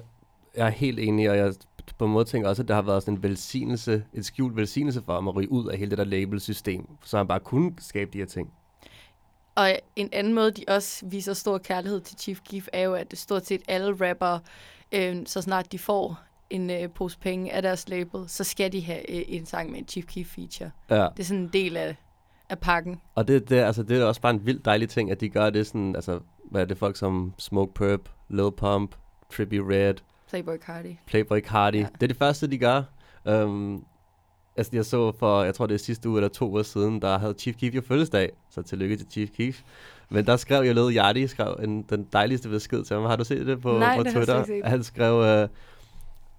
jeg 0.56 0.66
er 0.66 0.70
helt 0.70 0.98
enig, 0.98 1.30
og 1.30 1.36
jeg 1.36 1.54
på 1.98 2.04
en 2.04 2.12
måde 2.12 2.24
tænker 2.24 2.48
også, 2.48 2.62
at 2.62 2.68
der 2.68 2.74
har 2.74 2.82
været 2.82 3.02
sådan 3.02 3.14
en 3.14 3.22
velsignelse, 3.22 4.04
et 4.12 4.24
skjult 4.26 4.56
velsignelse 4.56 5.02
for 5.02 5.14
ham 5.14 5.28
at 5.28 5.36
ryge 5.36 5.52
ud 5.52 5.68
af 5.68 5.78
hele 5.78 5.90
det 5.90 5.98
der 5.98 6.04
labelsystem, 6.04 6.86
så 7.04 7.16
han 7.16 7.28
bare 7.28 7.40
kunne 7.40 7.72
skabe 7.78 8.10
de 8.12 8.18
her 8.18 8.26
ting. 8.26 8.52
Og 9.54 9.76
en 9.96 10.08
anden 10.12 10.34
måde, 10.34 10.50
de 10.50 10.64
også 10.68 11.06
viser 11.06 11.32
stor 11.32 11.58
kærlighed 11.58 12.00
til 12.00 12.18
Chief 12.18 12.40
Keef, 12.50 12.68
er 12.72 12.82
jo, 12.82 12.94
at 12.94 13.18
stort 13.18 13.46
set 13.46 13.62
alle 13.68 14.10
rapper, 14.10 14.38
øh, 14.92 15.16
så 15.26 15.42
snart 15.42 15.72
de 15.72 15.78
får 15.78 16.20
en 16.50 16.70
øh, 16.70 16.90
pose 16.90 17.18
penge 17.18 17.52
af 17.52 17.62
deres 17.62 17.88
label, 17.88 18.28
så 18.28 18.44
skal 18.44 18.72
de 18.72 18.82
have 18.82 19.10
øh, 19.10 19.24
en 19.28 19.46
sang 19.46 19.70
med 19.70 19.78
en 19.78 19.88
Chief 19.88 20.06
Keef 20.06 20.26
feature. 20.26 20.70
Ja. 20.90 21.08
Det 21.16 21.20
er 21.20 21.24
sådan 21.24 21.42
en 21.42 21.50
del 21.52 21.76
af, 21.76 21.96
af 22.48 22.58
pakken. 22.58 23.00
Og 23.14 23.28
det, 23.28 23.48
det, 23.48 23.56
altså, 23.56 23.82
det 23.82 24.00
er 24.00 24.04
også 24.04 24.20
bare 24.20 24.34
en 24.34 24.46
vild 24.46 24.60
dejlig 24.60 24.88
ting, 24.88 25.10
at 25.10 25.20
de 25.20 25.28
gør 25.28 25.50
det 25.50 25.66
sådan, 25.66 25.96
altså, 25.96 26.20
hvad 26.50 26.60
er 26.60 26.66
det 26.66 26.78
folk 26.78 26.96
som 26.96 27.34
Smoke 27.38 27.74
Perp, 27.74 28.08
Lil 28.28 28.52
Pump, 28.56 28.94
Trippie 29.32 29.60
Red, 29.60 29.94
Playboy 30.28 30.56
Cardi. 30.56 30.98
Playboy 31.06 31.40
Cardi. 31.40 31.78
Ja. 31.78 31.86
Det 31.94 32.02
er 32.02 32.06
det 32.06 32.16
første, 32.16 32.46
de 32.46 32.58
gør. 32.58 32.82
Um, 33.24 33.84
altså, 34.56 34.70
jeg 34.72 34.84
så 34.84 35.12
for, 35.18 35.42
jeg 35.42 35.54
tror 35.54 35.66
det 35.66 35.74
er 35.74 35.78
sidste 35.78 36.08
uge 36.08 36.18
eller 36.18 36.28
to 36.28 36.50
uger 36.50 36.62
siden, 36.62 37.02
der 37.02 37.18
havde 37.18 37.34
Chief 37.38 37.56
Keef 37.56 37.74
jo 37.74 37.80
fødselsdag, 37.80 38.30
så 38.50 38.62
tillykke 38.62 38.96
til 38.96 39.06
Chief 39.10 39.30
Keef. 39.36 39.60
Men 40.10 40.26
der 40.26 40.36
skrev 40.36 40.64
jeg 40.64 40.74
lidt, 40.74 40.96
Yardi 40.96 41.26
skrev 41.26 41.60
en, 41.62 41.82
den 41.82 42.06
dejligste 42.12 42.48
besked 42.48 42.84
til 42.84 42.96
ham. 42.96 43.04
Har 43.04 43.16
du 43.16 43.24
set 43.24 43.46
det 43.46 43.60
på, 43.60 43.78
Nej, 43.78 43.96
på 43.96 44.02
det 44.02 44.12
Twitter? 44.12 44.60
Han 44.64 44.82
skrev 44.82 45.14
uh, 45.14 45.48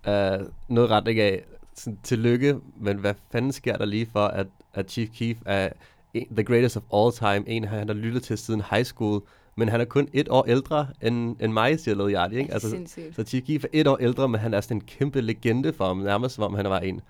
uh, 0.08 0.48
noget 0.68 0.90
retning 0.90 1.20
af, 1.20 1.44
sådan, 1.76 2.00
tillykke, 2.04 2.60
men 2.78 2.98
hvad 2.98 3.14
fanden 3.32 3.52
sker 3.52 3.78
der 3.78 3.86
lige 3.86 4.08
for, 4.12 4.26
at, 4.28 4.48
at 4.74 4.92
Chief 4.92 5.10
Keef 5.10 5.38
er 5.46 5.70
the 6.32 6.44
greatest 6.44 6.78
of 6.78 6.84
all 6.94 7.12
time, 7.12 7.50
en 7.50 7.64
han 7.64 7.88
har 7.88 7.96
lyttet 7.96 8.24
til 8.24 8.38
siden 8.38 8.62
high 8.72 8.86
school, 8.86 9.22
men 9.56 9.70
han 9.70 9.82
er 9.82 9.86
kun 9.86 10.08
et 10.14 10.28
år 10.30 10.46
ældre 10.48 10.88
end, 11.02 11.36
end 11.42 11.54
mig, 11.54 11.80
siger 11.80 11.96
Lil 11.96 12.16
Yachty, 12.16 12.38
ikke? 12.38 12.54
Altså, 12.54 12.70
Sindssygt. 12.70 13.16
Så 13.16 13.24
Chief 13.24 13.46
Keef 13.46 13.64
er 13.64 13.68
et 13.74 13.88
år 13.88 13.98
ældre, 13.98 14.30
men 14.30 14.42
han 14.42 14.54
er 14.54 14.62
sådan 14.62 14.78
en 14.78 14.82
kæmpe 14.82 15.22
legende 15.22 15.74
for 15.74 15.88
ham, 15.88 15.98
nærmest 15.98 16.36
som 16.36 16.44
om 16.44 16.54
han 16.54 16.70
var 16.70 16.80
en 16.80 17.02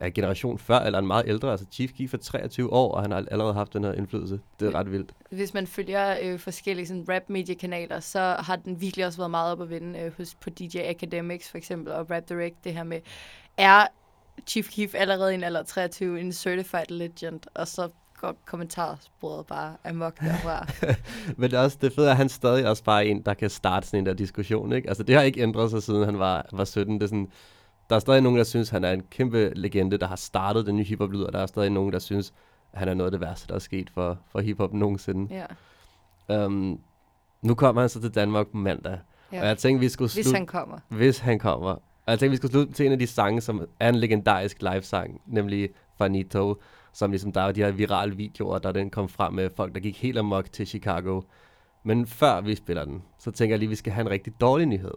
af 0.00 0.12
generation 0.12 0.58
før, 0.58 0.78
eller 0.78 0.98
en 0.98 1.06
meget 1.06 1.24
ældre. 1.26 1.50
Altså 1.50 1.66
Chief 1.72 1.92
Keef 1.92 2.14
er 2.14 2.18
23 2.18 2.72
år, 2.72 2.92
og 2.92 3.02
han 3.02 3.10
har 3.10 3.24
allerede 3.30 3.54
haft 3.54 3.72
den 3.72 3.84
her 3.84 3.92
indflydelse. 3.92 4.40
Det 4.60 4.68
er 4.68 4.74
ret 4.74 4.92
vildt. 4.92 5.14
Hvis 5.30 5.54
man 5.54 5.66
følger 5.66 6.16
øh, 6.22 6.38
forskellige 6.38 6.86
sådan, 6.86 7.04
rap-mediekanaler, 7.08 8.00
så 8.00 8.36
har 8.38 8.56
den 8.56 8.80
virkelig 8.80 9.06
også 9.06 9.18
været 9.18 9.30
meget 9.30 9.52
op 9.52 9.62
at 9.62 9.70
vinde 9.70 10.00
øh, 10.00 10.12
hos, 10.16 10.34
på 10.34 10.50
DJ 10.50 10.78
Academics 10.78 11.50
for 11.50 11.58
eksempel, 11.58 11.92
og 11.92 12.10
Rap 12.10 12.28
Direct, 12.28 12.64
det 12.64 12.74
her 12.74 12.84
med, 12.84 13.00
er 13.56 13.86
Chief 14.46 14.70
Keef 14.70 14.94
allerede 14.94 15.32
i 15.32 15.34
en 15.34 15.44
alder 15.44 15.60
af 15.60 15.66
23 15.66 16.20
en 16.20 16.32
certified 16.32 16.90
legend, 16.90 17.40
og 17.54 17.68
så 17.68 17.88
går 18.20 18.36
kommentarsporet 18.46 19.46
bare 19.46 19.76
amok 19.84 20.20
derfra. 20.20 20.66
Men 21.38 21.50
det 21.50 21.56
er 21.56 21.62
også 21.62 21.78
det 21.80 21.92
fede, 21.92 22.06
er, 22.06 22.10
at 22.10 22.16
han 22.16 22.28
stadig 22.28 22.68
også 22.68 22.84
bare 22.84 23.06
er 23.06 23.10
en, 23.10 23.22
der 23.22 23.34
kan 23.34 23.50
starte 23.50 23.86
sådan 23.86 24.00
en 24.00 24.06
der 24.06 24.12
diskussion, 24.14 24.72
ikke? 24.72 24.88
Altså 24.88 25.02
det 25.02 25.14
har 25.14 25.22
ikke 25.22 25.42
ændret 25.42 25.70
sig, 25.70 25.82
siden 25.82 26.04
han 26.04 26.18
var, 26.18 26.46
var 26.52 26.64
17. 26.64 26.94
Det 26.94 27.02
er 27.02 27.06
sådan, 27.06 27.28
der 27.94 27.96
er 27.96 28.00
stadig 28.00 28.22
nogen, 28.22 28.38
der 28.38 28.44
synes, 28.44 28.68
han 28.68 28.84
er 28.84 28.92
en 28.92 29.02
kæmpe 29.10 29.52
legende, 29.56 29.98
der 29.98 30.06
har 30.06 30.16
startet 30.16 30.66
den 30.66 30.76
nye 30.76 30.84
hiphop 30.84 31.10
lyd, 31.10 31.22
og 31.22 31.32
der 31.32 31.38
er 31.38 31.46
stadig 31.46 31.70
nogen, 31.70 31.92
der 31.92 31.98
synes, 31.98 32.34
han 32.72 32.88
er 32.88 32.94
noget 32.94 33.06
af 33.06 33.10
det 33.10 33.20
værste, 33.20 33.48
der 33.48 33.54
er 33.54 33.58
sket 33.58 33.90
for, 33.90 34.18
for 34.32 34.40
hiphop 34.40 34.72
nogensinde. 34.72 35.34
ja. 35.34 36.44
Um, 36.46 36.80
nu 37.42 37.54
kommer 37.54 37.82
han 37.82 37.88
så 37.88 38.00
til 38.00 38.14
Danmark 38.14 38.46
på 38.46 38.56
mandag, 38.56 38.98
ja. 39.32 39.40
og 39.40 39.46
jeg 39.46 39.58
tænkte, 39.58 39.80
vi 39.80 39.88
skulle 39.88 40.12
Hvis 40.12 40.24
slutte... 40.24 40.36
han 40.36 40.46
kommer. 40.46 40.78
Hvis 40.88 41.18
han 41.18 41.38
kommer. 41.38 41.70
Og 41.70 41.80
jeg 42.06 42.18
tænkte, 42.18 42.30
vi 42.30 42.36
skulle 42.36 42.52
slutte 42.52 42.72
til 42.72 42.86
en 42.86 42.92
af 42.92 42.98
de 42.98 43.06
sange, 43.06 43.40
som 43.40 43.66
er 43.80 43.88
en 43.88 43.94
legendarisk 43.94 44.62
live-sang, 44.62 45.20
nemlig 45.26 45.68
Fanito, 45.98 46.60
som 46.92 47.10
ligesom 47.10 47.32
der 47.32 47.40
er 47.40 47.52
de 47.52 47.60
her 47.60 47.70
virale 47.70 48.16
videoer, 48.16 48.58
der 48.58 48.72
den 48.72 48.90
kom 48.90 49.08
frem 49.08 49.32
med 49.32 49.50
folk, 49.56 49.74
der 49.74 49.80
gik 49.80 50.02
helt 50.02 50.18
amok 50.18 50.52
til 50.52 50.66
Chicago. 50.66 51.20
Men 51.82 52.06
før 52.06 52.40
vi 52.40 52.54
spiller 52.54 52.84
den, 52.84 53.02
så 53.18 53.30
tænker 53.30 53.52
jeg 53.52 53.58
lige, 53.58 53.66
at 53.66 53.70
vi 53.70 53.76
skal 53.76 53.92
have 53.92 54.06
en 54.06 54.10
rigtig 54.10 54.40
dårlig 54.40 54.66
nyhed. 54.66 54.94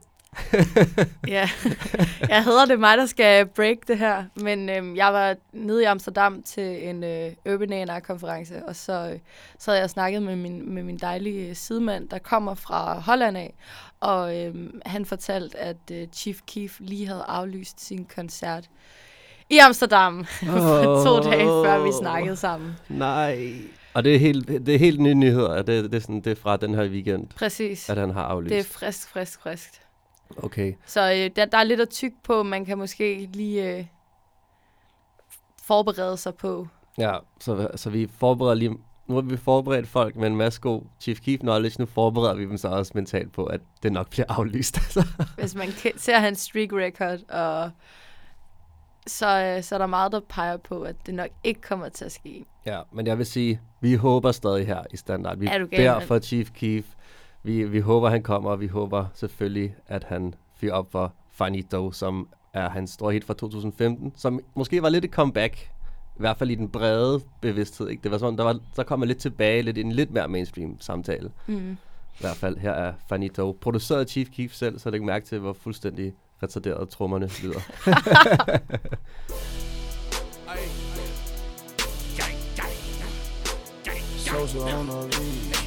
Ja, 1.27 1.49
jeg 2.29 2.43
hedder 2.43 2.65
det 2.65 2.79
mig, 2.79 2.97
der 2.97 3.05
skal 3.05 3.45
break 3.45 3.77
det 3.87 3.97
her, 3.97 4.23
men 4.35 4.69
øhm, 4.69 4.95
jeg 4.95 5.13
var 5.13 5.35
nede 5.53 5.81
i 5.81 5.85
Amsterdam 5.85 6.43
til 6.43 6.89
en 6.89 7.03
øh, 7.03 7.31
Urban 7.53 7.73
A&R-konference, 7.73 8.65
og 8.67 8.75
så, 8.75 9.09
øh, 9.13 9.19
så 9.59 9.71
havde 9.71 9.81
jeg 9.81 9.89
snakket 9.89 10.23
med 10.23 10.35
min, 10.35 10.73
med 10.73 10.83
min 10.83 10.97
dejlige 10.97 11.55
sidemand, 11.55 12.09
der 12.09 12.19
kommer 12.19 12.53
fra 12.53 12.99
Holland 12.99 13.37
af, 13.37 13.53
og 13.99 14.37
øhm, 14.37 14.81
han 14.85 15.05
fortalte, 15.05 15.57
at 15.57 15.77
øh, 15.91 16.07
Chief 16.13 16.39
Keef 16.47 16.75
lige 16.79 17.07
havde 17.07 17.23
aflyst 17.27 17.85
sin 17.85 18.07
koncert 18.15 18.69
i 19.49 19.57
Amsterdam 19.57 20.25
for 20.45 21.03
to 21.05 21.29
dage, 21.29 21.45
før 21.45 21.83
vi 21.83 21.89
snakkede 21.99 22.35
sammen. 22.35 22.75
Nej. 22.89 23.53
Og 23.93 24.03
det 24.03 24.15
er 24.15 24.19
helt, 24.19 24.47
det 24.47 24.69
er 24.69 24.79
helt 24.79 24.99
nye 24.99 25.13
nyheder. 25.13 25.61
Det, 25.61 25.67
det, 25.67 25.95
er 25.95 25.99
sådan, 25.99 26.21
det 26.21 26.31
er 26.31 26.35
fra 26.35 26.57
den 26.57 26.75
her 26.75 26.89
weekend, 26.89 27.27
Præcis. 27.35 27.89
at 27.89 27.97
han 27.97 28.09
har 28.09 28.23
aflyst. 28.23 28.49
Det 28.49 28.59
er 28.59 28.63
frisk, 28.63 29.09
frisk, 29.09 29.41
frisk. 29.41 29.81
Okay. 30.37 30.73
Så 30.85 31.01
øh, 31.01 31.35
der, 31.35 31.45
der 31.45 31.57
er 31.57 31.63
lidt 31.63 31.81
at 31.81 31.89
tykke 31.89 32.17
på, 32.23 32.43
man 32.43 32.65
kan 32.65 32.77
måske 32.77 33.29
lige 33.33 33.77
øh, 33.77 33.85
forberede 35.63 36.17
sig 36.17 36.35
på. 36.35 36.67
Ja, 36.97 37.17
så, 37.39 37.67
så 37.75 37.89
vi 37.89 38.07
forbereder 38.17 38.55
lige... 38.55 38.77
Nu 39.07 39.15
har 39.15 39.21
vi 39.21 39.37
forberedt 39.37 39.87
folk 39.87 40.15
med 40.15 40.27
en 40.27 40.35
masse 40.35 40.61
god 40.61 40.81
Chief 40.99 41.19
Keef 41.19 41.39
knowledge. 41.39 41.75
Nu 41.79 41.85
forbereder 41.85 42.33
vi 42.33 42.45
dem 42.45 42.57
så 42.57 42.67
også 42.67 42.91
mentalt 42.95 43.33
på, 43.33 43.45
at 43.45 43.61
det 43.83 43.91
nok 43.91 44.09
bliver 44.09 44.25
aflyst. 44.29 44.77
Altså. 44.77 45.07
Hvis 45.39 45.55
man 45.55 45.67
ser 45.97 46.19
hans 46.19 46.39
streak 46.39 46.69
record, 46.73 47.19
og 47.29 47.71
så, 49.07 49.43
øh, 49.43 49.63
så 49.63 49.75
er 49.75 49.79
der 49.79 49.85
meget, 49.85 50.11
der 50.11 50.19
peger 50.19 50.57
på, 50.57 50.81
at 50.81 50.95
det 51.05 51.13
nok 51.13 51.29
ikke 51.43 51.61
kommer 51.61 51.89
til 51.89 52.05
at 52.05 52.11
ske. 52.11 52.45
ja, 52.65 52.81
men 52.91 53.07
jeg 53.07 53.17
vil 53.17 53.25
sige, 53.25 53.61
vi 53.81 53.95
håber 53.95 54.31
stadig 54.31 54.67
her 54.67 54.83
i 54.93 54.97
standard. 54.97 55.37
Vi 55.37 55.47
Er 55.47 55.57
du 55.57 55.67
beder 55.67 55.99
for 55.99 56.19
Chief 56.19 56.51
Keef. 56.51 56.85
Vi, 57.47 57.63
vi 57.63 57.79
håber, 57.79 58.09
han 58.09 58.23
kommer, 58.23 58.49
og 58.49 58.59
vi 58.59 58.67
håber 58.67 59.05
selvfølgelig, 59.13 59.75
at 59.87 60.03
han 60.03 60.33
fyrer 60.55 60.73
op 60.73 60.91
for 60.91 61.13
Finito, 61.31 61.91
som 61.91 62.27
er 62.53 62.69
hans 62.69 62.89
store 62.89 63.13
hit 63.13 63.23
fra 63.23 63.33
2015, 63.33 64.13
som 64.15 64.39
måske 64.55 64.81
var 64.81 64.89
lidt 64.89 65.05
et 65.05 65.11
comeback, 65.11 65.71
i 66.15 66.19
hvert 66.19 66.37
fald 66.37 66.49
i 66.49 66.55
den 66.55 66.69
brede 66.69 67.21
bevidsthed. 67.41 67.89
Ikke? 67.89 68.03
Det 68.03 68.11
var 68.11 68.17
sådan, 68.17 68.37
der, 68.37 68.43
var, 68.43 68.59
der 68.75 68.83
kom 68.83 68.99
man 68.99 69.07
lidt 69.07 69.17
tilbage, 69.17 69.61
lidt 69.61 69.77
i 69.77 69.81
en 69.81 69.91
lidt 69.91 70.11
mere 70.11 70.27
mainstream 70.27 70.79
samtale. 70.79 71.31
Mm. 71.47 71.71
I 72.13 72.19
hvert 72.19 72.35
fald, 72.35 72.57
her 72.57 72.71
er 72.71 72.93
Finito. 73.09 73.57
Produceret 73.61 73.99
af 73.99 74.07
Chief 74.07 74.29
Keef 74.29 74.53
selv, 74.53 74.79
så 74.79 74.89
læg 74.89 75.03
mærke 75.03 75.25
til, 75.25 75.39
hvor 75.39 75.53
fuldstændig 75.53 76.13
retarderet 76.43 76.89
trommerne 76.89 77.29
lyder. 77.43 77.59
Sosa 84.17 84.79
on 84.79 84.87
the 84.87 85.66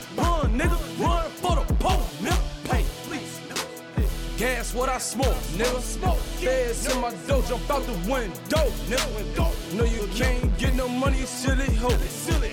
What 4.73 4.87
I 4.87 4.99
smoke, 4.99 5.35
nigga. 5.57 5.81
Smoke. 5.81 6.17
Feds 6.39 6.93
in 6.93 7.01
my 7.01 7.13
dough, 7.27 7.41
jump 7.41 7.69
out 7.69 7.83
the 7.83 7.91
window, 8.09 8.71
nigga. 8.87 9.75
No, 9.75 9.83
you 9.83 10.07
can't 10.15 10.57
get 10.57 10.73
no 10.75 10.87
money, 10.87 11.19
you 11.19 11.25
silly 11.25 11.75
hoe. 11.75 11.89
Silly. 11.89 12.51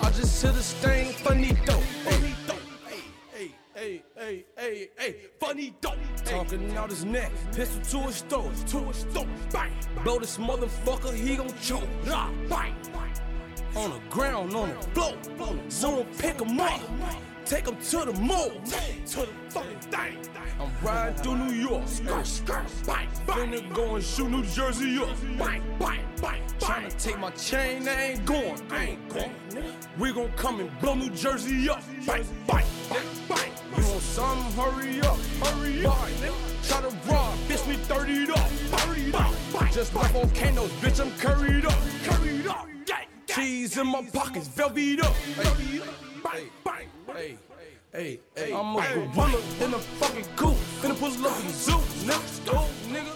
I 0.00 0.10
just 0.10 0.40
hit 0.40 0.52
a 0.52 0.62
stain, 0.62 1.12
funny 1.12 1.52
dope. 1.66 1.82
Hey, 2.06 2.34
hey, 3.34 3.52
hey, 3.74 4.02
hey, 4.16 4.44
hey, 4.56 4.88
hey, 4.96 5.16
funny 5.40 5.74
dope. 5.80 5.96
Talking 6.24 6.76
out 6.76 6.90
his 6.90 7.04
neck, 7.04 7.32
pistol 7.52 8.00
to 8.00 8.06
his 8.06 8.20
throat, 8.22 8.54
to 8.68 8.78
his 8.84 9.02
throat. 9.04 9.26
Bang, 9.52 9.72
blow 10.04 10.18
this 10.20 10.38
motherfucker, 10.38 11.12
he 11.14 11.36
gon' 11.36 11.52
choke. 11.60 11.88
Bang, 12.04 12.74
on 13.74 13.90
the 13.90 14.00
ground, 14.08 14.54
on 14.54 14.68
the 14.68 14.82
floor. 14.94 15.14
Someone 15.68 16.06
pick 16.16 16.40
him 16.40 16.60
up, 16.60 16.80
take 17.48 17.66
him 17.66 17.76
to 17.76 18.04
the 18.04 18.12
mall, 18.20 18.50
to 19.06 19.20
the 19.20 19.28
fucking 19.48 19.80
thing. 19.80 20.18
I'm 20.60 20.70
riding 20.82 21.14
through 21.22 21.36
New 21.36 21.54
York, 21.54 21.86
skirt, 21.86 22.26
skirt, 22.26 22.66
bang, 22.86 23.08
Finna 23.26 23.74
go 23.74 23.94
and 23.94 24.04
shoot 24.04 24.28
New 24.28 24.44
Jersey 24.44 24.98
up, 24.98 25.08
bang, 25.38 25.62
bang, 25.78 26.04
bang. 26.20 26.42
Tryna 26.60 27.02
take 27.02 27.18
my 27.18 27.30
chain, 27.30 27.88
I 27.88 28.02
ain't 28.02 28.26
going, 28.26 28.60
I 28.70 28.84
ain't 28.84 29.08
going. 29.08 29.32
We 29.98 30.12
gon' 30.12 30.30
come 30.36 30.60
and 30.60 30.80
blow 30.80 30.94
New 30.94 31.10
Jersey 31.10 31.70
up, 31.70 31.82
bang, 32.06 32.26
bang, 32.46 32.66
bang. 33.28 33.52
You 33.76 33.84
want 33.84 34.02
some? 34.02 34.38
Hurry 34.52 35.00
up, 35.00 35.18
hurry 35.42 35.86
up. 35.86 36.08
Try 36.64 36.82
to 36.82 36.88
rob, 37.10 37.38
bitch, 37.48 37.66
me 37.66 37.76
30 37.76 38.30
up, 38.32 38.38
30 38.38 39.14
up. 39.14 39.72
Just 39.72 39.94
like 39.94 40.10
volcanoes, 40.10 40.70
bitch, 40.82 41.00
I'm 41.00 41.10
curried 41.12 41.64
up, 41.64 41.78
curried 42.04 42.46
up. 42.46 42.67
Cheese 43.38 43.78
in 43.78 43.86
my 43.86 44.02
pockets, 44.12 44.48
velvet 44.48 45.00
up. 45.00 45.14
Hey, 45.14 45.44
bang, 46.24 46.50
bang, 46.64 46.88
hey. 47.16 47.38
Hey, 47.94 48.20
hey, 48.36 48.52
I'm 48.52 48.76
a 48.76 48.82
gorilla 49.14 49.40
in 49.64 49.74
a 49.74 49.78
fucking 50.00 50.24
coop. 50.36 50.56
Finna 50.80 50.94
pull 50.98 51.26
up 51.26 51.44
in 51.44 51.52
zoo, 51.52 51.78
Let's 52.06 52.40
go, 52.40 52.58
nigga, 52.92 53.12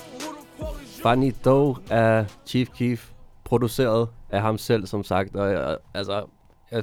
Funny 1.03 1.33
Dog 1.45 1.77
fuck 1.77 1.91
af 1.91 2.27
Chief 2.47 2.69
Keef, 2.69 3.11
produceret 3.45 4.09
af 4.31 4.43
ham 4.43 4.59
selv, 4.59 4.87
som 4.87 5.05
sagt. 5.05 5.37
Og, 5.37 5.53
øh, 5.53 5.77
altså, 5.95 6.25
øh, 6.73 6.83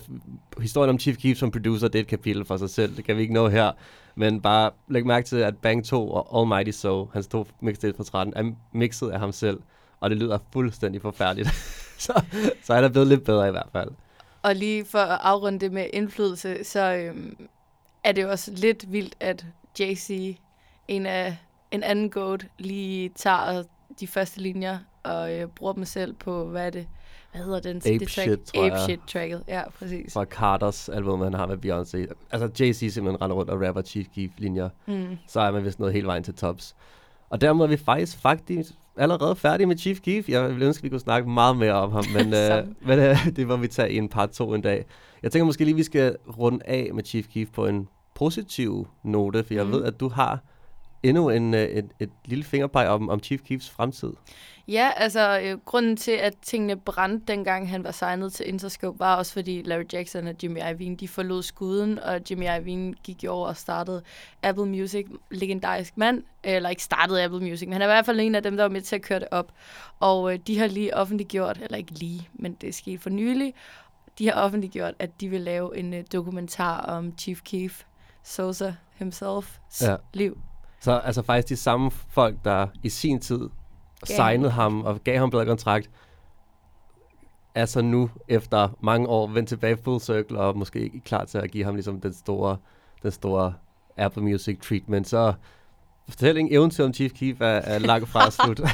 historien 0.62 0.90
om 0.90 1.00
Chief 1.00 1.18
Keef 1.18 1.38
som 1.38 1.52
producer, 1.52 1.88
det 1.88 2.00
er 2.00 2.04
et 2.04 2.08
kapitel 2.08 2.46
for 2.46 2.58
sig 2.58 2.70
selv. 2.70 2.96
Det 2.96 3.06
kan 3.06 3.16
vi 3.16 3.22
ikke 3.22 3.34
nå 3.34 3.48
her. 3.48 3.72
Men 4.16 4.42
bare 4.42 4.72
læg 4.90 5.06
mærke 5.06 5.28
til, 5.28 5.38
at 5.38 5.58
Bang 5.58 5.86
2 5.86 6.12
og 6.12 6.42
Almighty 6.42 6.72
So, 6.72 7.10
hans 7.14 7.28
to 7.28 7.48
mixtape 7.62 7.98
fra 7.98 8.04
13, 8.04 8.34
er 8.36 8.52
mixet 8.74 9.10
af 9.10 9.20
ham 9.20 9.32
selv. 9.32 9.60
Og 10.00 10.10
det 10.10 10.18
lyder 10.18 10.38
fuldstændig 10.54 11.02
forfærdeligt. 11.02 11.50
så, 12.06 12.22
så 12.64 12.74
er 12.74 12.82
der 12.82 12.90
blevet 12.90 13.08
lidt 13.08 13.24
bedre 13.24 13.48
i 13.48 13.52
hvert 13.52 13.70
fald. 13.72 13.90
Og 14.42 14.56
lige 14.56 14.86
for 14.86 15.00
at 15.00 15.20
afrunde 15.24 15.60
det 15.60 15.72
med 15.72 15.86
indflydelse, 15.94 16.64
så 16.64 16.94
øhm, 16.94 17.48
er 18.04 18.12
det 18.12 18.22
jo 18.22 18.30
også 18.30 18.52
lidt 18.52 18.92
vildt, 18.92 19.16
at 19.20 19.46
JC, 19.80 20.38
en 20.88 21.06
af 21.06 21.38
en 21.72 21.84
anden 21.84 22.10
goat, 22.10 22.48
lige 22.58 23.10
tager 23.10 23.64
de 24.00 24.08
første 24.08 24.42
linjer 24.42 24.78
og 25.04 25.34
øh, 25.34 25.48
bruger 25.48 25.74
dem 25.74 25.86
selv 25.86 26.14
på, 26.14 26.46
hvad 26.46 26.66
er 26.66 26.70
det? 26.70 26.88
Hvad 27.32 27.42
hedder 27.42 27.60
den? 27.60 27.78
Ape 27.78 28.00
det 28.00 28.10
Shit, 28.10 28.40
tror 28.40 28.64
jeg. 28.64 28.74
Ape 28.74 28.82
Shit 28.82 29.00
tracket, 29.08 29.44
ja, 29.48 29.70
præcis. 29.70 30.14
Fra 30.14 30.26
Carters 30.26 30.90
album, 30.90 31.22
han 31.22 31.34
har 31.34 31.46
med 31.46 31.58
Beyoncé. 31.58 32.14
Altså, 32.32 32.48
Jay-Z 32.48 32.74
simpelthen 32.74 33.22
render 33.22 33.36
rundt 33.36 33.52
og 33.52 33.68
rapper 33.68 33.82
Chief 33.82 34.08
Keef-linjer. 34.16 34.70
Mm. 34.86 35.18
så 35.28 35.40
er 35.40 35.52
man 35.52 35.66
vist 35.66 35.80
nået 35.80 35.94
hele 35.94 36.08
vejen 36.08 36.24
til 36.24 36.34
tops. 36.36 36.76
Og 37.30 37.42
dermed 37.42 37.66
er 37.66 37.70
vi 37.70 37.78
faktisk, 37.78 38.18
faktisk 38.18 38.74
allerede 38.98 39.36
færdige 39.36 39.68
med 39.68 39.78
Chief 39.78 40.00
Keef. 40.00 40.30
Jeg 40.30 40.50
ville 40.50 40.66
ønske, 40.66 40.80
at 40.80 40.84
vi 40.84 40.90
kunne 40.90 41.00
snakke 41.00 41.30
meget 41.30 41.58
mere 41.58 41.74
om 41.74 41.92
ham, 41.92 42.04
men, 42.14 42.34
øh, 42.42 42.66
men 42.82 43.00
øh, 43.00 43.28
det 43.36 43.48
må 43.48 43.56
vi 43.58 43.68
tage 43.68 43.92
i 43.92 43.98
en 43.98 44.10
part 44.10 44.30
2 44.30 44.54
en 44.54 44.62
dag. 44.62 44.86
Jeg 45.24 45.32
tænker 45.32 45.46
måske 45.46 45.64
lige, 45.64 45.74
at 45.74 45.78
vi 45.78 45.84
skal 45.84 46.16
runde 46.40 46.60
af 46.66 46.90
med 46.94 47.04
Chief 47.04 47.28
Keef 47.34 47.50
på 47.54 47.66
en 47.66 47.88
positiv 48.16 48.88
note, 49.04 49.44
for 49.44 49.54
jeg 49.54 49.64
Mhm. 49.64 49.74
ved, 49.74 49.84
at 49.84 50.00
du 50.00 50.10
har 50.10 50.40
endnu 51.04 51.30
en, 51.30 51.54
øh, 51.54 51.62
et, 51.62 51.90
et 52.00 52.10
lille 52.26 52.44
fingerpeg 52.44 52.88
om, 52.88 53.10
om 53.10 53.24
Chief 53.24 53.42
Keefs 53.42 53.70
fremtid. 53.70 54.14
Ja, 54.68 54.92
altså 54.96 55.42
øh, 55.44 55.58
grunden 55.66 55.98
til, 55.98 56.12
at 56.12 56.34
tingene 56.42 56.78
brændte, 56.78 57.34
dengang 57.34 57.70
han 57.70 57.84
var 57.84 57.92
signet 57.92 58.34
til 58.34 58.48
Interscope, 58.48 59.00
var 59.00 59.16
også 59.16 59.34
fordi 59.34 59.62
Larry 59.62 59.86
Jackson 59.94 60.28
og 60.28 60.36
Jimmy 60.44 60.60
Iovine, 60.70 60.96
de 60.96 61.08
forlod 61.08 61.44
skuden, 61.44 62.00
og 62.00 62.22
Jimmy 62.30 62.44
Iovine 62.44 62.94
gik 63.04 63.24
jo 63.24 63.32
over 63.32 63.48
og 63.48 63.58
startede 63.58 64.02
Apple 64.44 64.66
Music, 64.66 65.06
legendarisk 65.32 65.98
mand, 65.98 66.24
eller 66.44 66.70
ikke 66.70 66.84
startede 66.84 67.24
Apple 67.24 67.40
Music, 67.40 67.68
men 67.68 67.74
han 67.74 67.82
er 67.82 67.86
i 67.86 67.88
hvert 67.88 68.06
fald 68.06 68.20
en 68.20 68.36
af 68.36 68.44
dem, 68.44 68.58
der 68.58 68.64
var 68.64 68.70
med 68.70 68.82
til 68.82 68.96
at 68.96 69.02
køre 69.02 69.20
det 69.20 69.28
op. 69.32 69.52
Og 70.00 70.34
øh, 70.34 70.40
de 70.48 70.60
har 70.60 70.68
lige 70.68 70.96
offentliggjort, 70.96 71.60
eller 71.62 71.78
ikke 71.78 71.92
lige, 71.92 72.30
men 72.34 72.54
det 72.54 72.70
er 72.70 72.74
sket 72.74 73.02
for 73.02 73.10
nylig, 73.10 73.54
de 74.20 74.26
har 74.26 74.34
offentliggjort, 74.34 74.94
at 75.00 75.22
de 75.22 75.30
vil 75.30 75.42
lave 75.42 75.78
en 75.78 75.94
øh, 75.94 76.04
dokumentar 76.14 76.82
om 76.82 77.14
Chief 77.18 77.42
Keef, 77.42 77.84
Sosa 78.24 78.74
himself, 78.98 79.58
ja. 79.82 79.96
liv. 80.14 80.38
Så 80.82 80.92
altså 80.92 81.22
faktisk 81.22 81.50
de 81.50 81.56
samme 81.56 81.92
folk, 81.92 82.36
der 82.46 82.68
i 82.84 82.90
sin 82.90 83.20
tid 83.20 83.50
Gav 84.08 84.16
signede 84.16 84.52
ham 84.52 84.82
og 84.82 85.00
gav 85.04 85.18
ham 85.20 85.32
kontrakt, 85.32 85.90
er 87.56 87.66
så 87.66 87.82
nu 87.82 88.10
efter 88.28 88.78
mange 88.82 89.08
år 89.08 89.28
vendt 89.28 89.50
tilbage 89.50 89.78
full 89.84 90.00
circle 90.00 90.40
og 90.40 90.58
måske 90.58 91.02
klar 91.06 91.26
til 91.26 91.38
at 91.38 91.52
give 91.52 91.64
ham 91.64 91.76
ligesom 91.76 92.02
den 92.02 92.14
store, 92.14 92.58
den 93.04 93.12
store 93.12 93.54
Apple 93.98 94.24
Music 94.24 94.60
treatment. 94.62 95.08
Så 95.08 95.34
fortællingen 96.10 96.54
eventyr 96.54 96.86
om 96.86 96.94
Chief 96.94 97.12
Keef 97.12 97.42
er, 97.42 97.46
er 97.46 97.80
langt 97.80 98.10
fra 98.10 98.32
slut. 98.32 98.62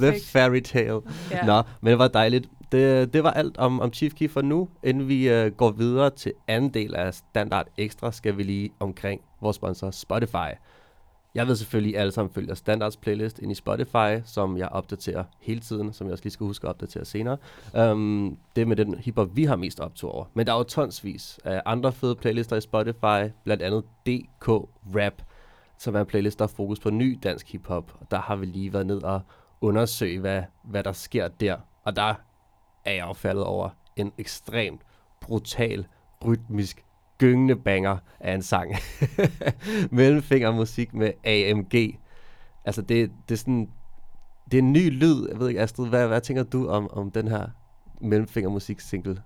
The 0.00 0.20
fairy 0.24 0.60
tale. 0.60 1.00
Ja. 1.30 1.44
Nå, 1.44 1.62
men 1.80 1.90
det 1.90 1.98
var 1.98 2.08
dejligt 2.08 2.48
det, 2.72 3.12
det 3.12 3.24
var 3.24 3.30
alt 3.30 3.58
om, 3.58 3.80
om 3.80 3.92
Chief 3.92 4.14
Key 4.14 4.30
for 4.30 4.42
nu. 4.42 4.68
Inden 4.82 5.08
vi 5.08 5.28
øh, 5.28 5.52
går 5.52 5.70
videre 5.70 6.10
til 6.10 6.32
anden 6.48 6.74
del 6.74 6.94
af 6.94 7.14
Standard 7.14 7.66
Extra, 7.76 8.12
skal 8.12 8.36
vi 8.36 8.42
lige 8.42 8.70
omkring 8.80 9.20
vores 9.40 9.56
sponsor 9.56 9.90
Spotify. 9.90 10.52
Jeg 11.36 11.48
ved 11.48 11.56
selvfølgelig, 11.56 11.96
at 11.96 12.00
alle 12.00 12.12
sammen 12.12 12.34
følger 12.34 12.54
Standards 12.54 12.96
playlist 12.96 13.38
ind 13.38 13.52
i 13.52 13.54
Spotify, 13.54 14.20
som 14.24 14.56
jeg 14.56 14.68
opdaterer 14.68 15.24
hele 15.40 15.60
tiden, 15.60 15.92
som 15.92 16.06
jeg 16.06 16.12
også 16.12 16.24
lige 16.24 16.32
skal 16.32 16.46
huske 16.46 16.66
at 16.66 16.68
opdatere 16.68 17.04
senere. 17.04 17.36
Um, 17.74 18.38
det 18.56 18.62
er 18.62 18.66
med 18.66 18.76
den 18.76 18.94
hiphop, 18.94 19.28
vi 19.36 19.44
har 19.44 19.56
mest 19.56 19.80
optur 19.80 20.10
over. 20.10 20.24
Men 20.34 20.46
der 20.46 20.52
er 20.52 20.56
jo 20.56 20.62
tonsvis 20.62 21.38
af 21.44 21.62
andre 21.66 21.92
fede 21.92 22.14
playlister 22.14 22.56
i 22.56 22.60
Spotify, 22.60 23.32
blandt 23.44 23.62
andet 23.62 23.84
DK 24.06 24.48
Rap, 24.96 25.22
som 25.78 25.94
er 25.94 26.00
en 26.00 26.06
playlist, 26.06 26.38
der 26.38 26.44
er 26.44 26.48
fokus 26.48 26.80
på 26.80 26.90
ny 26.90 27.18
dansk 27.22 27.52
hiphop. 27.52 27.96
Og 28.00 28.10
der 28.10 28.20
har 28.20 28.36
vi 28.36 28.46
lige 28.46 28.72
været 28.72 28.86
ned 28.86 29.02
og 29.02 29.20
undersøge, 29.60 30.20
hvad, 30.20 30.42
hvad 30.64 30.84
der 30.84 30.92
sker 30.92 31.28
der. 31.28 31.56
Og 31.84 31.96
der 31.96 32.14
er 32.86 32.92
jeg 32.92 33.06
jo 33.06 33.12
faldet 33.12 33.44
over 33.44 33.70
en 33.96 34.12
ekstremt 34.18 34.80
brutal, 35.20 35.86
rytmisk, 36.24 36.84
gyngende 37.18 37.56
banger 37.56 37.98
af 38.20 38.34
en 38.34 38.42
sang. 38.42 38.74
Mellemfingermusik 39.90 40.94
med 40.94 41.12
AMG. 41.24 41.98
Altså, 42.64 42.82
det, 42.82 43.12
det 43.28 43.34
er 43.34 43.38
sådan... 43.38 43.70
Det 44.50 44.54
er 44.54 44.62
en 44.62 44.72
ny 44.72 44.90
lyd. 44.90 45.28
Jeg 45.28 45.38
ved 45.38 45.48
ikke, 45.48 45.60
Astrid, 45.60 45.88
hvad, 45.88 46.06
hvad 46.06 46.20
tænker 46.20 46.42
du 46.42 46.68
om, 46.68 46.90
om 46.90 47.10
den 47.10 47.28
her 47.28 47.46
mellemfingermusik-single? 48.00 49.22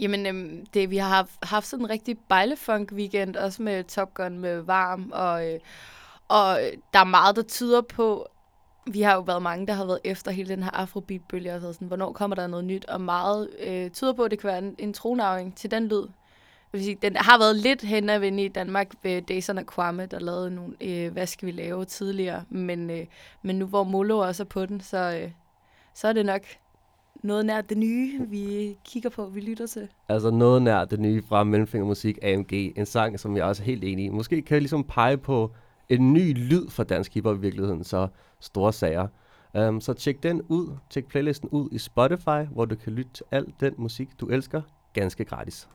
Jamen, 0.00 0.26
øhm, 0.26 0.66
det, 0.74 0.90
vi 0.90 0.96
har 0.96 1.08
haft, 1.08 1.30
haft 1.42 1.66
sådan 1.66 1.84
en 1.84 1.90
rigtig 1.90 2.16
bejlefunk-weekend, 2.28 3.36
også 3.36 3.62
med 3.62 3.84
Top 3.84 4.14
Gun 4.14 4.38
med 4.38 4.60
Varm, 4.60 5.10
og, 5.14 5.52
øh, 5.52 5.60
og 6.28 6.60
øh, 6.64 6.72
der 6.92 7.00
er 7.00 7.04
meget, 7.04 7.36
der 7.36 7.42
tyder 7.42 7.80
på, 7.80 8.26
vi 8.92 9.00
har 9.00 9.14
jo 9.14 9.20
været 9.20 9.42
mange, 9.42 9.66
der 9.66 9.72
har 9.72 9.84
været 9.84 9.98
efter 10.04 10.30
hele 10.30 10.48
den 10.48 10.62
her 10.62 10.70
afrobeat-bølge, 10.70 11.54
og 11.54 11.60
sådan, 11.60 11.88
hvornår 11.88 12.12
kommer 12.12 12.34
der 12.36 12.46
noget 12.46 12.64
nyt, 12.64 12.84
og 12.84 13.00
meget 13.00 13.48
øh, 13.66 13.90
tyder 13.90 14.12
på, 14.12 14.22
at 14.22 14.30
det 14.30 14.38
kan 14.38 14.48
være 14.48 14.58
en, 14.58 14.74
en 14.78 14.92
tronarving 14.92 15.56
til 15.56 15.70
den 15.70 15.88
lyd. 15.88 16.02
Jeg 16.72 16.78
vil 16.78 16.84
sige, 16.84 16.98
den 17.02 17.16
har 17.16 17.38
været 17.38 17.56
lidt 17.56 17.82
hen 17.82 18.10
ad 18.10 18.22
i 18.22 18.48
Danmark 18.48 18.88
ved 19.02 19.22
Dason 19.22 19.58
og 19.58 19.66
Kwame, 19.66 20.06
der 20.06 20.18
lavede 20.18 20.50
nogle, 20.50 20.74
øh, 20.80 21.12
hvad 21.12 21.26
skal 21.26 21.46
vi 21.46 21.52
lave 21.52 21.84
tidligere, 21.84 22.44
men, 22.48 22.90
øh, 22.90 23.06
men 23.42 23.58
nu 23.58 23.66
hvor 23.66 23.84
Molo 23.84 24.18
også 24.18 24.42
er 24.42 24.46
på 24.46 24.66
den, 24.66 24.80
så, 24.80 25.20
øh, 25.22 25.30
så 25.94 26.08
er 26.08 26.12
det 26.12 26.26
nok 26.26 26.42
noget 27.22 27.46
nær 27.46 27.60
det 27.60 27.78
nye, 27.78 28.20
vi 28.28 28.76
kigger 28.84 29.10
på, 29.10 29.26
vi 29.26 29.40
lytter 29.40 29.66
til. 29.66 29.88
Altså 30.08 30.30
noget 30.30 30.62
nær 30.62 30.84
det 30.84 31.00
nye 31.00 31.22
fra 31.28 31.44
Mellemfingermusik 31.44 32.18
AMG. 32.22 32.52
En 32.52 32.86
sang, 32.86 33.20
som 33.20 33.36
jeg 33.36 33.44
også 33.44 33.62
er 33.62 33.64
helt 33.64 33.84
enig 33.84 34.04
i. 34.04 34.08
Måske 34.08 34.42
kan 34.42 34.54
jeg 34.54 34.60
ligesom 34.60 34.84
pege 34.84 35.16
på 35.16 35.52
en 35.88 36.12
ny 36.12 36.34
lyd 36.34 36.68
for 36.68 36.84
dansk 36.84 37.14
hiphop 37.14 37.36
i 37.36 37.40
virkeligheden, 37.40 37.84
så 37.84 38.08
store 38.40 38.72
sager. 38.72 39.08
Um, 39.54 39.80
så 39.80 39.92
tjek 39.92 40.22
den 40.22 40.42
ud, 40.48 40.76
tjek 40.90 41.06
playlisten 41.06 41.48
ud 41.48 41.68
i 41.72 41.78
Spotify, 41.78 42.44
hvor 42.52 42.64
du 42.64 42.76
kan 42.76 42.92
lytte 42.92 43.12
til 43.12 43.24
al 43.30 43.46
den 43.60 43.74
musik, 43.78 44.08
du 44.20 44.26
elsker, 44.26 44.62
ganske 44.92 45.24
gratis. 45.24 45.68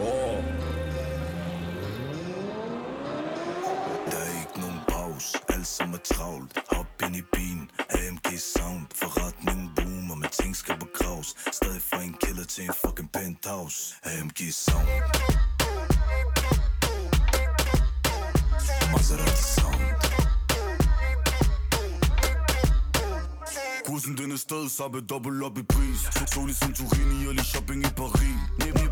Oh. 0.00 0.06
Der 4.06 4.18
er 4.26 4.32
ikke 4.42 4.60
nogen 4.60 4.80
pause, 4.88 5.38
alt 5.48 5.66
som 5.66 5.90
er 5.92 6.02
travlt 6.04 6.58
Hop 6.70 6.86
ind 7.04 7.16
i 7.16 7.22
bilen, 7.32 7.65
AMG 8.00 8.38
sound. 8.38 8.86
Forretning 8.94 9.70
boomer, 9.76 10.14
men 10.14 10.30
ting 10.30 10.56
skal 10.56 10.76
begraves 10.78 11.28
Stadig 11.52 11.82
fra 11.82 12.02
en 12.02 12.14
kælder 12.22 12.44
til 12.44 12.64
en 12.64 12.74
fucking 12.84 13.10
penthouse. 13.12 13.94
AMG 14.02 14.40
sound. 14.52 14.88
Maserati 18.92 19.42
sound. 19.56 19.80
Kursen 23.86 24.16
den 24.16 24.32
er 24.32 24.36
stadig 24.36 24.70
sappe 24.70 25.00
dobbelt 25.00 25.42
op 25.42 25.58
i 25.58 25.62
pris. 25.62 26.00
Sol 26.32 26.50
i 26.50 26.52
Santorini 26.52 27.26
og 27.28 27.34
lige 27.34 27.44
shopping 27.44 27.80
i 27.86 27.90
Paris. 27.96 28.85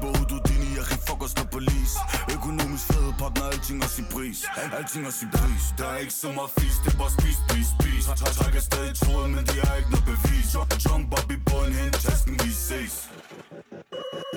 Nipper 0.85 0.95
jeg 0.95 0.99
kan 0.99 1.07
fuck 1.09 1.23
os 1.27 1.35
med 1.41 1.47
police. 1.57 1.95
Økonomisk 2.37 2.85
fede 2.93 3.13
partner, 3.19 3.45
alting 3.53 3.79
har 3.83 3.89
sin 3.99 4.07
pris. 4.15 4.39
Alting 4.79 5.05
har 5.09 5.15
sin 5.21 5.31
pris. 5.39 5.63
Der 5.79 5.87
er 5.95 5.99
ikke 6.05 6.13
så 6.25 6.29
meget 6.39 6.51
fisk, 6.59 6.79
det 6.85 6.93
er 6.95 6.99
bare 7.03 7.11
spis, 7.19 7.37
spis, 7.49 7.67
spis. 7.77 8.05
Træk- 8.21 8.35
Trækker 8.39 8.61
stadig 8.71 8.95
troet, 9.03 9.31
men 9.37 9.45
de 9.51 9.57
har 9.67 9.75
ikke 9.81 9.91
noget 9.95 10.05
bevis. 10.13 10.49
Jump 10.87 11.13
op 11.19 11.31
i 11.37 11.39
bunden, 11.49 11.73
hent 11.81 11.95
tasken, 12.07 12.35
vi 12.45 12.51
ses. 12.69 12.95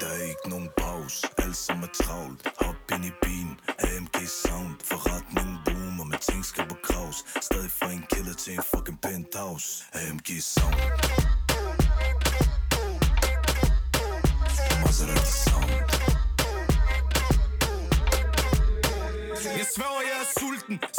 Der 0.01 0.07
er 0.17 0.21
ikke 0.31 0.45
nogen 0.53 0.69
pause, 0.77 1.17
alt 1.43 1.57
som 1.57 1.77
er 1.87 1.91
travlt. 2.01 2.41
Hop 2.61 2.75
ind 2.93 3.05
i 3.05 3.13
bilen, 3.23 3.53
AMG 3.89 4.15
sound. 4.43 4.73
Forretning 4.91 5.51
boomer, 5.65 6.03
men 6.11 6.19
ting 6.29 6.45
skal 6.45 6.65
på 6.71 6.75
kraus 6.87 7.17
Stadig 7.47 7.71
fra 7.79 7.87
en 7.91 8.03
kælder 8.13 8.33
til 8.33 8.53
en 8.53 8.63
fucking 8.73 8.99
penthouse. 9.01 9.67
AMG 9.93 10.27
sound. 10.41 10.75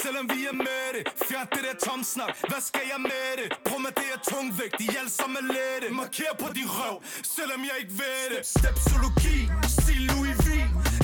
Selvom 0.02 0.24
vi 0.34 0.40
er 0.50 0.56
med 0.66 0.86
det 0.96 1.02
Fjert 1.28 1.48
det 1.54 1.62
der 1.68 1.76
tomsnak, 1.86 2.32
hvad 2.50 2.62
skal 2.68 2.84
jeg 2.92 3.00
med 3.12 3.28
det? 3.40 3.48
Prøv 3.66 3.78
med 3.86 3.92
det 4.00 4.08
er 4.16 4.20
tungvægt, 4.32 4.74
de 4.80 4.86
alle 5.00 5.12
sammen 5.18 5.36
er 5.42 5.46
lette. 5.56 5.86
Marker 6.00 6.32
på 6.42 6.48
din 6.58 6.68
røv, 6.78 6.96
selvom 7.36 7.60
jeg 7.68 7.76
ikke 7.82 7.94
ved 8.02 8.22
det. 8.32 8.40
Stepsologi, 8.56 9.38
stil 9.76 10.02
Louis 10.10 10.38
V. 10.46 10.48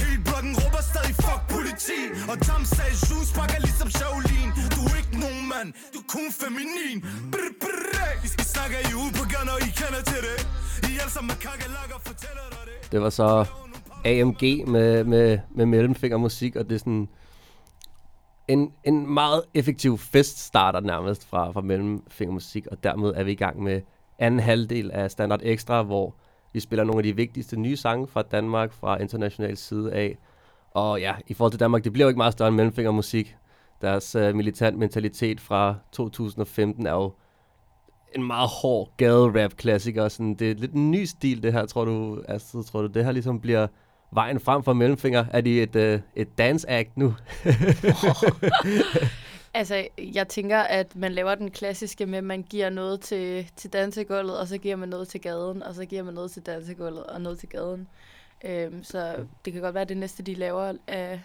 Hele 0.03 0.19
blokken 0.27 0.53
råber 0.63 0.83
stadig 0.91 1.15
fuck 1.25 1.43
politi. 1.55 2.01
Og 2.31 2.37
Tam 2.47 2.63
sagde, 2.77 2.95
Jus 3.09 3.29
pakker 3.39 3.61
ligesom 3.69 3.89
Shaolin. 3.99 4.49
Du 4.75 4.81
er 4.91 4.97
ikke 5.03 5.17
nogen 5.25 5.45
mand, 5.53 5.69
du 5.95 5.99
er 6.05 6.09
kun 6.15 6.27
feminin. 6.41 6.97
Brr, 7.33 7.49
brr, 7.63 8.09
vi, 8.23 8.29
skal 8.35 8.47
snakke 8.55 8.75
i 8.91 8.93
ude 9.03 9.13
på 9.19 9.25
gun, 9.33 9.49
og 9.55 9.59
I 9.69 9.71
kender 9.81 10.03
til 10.13 10.21
det. 10.29 10.39
I 10.91 10.93
alle 11.03 11.13
sammen 11.17 11.29
med 11.33 11.39
fortæller 12.11 12.47
dig 12.55 12.65
det. 12.71 12.93
Det 12.93 13.01
var 13.05 13.13
så 13.21 13.29
AMG 14.11 14.43
med, 14.75 15.05
med, 15.13 15.39
med 15.57 15.67
mellemfingermusik, 15.75 16.53
og 16.57 16.65
det 16.69 16.75
er 16.79 16.83
sådan 16.87 17.09
en, 18.49 18.73
en 18.85 19.15
meget 19.15 19.43
effektiv 19.55 19.99
feststarter 19.99 20.81
nærmest 20.81 21.27
fra, 21.27 21.51
fra 21.51 21.61
mellemfingermusik, 21.61 22.67
og 22.67 22.83
dermed 22.83 23.13
er 23.17 23.25
vi 23.25 23.33
i 23.33 23.35
gang 23.35 23.63
med 23.63 23.81
anden 24.19 24.41
halvdel 24.41 24.91
af 24.91 25.11
Standard 25.11 25.41
Extra, 25.43 25.83
hvor 25.83 26.15
vi 26.53 26.61
spiller 26.61 26.85
nogle 26.85 26.99
af 26.99 27.03
de 27.03 27.17
vigtigste 27.17 27.57
nye 27.57 27.77
sange 27.77 28.07
fra 28.07 28.23
Danmark, 28.23 28.73
fra 28.73 29.01
international 29.01 29.57
side 29.57 29.93
af. 29.93 30.19
Og 30.71 31.01
ja, 31.01 31.15
i 31.27 31.35
forhold 31.35 31.53
til 31.53 31.61
Danmark, 31.61 31.85
det 31.85 31.93
bliver 31.93 32.05
jo 32.05 32.09
ikke 32.09 32.19
meget 32.19 32.33
større 32.33 32.49
end 32.49 32.57
mellemfingermusik. 32.57 33.37
Deres 33.83 34.17
uh, 34.17 34.35
militant 34.35 34.79
mentalitet 34.79 35.41
fra 35.41 35.75
2015 35.93 36.87
er 36.87 36.93
jo 36.93 37.13
en 38.15 38.23
meget 38.27 38.49
hård 38.63 38.91
gade-rap-klassiker. 38.97 40.09
Sådan, 40.09 40.35
det 40.35 40.51
er 40.51 40.55
lidt 40.55 40.73
en 40.73 40.91
ny 40.91 41.05
stil, 41.05 41.43
det 41.43 41.53
her, 41.53 41.67
tror 41.67 41.85
du, 41.85 42.23
Astrid, 42.29 42.65
tror 42.65 42.83
du, 42.83 42.87
det 42.87 43.05
her 43.05 43.13
ligesom 43.13 43.41
bliver 43.41 43.67
vejen 44.15 44.41
frem 44.41 44.63
for 44.63 44.73
mellemfinger? 44.73 45.25
Er 45.31 45.41
de 45.41 45.63
et, 45.63 45.77
uh, 45.77 46.01
et 46.17 46.29
dance-act 46.39 46.91
nu? 46.97 47.15
Altså, 49.57 49.87
jeg 50.15 50.29
tænker, 50.29 50.59
at 50.59 50.97
man 50.97 51.13
laver 51.13 51.35
den 51.35 51.51
klassiske 51.51 52.07
med, 52.07 52.19
at 52.19 52.25
man 52.25 52.43
giver 52.43 52.71
noget 52.71 53.01
til, 53.01 53.51
til 53.57 53.73
dansegulvet, 53.73 54.39
og 54.39 54.49
så 54.49 54.59
giver 54.59 54.77
man 54.77 54.89
noget 54.89 55.09
til 55.09 55.21
gaden, 55.21 55.63
og 55.63 55.75
så 55.75 55.85
giver 55.85 56.03
man 56.03 56.15
noget 56.15 56.31
til 56.31 56.43
dansegulvet, 56.43 57.05
og 57.05 57.21
noget 57.21 57.39
til 57.39 57.49
gaden. 57.49 57.89
Øhm, 58.45 58.85
så 58.85 59.15
det 59.45 59.53
kan 59.53 59.63
godt 59.63 59.75
være, 59.75 59.83
at 59.83 59.89
det 59.89 59.97
næste, 59.97 60.23
de 60.23 60.35
laver, 60.35 60.73
er, 60.87 61.19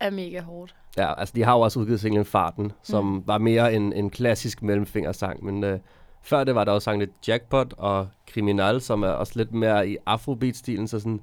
er 0.00 0.10
mega 0.10 0.40
hårdt. 0.40 0.74
Ja, 0.96 1.20
altså 1.20 1.32
de 1.36 1.44
har 1.44 1.54
jo 1.54 1.60
også 1.60 1.80
udgivet 1.80 2.00
singlen 2.00 2.24
Farten, 2.24 2.72
som 2.82 3.04
mm. 3.04 3.26
var 3.26 3.38
mere 3.38 3.74
en, 3.74 3.92
en 3.92 4.10
klassisk 4.10 4.62
mellemfingersang, 4.62 5.44
men 5.44 5.64
øh, 5.64 5.78
før 6.22 6.44
det 6.44 6.54
var 6.54 6.64
der 6.64 6.72
også 6.72 6.84
sang 6.84 6.98
lidt 6.98 7.10
Jackpot 7.28 7.74
og 7.76 8.08
Criminal, 8.32 8.80
som 8.80 9.02
er 9.02 9.08
også 9.08 9.32
lidt 9.36 9.52
mere 9.52 9.88
i 9.88 9.96
afrobeat-stilen, 10.06 10.88
så 10.88 10.98
sådan, 10.98 11.20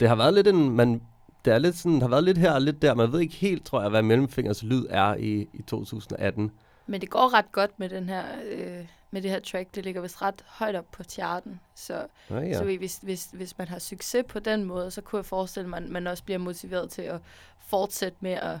det 0.00 0.08
har 0.08 0.16
været 0.16 0.34
lidt 0.34 0.46
en, 0.46 0.70
man, 0.70 1.02
det 1.44 1.52
er 1.52 1.58
lidt 1.58 1.76
sådan, 1.76 2.02
har 2.02 2.08
været 2.08 2.24
lidt 2.24 2.38
her 2.38 2.52
og 2.52 2.60
lidt 2.60 2.82
der, 2.82 2.94
man 2.94 3.12
ved 3.12 3.20
ikke 3.20 3.34
helt, 3.34 3.64
tror 3.64 3.80
jeg, 3.80 3.90
hvad 3.90 4.02
mellemfingers 4.02 4.62
lyd 4.62 4.86
er 4.90 5.14
i, 5.14 5.48
i 5.52 5.62
2018. 5.66 6.50
Men 6.86 7.00
det 7.00 7.10
går 7.10 7.34
ret 7.34 7.52
godt 7.52 7.70
med 7.78 7.88
den 7.88 8.08
her, 8.08 8.24
øh, 8.52 8.86
med 9.10 9.22
det 9.22 9.30
her 9.30 9.40
track. 9.40 9.74
Det 9.74 9.84
ligger 9.84 10.00
vist 10.00 10.22
ret 10.22 10.44
højt 10.46 10.76
op 10.76 10.90
på 10.92 11.02
charten. 11.04 11.60
Så, 11.74 12.06
Ja, 12.30 12.38
ja. 12.38 12.58
så 12.58 12.64
hvis, 12.64 12.98
hvis, 13.02 13.28
hvis 13.32 13.58
man 13.58 13.68
har 13.68 13.78
succes 13.78 14.24
på 14.28 14.38
den 14.38 14.64
måde, 14.64 14.90
så 14.90 15.00
kunne 15.00 15.16
jeg 15.16 15.24
forestille 15.24 15.68
mig, 15.68 15.78
at 15.78 15.88
man 15.88 16.06
også 16.06 16.24
bliver 16.24 16.38
motiveret 16.38 16.90
til 16.90 17.02
at 17.02 17.20
fortsætte 17.58 18.18
med 18.20 18.32
at 18.32 18.58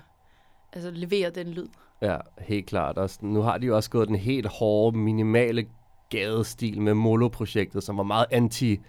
altså, 0.72 0.90
levere 0.90 1.30
den 1.30 1.48
lyd. 1.48 1.68
Ja, 2.02 2.16
helt 2.38 2.66
klart. 2.66 2.98
Og 2.98 3.10
nu 3.20 3.42
har 3.42 3.58
de 3.58 3.66
jo 3.66 3.76
også 3.76 3.90
gået 3.90 4.08
den 4.08 4.16
helt 4.16 4.46
hårde, 4.46 4.98
minimale 4.98 5.66
gadestil 6.08 6.80
med 6.80 6.94
Molo-projektet, 6.94 7.82
som 7.82 7.96
var 7.96 8.02
meget 8.02 8.26
anti 8.30 8.80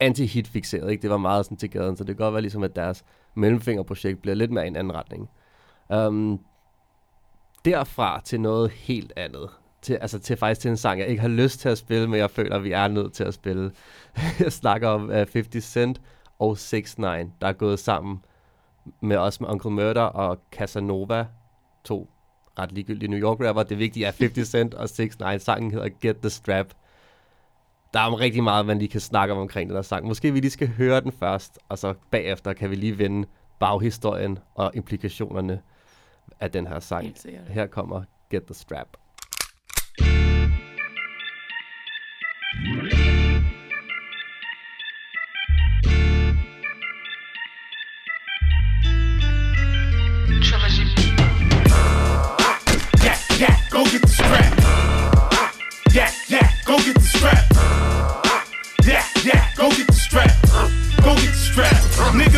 anti-hit 0.00 0.48
fixeret, 0.48 0.90
ikke? 0.90 1.02
Det 1.02 1.10
var 1.10 1.16
meget 1.16 1.44
sådan 1.44 1.56
til 1.56 1.70
gaden, 1.70 1.96
så 1.96 2.04
det 2.04 2.16
kan 2.16 2.24
godt 2.24 2.34
være 2.34 2.42
ligesom, 2.42 2.62
at 2.62 2.76
deres 2.76 3.04
mellemfingerprojekt 3.34 4.22
bliver 4.22 4.34
lidt 4.34 4.50
mere 4.50 4.64
i 4.64 4.68
en 4.68 4.76
anden 4.76 4.94
retning. 4.94 5.30
Um, 5.88 6.40
derfra 7.64 8.20
til 8.24 8.40
noget 8.40 8.70
helt 8.70 9.12
andet. 9.16 9.50
Til, 9.82 9.94
altså 9.94 10.18
til 10.18 10.36
faktisk 10.36 10.60
til 10.60 10.70
en 10.70 10.76
sang, 10.76 11.00
jeg 11.00 11.08
ikke 11.08 11.20
har 11.20 11.28
lyst 11.28 11.60
til 11.60 11.68
at 11.68 11.78
spille, 11.78 12.08
men 12.08 12.18
jeg 12.18 12.30
føler, 12.30 12.56
at 12.56 12.64
vi 12.64 12.72
er 12.72 12.88
nødt 12.88 13.12
til 13.12 13.24
at 13.24 13.34
spille. 13.34 13.72
jeg 14.40 14.52
snakker 14.52 14.88
om 14.88 15.10
øh, 15.10 15.22
uh, 15.22 15.32
50 15.32 15.64
Cent 15.64 16.00
og 16.38 16.58
6 16.58 16.98
9 16.98 17.04
der 17.04 17.26
er 17.40 17.52
gået 17.52 17.78
sammen 17.78 18.24
med 19.00 19.16
os 19.16 19.40
med 19.40 19.48
Uncle 19.48 19.70
Murder 19.70 20.02
og 20.02 20.38
Casanova, 20.52 21.26
to 21.84 22.10
ret 22.58 22.72
ligegyldige 22.72 23.10
New 23.10 23.20
York 23.20 23.40
rapper. 23.40 23.62
Det 23.62 23.78
vigtige 23.78 24.06
er 24.06 24.12
50 24.18 24.48
Cent 24.48 24.74
og 24.74 24.88
6 24.88 25.18
9 25.18 25.38
Sangen 25.38 25.70
hedder 25.70 25.88
Get 26.00 26.16
the 26.16 26.30
Strap. 26.30 26.66
Der 27.94 28.00
er 28.00 28.20
rigtig 28.20 28.44
meget, 28.44 28.66
man 28.66 28.78
lige 28.78 28.88
kan 28.88 29.00
snakke 29.00 29.34
om 29.34 29.40
omkring 29.40 29.68
den 29.70 29.76
her 29.76 29.82
sang. 29.82 30.06
Måske 30.06 30.32
vi 30.32 30.40
lige 30.40 30.50
skal 30.50 30.68
høre 30.68 31.00
den 31.00 31.12
først, 31.12 31.58
og 31.68 31.78
så 31.78 31.94
bagefter 32.10 32.52
kan 32.52 32.70
vi 32.70 32.74
lige 32.74 32.98
vende 32.98 33.28
baghistorien 33.58 34.38
og 34.54 34.70
implikationerne 34.74 35.60
af 36.40 36.50
den 36.50 36.66
her 36.66 36.80
sang. 36.80 37.14
Her 37.48 37.66
kommer 37.66 38.02
Get 38.30 38.44
the 38.44 38.54
Strap. 38.54 38.88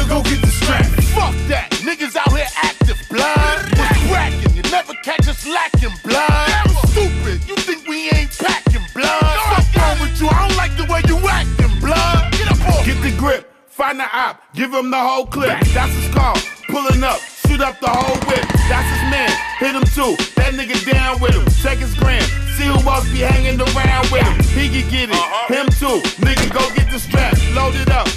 Nigga, 0.07 0.23
go 0.23 0.23
get 0.23 0.41
the 0.41 0.47
strap. 0.47 0.87
Fuck 1.15 1.35
that. 1.49 1.71
Niggas 1.83 2.17
out 2.17 2.31
here 2.31 2.47
active, 2.63 2.99
blind. 3.11 3.75
What's 3.79 3.99
cracking? 4.07 4.55
You 4.55 4.63
never 4.71 4.95
catch 5.03 5.27
us 5.27 5.47
lacking, 5.47 5.95
blind. 6.05 6.71
Stupid. 6.91 7.43
You 7.49 7.57
think 7.57 7.87
we 7.89 8.11
ain't 8.11 8.31
packing, 8.39 8.87
blind. 8.95 9.39
Fuck 9.51 9.67
wrong 9.75 9.99
with 10.01 10.21
you? 10.21 10.29
I 10.29 10.47
don't 10.47 10.57
like 10.57 10.77
the 10.77 10.87
way 10.87 11.03
you 11.11 11.19
acting, 11.27 11.81
blind. 11.81 12.33
Get 12.39 12.51
up 12.53 12.61
off. 12.69 12.87
Get 12.87 13.03
the 13.03 13.17
grip. 13.19 13.53
Find 13.67 13.99
the 13.99 14.07
op. 14.07 14.41
Give 14.55 14.73
him 14.73 14.91
the 14.91 14.99
whole 14.99 15.27
clip. 15.27 15.59
That's 15.75 15.93
his 15.93 16.15
call. 16.15 16.37
Pulling 16.69 17.03
up. 17.03 17.19
Shoot 17.47 17.61
up 17.61 17.79
the 17.81 17.91
whole 17.91 18.17
whip. 18.31 18.47
That's 18.71 18.89
his 18.89 19.11
man. 19.11 19.31
Hit 19.59 19.75
him 19.75 19.85
too. 19.91 20.15
That 20.37 20.55
nigga 20.55 20.79
down 20.91 21.21
with 21.21 21.35
him. 21.35 21.47
Check 21.63 21.79
his 21.79 21.95
gram. 21.95 22.23
See 22.57 22.65
who 22.65 22.79
else 22.89 23.11
be 23.11 23.21
hanging 23.21 23.61
around 23.61 24.11
with 24.11 24.23
him. 24.23 24.39
He 24.55 24.71
can 24.71 24.91
get 24.91 25.11
it. 25.11 25.15
Uh-huh. 25.15 25.53
Him 25.53 25.67
too. 25.67 26.01
Nigga, 26.25 26.53
go 26.53 26.63
get 26.75 26.91
the 26.91 26.99
strap. 26.99 27.35
Load 27.55 27.75
it 27.75 27.91
up. 27.91 28.09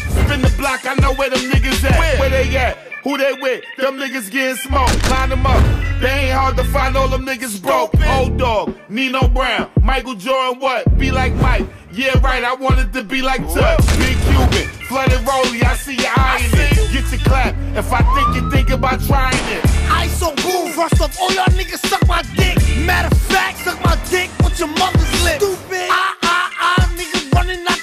Spin 0.69 0.85
the 0.85 0.85
block. 0.85 0.85
I 0.85 1.01
know 1.01 1.13
where 1.13 1.29
them 1.29 1.39
niggas 1.39 1.83
at. 1.89 2.19
Where, 2.19 2.29
they 2.29 2.55
at? 2.57 2.77
Who 3.03 3.17
they 3.17 3.33
with? 3.33 3.63
Them 3.77 3.97
niggas 3.97 4.29
getting 4.29 4.55
smoked. 4.55 5.09
Line 5.09 5.29
them 5.29 5.45
up. 5.45 5.63
They 6.01 6.09
ain't 6.09 6.33
hard 6.33 6.57
to 6.57 6.63
find. 6.65 6.95
All 6.95 7.07
them 7.07 7.25
niggas 7.25 7.61
broke. 7.61 7.93
Old 8.07 8.37
dog. 8.37 8.75
Nino 8.89 9.27
Brown. 9.27 9.69
Michael 9.81 10.15
Jordan. 10.15 10.59
What? 10.59 10.97
Be 10.97 11.11
like 11.11 11.33
Mike. 11.35 11.65
Yeah, 11.91 12.19
right. 12.19 12.43
I 12.43 12.53
wanted 12.55 12.93
to 12.93 13.03
be 13.03 13.21
like 13.21 13.41
Tuck. 13.53 13.79
Big 13.97 14.17
Cuban. 14.29 14.67
Flooded 14.87 15.21
Rolly. 15.27 15.63
I 15.63 15.75
see 15.75 15.95
you 15.95 16.07
eyeing 16.15 16.49
it. 16.53 16.91
Get 16.91 17.11
your 17.11 17.21
clap. 17.21 17.55
If 17.75 17.91
I 17.91 18.01
think 18.15 18.35
you 18.35 18.51
think 18.51 18.69
about 18.69 19.01
trying 19.01 19.33
it. 19.53 19.65
Ice 19.89 20.21
on 20.21 20.35
boom, 20.35 20.77
rust 20.77 21.01
off. 21.01 21.19
All 21.19 21.31
y'all 21.33 21.45
niggas 21.45 21.85
suck 21.87 22.05
my 22.07 22.21
dick. 22.35 22.57
Matter 22.85 23.07
of 23.07 23.21
fact, 23.23 23.59
suck 23.59 23.83
my 23.83 23.97
dick 24.09 24.29
with 24.43 24.59
your 24.59 24.69
mother's 24.69 25.23
lip. 25.23 25.41
Stupid. 25.41 25.89
I, 25.89 26.15
I, 26.21 26.51
I, 26.59 26.95
niggas 26.95 27.33
running 27.33 27.65
out 27.67 27.78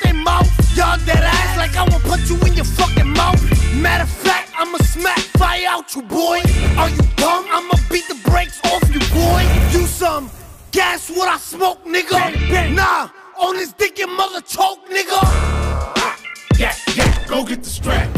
their 0.87 0.95
mouth. 0.95 1.07
Y'all 1.07 1.25
ass 1.25 1.57
like 1.63 1.75
I 1.77 1.85
will 1.91 2.05
put 2.11 2.21
you 2.31 2.37
in 2.47 2.55
your 2.55 2.65
fucking 2.79 3.11
mouth. 3.21 3.41
Matter 3.75 4.05
of 4.05 4.11
fact, 4.11 4.53
I'ma 4.61 4.79
smack 4.79 5.19
fire 5.41 5.67
out 5.69 5.95
you, 5.95 6.03
boy. 6.03 6.39
Are 6.81 6.91
you 6.91 7.05
dumb? 7.17 7.45
I'ma 7.57 7.77
beat 7.91 8.07
the 8.09 8.19
brakes 8.31 8.59
off 8.71 8.85
you, 8.95 9.01
boy. 9.15 9.43
You 9.73 9.87
some 9.87 10.31
gas 10.73 11.11
what 11.11 11.29
I 11.29 11.39
smoke, 11.39 11.81
nigga. 11.85 12.21
Nah, 12.75 13.09
on 13.43 13.57
this 13.57 13.73
dick 13.73 13.99
your 13.99 14.09
mother 14.09 14.41
choke, 14.55 14.83
nigga. 14.97 15.21
Yeah, 16.59 16.75
yeah. 16.97 17.27
Go 17.29 17.45
get 17.45 17.63
the 17.63 17.71
strap. 17.71 18.09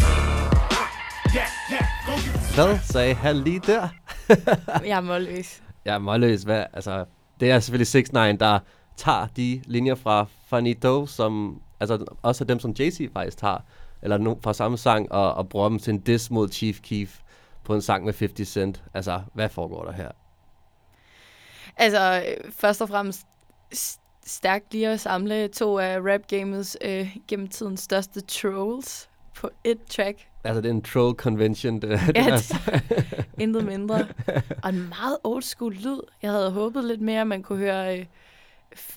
Yeah, 1.34 1.48
yeah. 1.72 1.86
Go 2.06 2.12
get 2.16 2.32
the 2.32 2.38
strap. 2.38 2.66
Hvad 2.68 2.78
sagde 2.82 3.14
han 3.14 3.36
lige 3.36 3.60
der? 3.66 3.88
Jeg 4.90 4.96
er 4.96 5.00
målløs. 5.00 5.60
Jeg 5.84 5.94
er 5.94 5.98
målløs. 5.98 6.42
Hvad, 6.42 6.64
altså, 6.72 7.04
det 7.40 7.50
er 7.50 7.60
selvfølgelig 7.60 7.86
6 7.86 8.12
9 8.12 8.18
der 8.18 8.58
tager 8.96 9.26
de 9.36 9.62
linjer 9.66 9.94
fra 9.94 10.26
Fanito, 10.50 11.06
som 11.06 11.60
altså 11.80 12.04
også 12.22 12.44
dem, 12.44 12.58
som 12.60 12.74
Jay-Z 12.78 13.12
faktisk 13.12 13.38
tager, 13.38 13.58
eller 14.02 14.18
no, 14.18 14.34
fra 14.42 14.54
samme 14.54 14.78
sang, 14.78 15.12
og, 15.12 15.34
og 15.34 15.48
bruger 15.48 15.68
dem 15.68 15.78
til 15.78 15.90
en 15.94 16.00
diss 16.00 16.30
mod 16.30 16.48
Chief 16.48 16.80
Keef 16.80 17.18
på 17.64 17.74
en 17.74 17.82
sang 17.82 18.04
med 18.04 18.14
50 18.18 18.48
Cent. 18.48 18.82
Altså, 18.94 19.20
hvad 19.34 19.48
foregår 19.48 19.84
der 19.84 19.92
her? 19.92 20.08
Altså, 21.76 22.24
øh, 22.28 22.52
først 22.52 22.82
og 22.82 22.88
fremmest 22.88 23.26
stærkt 24.26 24.72
lige 24.72 24.88
at 24.88 25.00
samle 25.00 25.48
to 25.48 25.78
af 25.78 25.98
rap-gamets 26.00 26.76
øh, 26.84 27.16
gennem 27.28 27.48
tidens 27.48 27.80
største 27.80 28.20
trolls 28.20 29.08
på 29.34 29.50
et 29.64 29.78
track. 29.90 30.26
Altså, 30.44 30.60
det 30.60 30.68
er 30.68 30.72
en 30.74 30.82
troll 30.82 31.14
convention. 31.16 31.80
Det, 31.82 31.88
Ja, 31.90 31.96
er, 32.16 32.36
det- 32.36 33.26
Intet 33.42 33.64
mindre. 33.64 34.06
Og 34.62 34.68
en 34.70 34.88
meget 34.88 35.18
old 35.24 35.42
school 35.42 35.72
lyd. 35.74 36.00
Jeg 36.22 36.30
havde 36.30 36.50
håbet 36.50 36.84
lidt 36.84 37.00
mere, 37.00 37.20
at 37.20 37.26
man 37.26 37.42
kunne 37.42 37.58
høre 37.58 37.98
øh, 37.98 38.06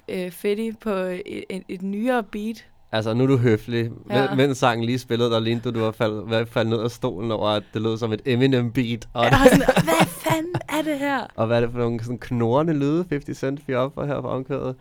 øh, 0.07 0.31
Fetty 0.31 0.69
på 0.81 0.89
et, 0.89 1.43
et, 1.49 1.63
et 1.67 1.81
nyere 1.81 2.23
beat. 2.23 2.65
Altså, 2.91 3.13
nu 3.13 3.23
er 3.23 3.27
du 3.27 3.37
høflig. 3.37 3.91
Ja. 4.09 4.23
Ja. 4.23 4.35
Mens 4.35 4.57
sangen 4.57 4.85
lige 4.85 4.99
spillede, 4.99 5.29
der 5.31 5.39
lignede 5.39 5.71
du, 5.71 5.79
du 5.79 5.83
var 5.85 5.91
faldet, 5.91 6.29
var 6.29 6.45
faldet 6.45 6.73
ned 6.73 6.83
af 6.83 6.91
stolen 6.91 7.31
over, 7.31 7.49
at 7.49 7.63
det 7.73 7.81
lød 7.81 7.97
som 7.97 8.13
et 8.13 8.21
Eminem-beat. 8.25 9.07
Og, 9.13 9.23
Jeg 9.23 9.31
var 9.31 9.43
sådan, 9.43 9.83
hvad 9.83 10.07
fanden 10.07 10.55
er 10.69 10.81
det 10.81 10.99
her? 10.99 11.27
og 11.35 11.47
hvad 11.47 11.57
er 11.57 11.61
det 11.61 11.71
for 11.71 11.79
nogle 11.79 12.03
sådan 12.03 12.19
knorrende 12.19 12.73
lyde, 12.73 13.05
50 13.09 13.37
Cent 13.37 13.61
fyrer 13.65 13.79
op 13.79 13.93
for 13.93 14.05
her 14.05 14.21
på 14.21 14.27
omkvædet? 14.27 14.75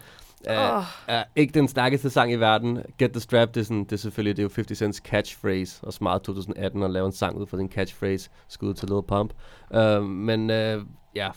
Uh, 0.51 0.77
Åh. 0.77 0.83
er 1.09 1.25
ikke 1.37 1.55
den 1.55 1.69
stærkeste 1.69 2.11
sang 2.11 2.33
i 2.33 2.37
verden. 2.37 2.79
Get 2.99 3.13
the 3.13 3.21
Strap, 3.21 3.55
det 3.55 3.61
er, 3.61 3.65
sådan, 3.65 3.85
det 3.85 3.93
er 3.93 3.97
selvfølgelig 3.97 4.37
det 4.37 4.43
er 4.43 4.45
jo 4.45 4.51
50 4.55 4.83
Cent's 4.83 5.01
catchphrase, 5.11 5.85
og 5.85 5.93
smart 5.93 6.23
2018 6.23 6.83
at 6.83 6.91
lave 6.91 7.07
en 7.07 7.13
sang 7.13 7.37
ud 7.37 7.47
fra 7.47 7.57
sin 7.57 7.69
catchphrase, 7.71 8.31
skud 8.49 8.75
til 8.75 8.89
Lil 8.89 9.03
Pump. 9.09 9.33
Uh, 9.71 10.03
men 10.03 10.51
uh, 10.51 10.83
ja, 11.17 11.29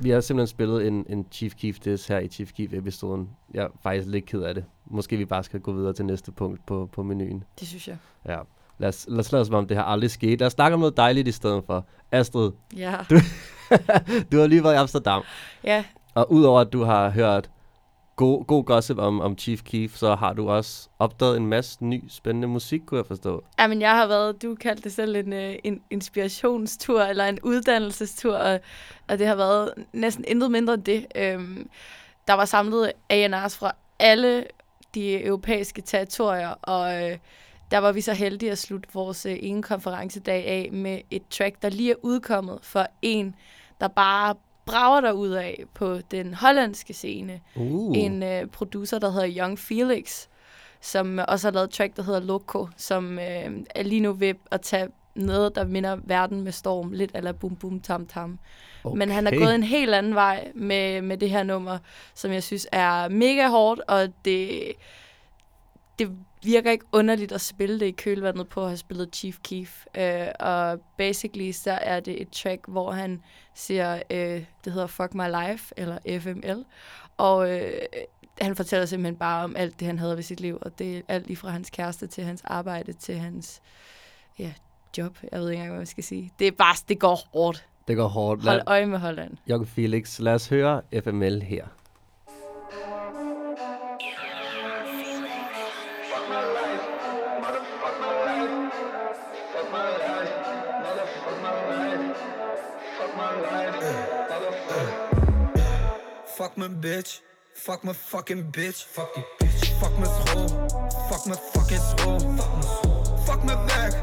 vi 0.00 0.10
har 0.10 0.20
simpelthen 0.20 0.46
spillet 0.46 0.86
en, 0.86 1.06
en 1.08 1.26
Chief 1.32 1.54
Keef 1.54 1.78
diss 1.78 2.06
her 2.06 2.18
i 2.18 2.28
Chief 2.28 2.50
Keef-episoden. 2.52 3.28
Jeg 3.54 3.62
er 3.64 3.68
faktisk 3.82 4.08
lidt 4.08 4.26
ked 4.26 4.40
af 4.40 4.54
det. 4.54 4.64
Måske 4.92 5.16
vi 5.16 5.24
bare 5.24 5.44
skal 5.44 5.60
gå 5.60 5.72
videre 5.72 5.92
til 5.92 6.04
næste 6.04 6.32
punkt 6.32 6.66
på, 6.66 6.88
på 6.92 7.02
menuen. 7.02 7.44
Det 7.60 7.68
synes 7.68 7.88
jeg. 7.88 7.96
Ja. 8.28 8.38
Lad 8.78 8.88
os, 8.88 9.06
lad 9.08 9.18
os 9.18 9.32
lade 9.32 9.44
som 9.44 9.54
om, 9.54 9.66
det 9.66 9.76
har 9.76 9.84
aldrig 9.84 10.10
sket. 10.10 10.40
Lad 10.40 10.46
os 10.46 10.52
snakke 10.52 10.74
om 10.74 10.80
noget 10.80 10.96
dejligt 10.96 11.28
i 11.28 11.32
stedet 11.32 11.62
for. 11.66 11.86
Astrid, 12.12 12.50
Ja. 12.76 12.96
du, 13.10 13.14
du 14.32 14.38
har 14.38 14.46
lige 14.46 14.64
været 14.64 14.74
i 14.74 14.76
Amsterdam. 14.76 15.22
Ja, 15.64 15.84
Og 16.14 16.32
udover 16.32 16.60
at 16.60 16.72
du 16.72 16.82
har 16.84 17.10
hørt 17.10 17.50
god, 18.16 18.44
god 18.44 18.64
gossip 18.64 18.98
om, 18.98 19.20
om 19.20 19.38
Chief 19.38 19.62
Keef, 19.62 19.96
så 19.96 20.14
har 20.14 20.32
du 20.32 20.48
også 20.50 20.88
opdaget 20.98 21.36
en 21.36 21.46
masse 21.46 21.84
ny, 21.84 22.04
spændende 22.08 22.48
musik, 22.48 22.80
kunne 22.86 22.98
jeg 22.98 23.06
forstå. 23.06 23.44
Jamen, 23.58 23.80
jeg 23.80 23.90
har 23.96 24.06
været, 24.06 24.42
du 24.42 24.54
kaldte 24.54 24.82
det 24.82 24.92
selv 24.92 25.16
en, 25.16 25.32
øh, 25.32 25.54
en 25.64 25.80
inspirationstur, 25.90 27.02
eller 27.02 27.24
en 27.24 27.38
uddannelsestur, 27.42 28.36
og, 28.36 28.60
og 29.08 29.18
det 29.18 29.26
har 29.26 29.34
været 29.34 29.70
næsten 29.92 30.24
intet 30.28 30.50
mindre 30.50 30.74
end 30.74 30.82
det. 30.84 31.06
Øhm, 31.16 31.68
der 32.28 32.34
var 32.34 32.44
samlet 32.44 32.92
A&R's 33.12 33.58
fra 33.58 33.72
alle 33.98 34.44
de 34.94 35.24
europæiske 35.24 35.82
territorier, 35.82 36.48
og 36.48 37.02
øh, 37.02 37.18
der 37.70 37.78
var 37.78 37.92
vi 37.92 38.00
så 38.00 38.12
heldige 38.12 38.52
at 38.52 38.58
slutte 38.58 38.88
vores 38.92 39.26
øh, 39.26 39.36
ene 39.40 39.62
konferencedag 39.62 40.46
af 40.46 40.68
med 40.72 41.00
et 41.10 41.22
track, 41.30 41.62
der 41.62 41.68
lige 41.68 41.90
er 41.90 41.96
udkommet 42.02 42.58
for 42.62 42.86
en, 43.02 43.34
der 43.80 43.88
bare 43.88 44.34
brager 44.66 45.00
der 45.00 45.12
ud 45.12 45.28
af 45.28 45.64
på 45.74 45.98
den 46.10 46.34
hollandske 46.34 46.94
scene. 46.94 47.40
Uh. 47.56 47.96
En 47.98 48.22
øh, 48.22 48.46
producer, 48.46 48.98
der 48.98 49.10
hedder 49.10 49.34
Young 49.38 49.58
Felix, 49.58 50.26
som 50.80 51.20
også 51.28 51.46
har 51.46 51.52
lavet 51.52 51.64
et 51.64 51.74
track, 51.74 51.96
der 51.96 52.02
hedder 52.02 52.20
Loco, 52.20 52.68
som 52.76 53.18
øh, 53.18 53.50
er 53.74 53.82
lige 53.82 54.00
nu 54.00 54.12
ved 54.12 54.34
at 54.50 54.60
tage 54.60 54.88
noget, 55.14 55.54
der 55.54 55.64
minder 55.64 55.98
verden 56.04 56.42
med 56.42 56.52
storm, 56.52 56.92
lidt 56.92 57.10
eller 57.14 57.32
bum 57.32 57.56
bum 57.56 57.80
tam 57.80 58.06
tam. 58.06 58.38
Okay. 58.84 58.98
Men 58.98 59.10
han 59.10 59.26
er 59.26 59.38
gået 59.38 59.54
en 59.54 59.62
helt 59.62 59.94
anden 59.94 60.14
vej 60.14 60.52
med, 60.54 61.02
med 61.02 61.16
det 61.16 61.30
her 61.30 61.42
nummer, 61.42 61.78
som 62.14 62.32
jeg 62.32 62.42
synes 62.42 62.66
er 62.72 63.08
mega 63.08 63.48
hårdt, 63.48 63.80
og 63.88 64.08
det, 64.24 64.72
det 65.98 66.10
virker 66.42 66.70
ikke 66.70 66.84
underligt 66.92 67.32
at 67.32 67.40
spille 67.40 67.80
det 67.80 67.86
i 67.86 67.90
kølvandet 67.90 68.48
på 68.48 68.60
at 68.60 68.68
have 68.68 68.76
spillet 68.76 69.16
Chief 69.16 69.38
Keef. 69.42 69.84
Uh, 69.98 70.26
og 70.40 70.80
basically 70.98 71.50
så 71.50 71.70
er 71.70 72.00
det 72.00 72.22
et 72.22 72.30
track, 72.30 72.60
hvor 72.68 72.90
han 72.90 73.22
siger, 73.54 73.94
uh, 73.94 74.16
det 74.64 74.72
hedder 74.72 74.86
Fuck 74.86 75.14
My 75.14 75.48
Life, 75.48 75.74
eller 75.76 75.98
FML. 76.20 76.64
Og 77.16 77.38
uh, 77.38 77.56
han 78.40 78.56
fortæller 78.56 78.86
simpelthen 78.86 79.16
bare 79.16 79.44
om 79.44 79.56
alt 79.56 79.80
det, 79.80 79.86
han 79.86 79.98
havde 79.98 80.16
ved 80.16 80.22
sit 80.22 80.40
liv, 80.40 80.58
og 80.60 80.78
det 80.78 80.96
er 80.96 81.02
alt 81.08 81.26
lige 81.26 81.36
fra 81.36 81.50
hans 81.50 81.70
kæreste 81.70 82.06
til 82.06 82.24
hans 82.24 82.42
arbejde 82.44 82.92
til 82.92 83.14
hans 83.14 83.62
ja, 84.38 84.52
job. 84.98 85.16
Jeg 85.32 85.40
ved 85.40 85.50
ikke 85.50 85.58
engang, 85.58 85.70
hvad 85.70 85.78
man 85.78 85.86
skal 85.86 86.04
sige. 86.04 86.32
Det 86.38 86.46
er 86.46 86.52
bare, 86.58 86.76
det 86.88 86.98
går 87.00 87.28
hårdt. 87.34 87.66
Det 87.88 87.96
går 87.96 88.08
hårdt. 88.08 88.42
Hold 88.44 88.62
øje 88.66 88.86
med 88.86 88.98
Holland. 88.98 89.36
Young 89.50 89.68
Felix, 89.68 90.18
lad 90.18 90.34
os 90.34 90.48
høre 90.48 90.82
FML 91.04 91.42
her. 91.42 91.64
Fuck 106.26 106.56
mijn 106.56 106.80
bitch. 106.80 107.20
Fuck 107.54 107.82
mijn 107.82 107.94
fucking 107.96 108.50
bitch. 108.50 108.86
Fuck 108.86 109.14
die 109.14 109.24
bitch. 109.38 109.72
Fuck 109.78 109.98
mijn 109.98 110.10
school. 110.10 110.48
Fuck 111.08 111.24
mijn 111.26 111.38
fucking 111.52 111.80
school. 111.80 112.18
Fuck 112.18 112.52
mijn 112.52 112.62
school. 112.62 113.16
Fuck 113.24 113.42
mijn 113.42 113.58
werk. 113.66 113.94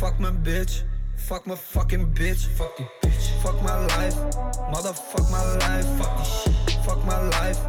Mijn. 0.00 0.12
Fuck 0.12 0.18
mijn 0.18 0.42
mijn 0.42 0.42
bitch. 0.42 0.84
Fuck 1.14 1.46
mijn 1.46 1.58
fucking 1.58 2.14
bitch. 2.14 2.48
Fuck 2.56 2.76
die 2.76 2.90
bitch. 3.00 3.06
Fuck 3.46 3.62
my 3.62 3.78
life, 3.96 4.16
motherfuck 4.70 5.30
my 5.30 5.42
life, 5.58 5.86
fuck 5.98 6.16
this 6.18 6.42
shit. 6.42 6.54
Fuck 6.84 7.04
my 7.04 7.20
life, 7.28 7.60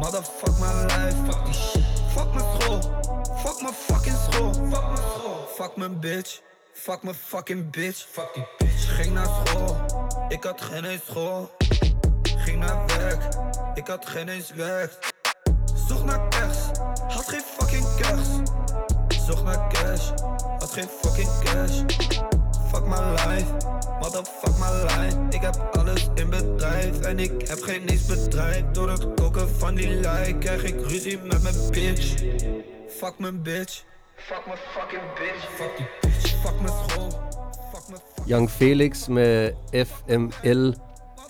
motherfuck 0.00 0.58
my 0.58 0.72
life, 0.84 1.16
fuck 1.26 1.46
this 1.46 1.56
shit. 1.56 1.84
Fuck 2.14 2.34
my 2.34 2.40
school, 2.40 2.80
fuck 3.36 3.62
my 3.62 3.72
fucking 3.72 4.16
school, 4.16 4.52
fuck 4.70 4.90
my 4.90 4.96
school. 4.96 5.46
Fuck 5.56 5.76
mijn 5.76 6.00
bitch, 6.00 6.42
fuck 6.72 7.02
my 7.02 7.14
fucking 7.14 7.70
bitch, 7.70 8.06
fuck 8.10 8.34
die 8.34 8.46
bitch. 8.58 8.96
Ging 8.96 9.14
naar 9.14 9.28
school, 9.44 9.76
ik 10.28 10.44
had 10.44 10.60
geen 10.60 10.84
eens 10.84 11.04
school. 11.04 11.50
Ging 12.22 12.58
naar 12.58 12.86
werk, 12.86 13.22
ik 13.74 13.86
had 13.86 14.06
geen 14.06 14.28
eens 14.28 14.50
werk. 14.50 15.12
Zocht 15.88 16.04
naar 16.04 16.28
cash, 16.28 16.66
had 17.08 17.28
geen 17.28 17.42
fucking 17.58 17.86
cash. 17.96 18.28
Zocht 19.26 19.44
naar 19.44 19.68
cash, 19.68 20.10
geen 20.72 20.88
fucking 21.00 21.28
cash. 21.44 21.82
Fuck 22.70 22.86
my 22.86 23.00
life, 23.10 23.50
motherfuck 24.00 24.58
my 24.58 24.70
life. 24.82 25.16
Ik 25.30 25.40
heb 25.40 25.68
alles 25.72 26.08
in 26.14 26.30
bedrijf 26.30 27.00
en 27.00 27.18
ik 27.18 27.48
heb 27.48 27.62
geen 27.62 27.84
niks 27.84 28.06
bedrijf. 28.06 28.62
Door 28.72 28.90
het 28.90 29.06
koken 29.14 29.48
van 29.48 29.74
die 29.74 29.88
like 29.88 30.36
krijg 30.38 30.62
ik 30.64 30.80
ruzie 30.80 31.18
met 31.18 31.42
mijn 31.42 31.54
bitch. 31.70 32.14
Fuck 32.88 33.18
mijn 33.18 33.42
bitch, 33.42 33.84
fuck 34.16 34.46
my 34.46 34.56
fucking 34.56 35.02
bitch. 35.14 35.48
Fuck 35.56 35.76
die 35.76 35.86
bitch, 36.00 36.40
fuck 36.42 36.60
mijn 36.60 36.74
school. 36.88 37.10
Fuck 37.72 37.88
mijn 37.88 38.00
Young 38.24 38.50
Felix 38.50 39.08
med 39.08 39.54
FML 39.70 40.74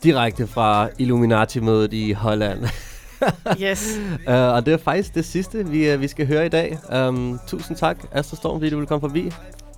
direkte 0.01 0.47
fra 0.47 0.91
Illuminati-mødet 0.97 1.93
i 1.93 2.15
Holland. 2.15 2.67
Yes. 3.63 3.99
uh, 4.29 4.35
og 4.35 4.67
det 4.67 4.75
er 4.75 4.79
faktisk 4.79 5.15
det 5.15 5.25
sidste, 5.25 5.67
vi, 5.67 5.95
uh, 5.95 6.01
vi 6.01 6.09
skal 6.09 6.27
høre 6.27 6.47
i 6.47 6.49
dag. 6.49 6.79
Um, 7.09 7.41
tusind 7.47 7.77
tak, 7.77 7.97
Astrid 8.13 8.37
Storm, 8.37 8.57
fordi 8.57 8.71
du 8.71 8.77
ville 8.77 8.87
komme 8.87 9.09
forbi. 9.09 9.33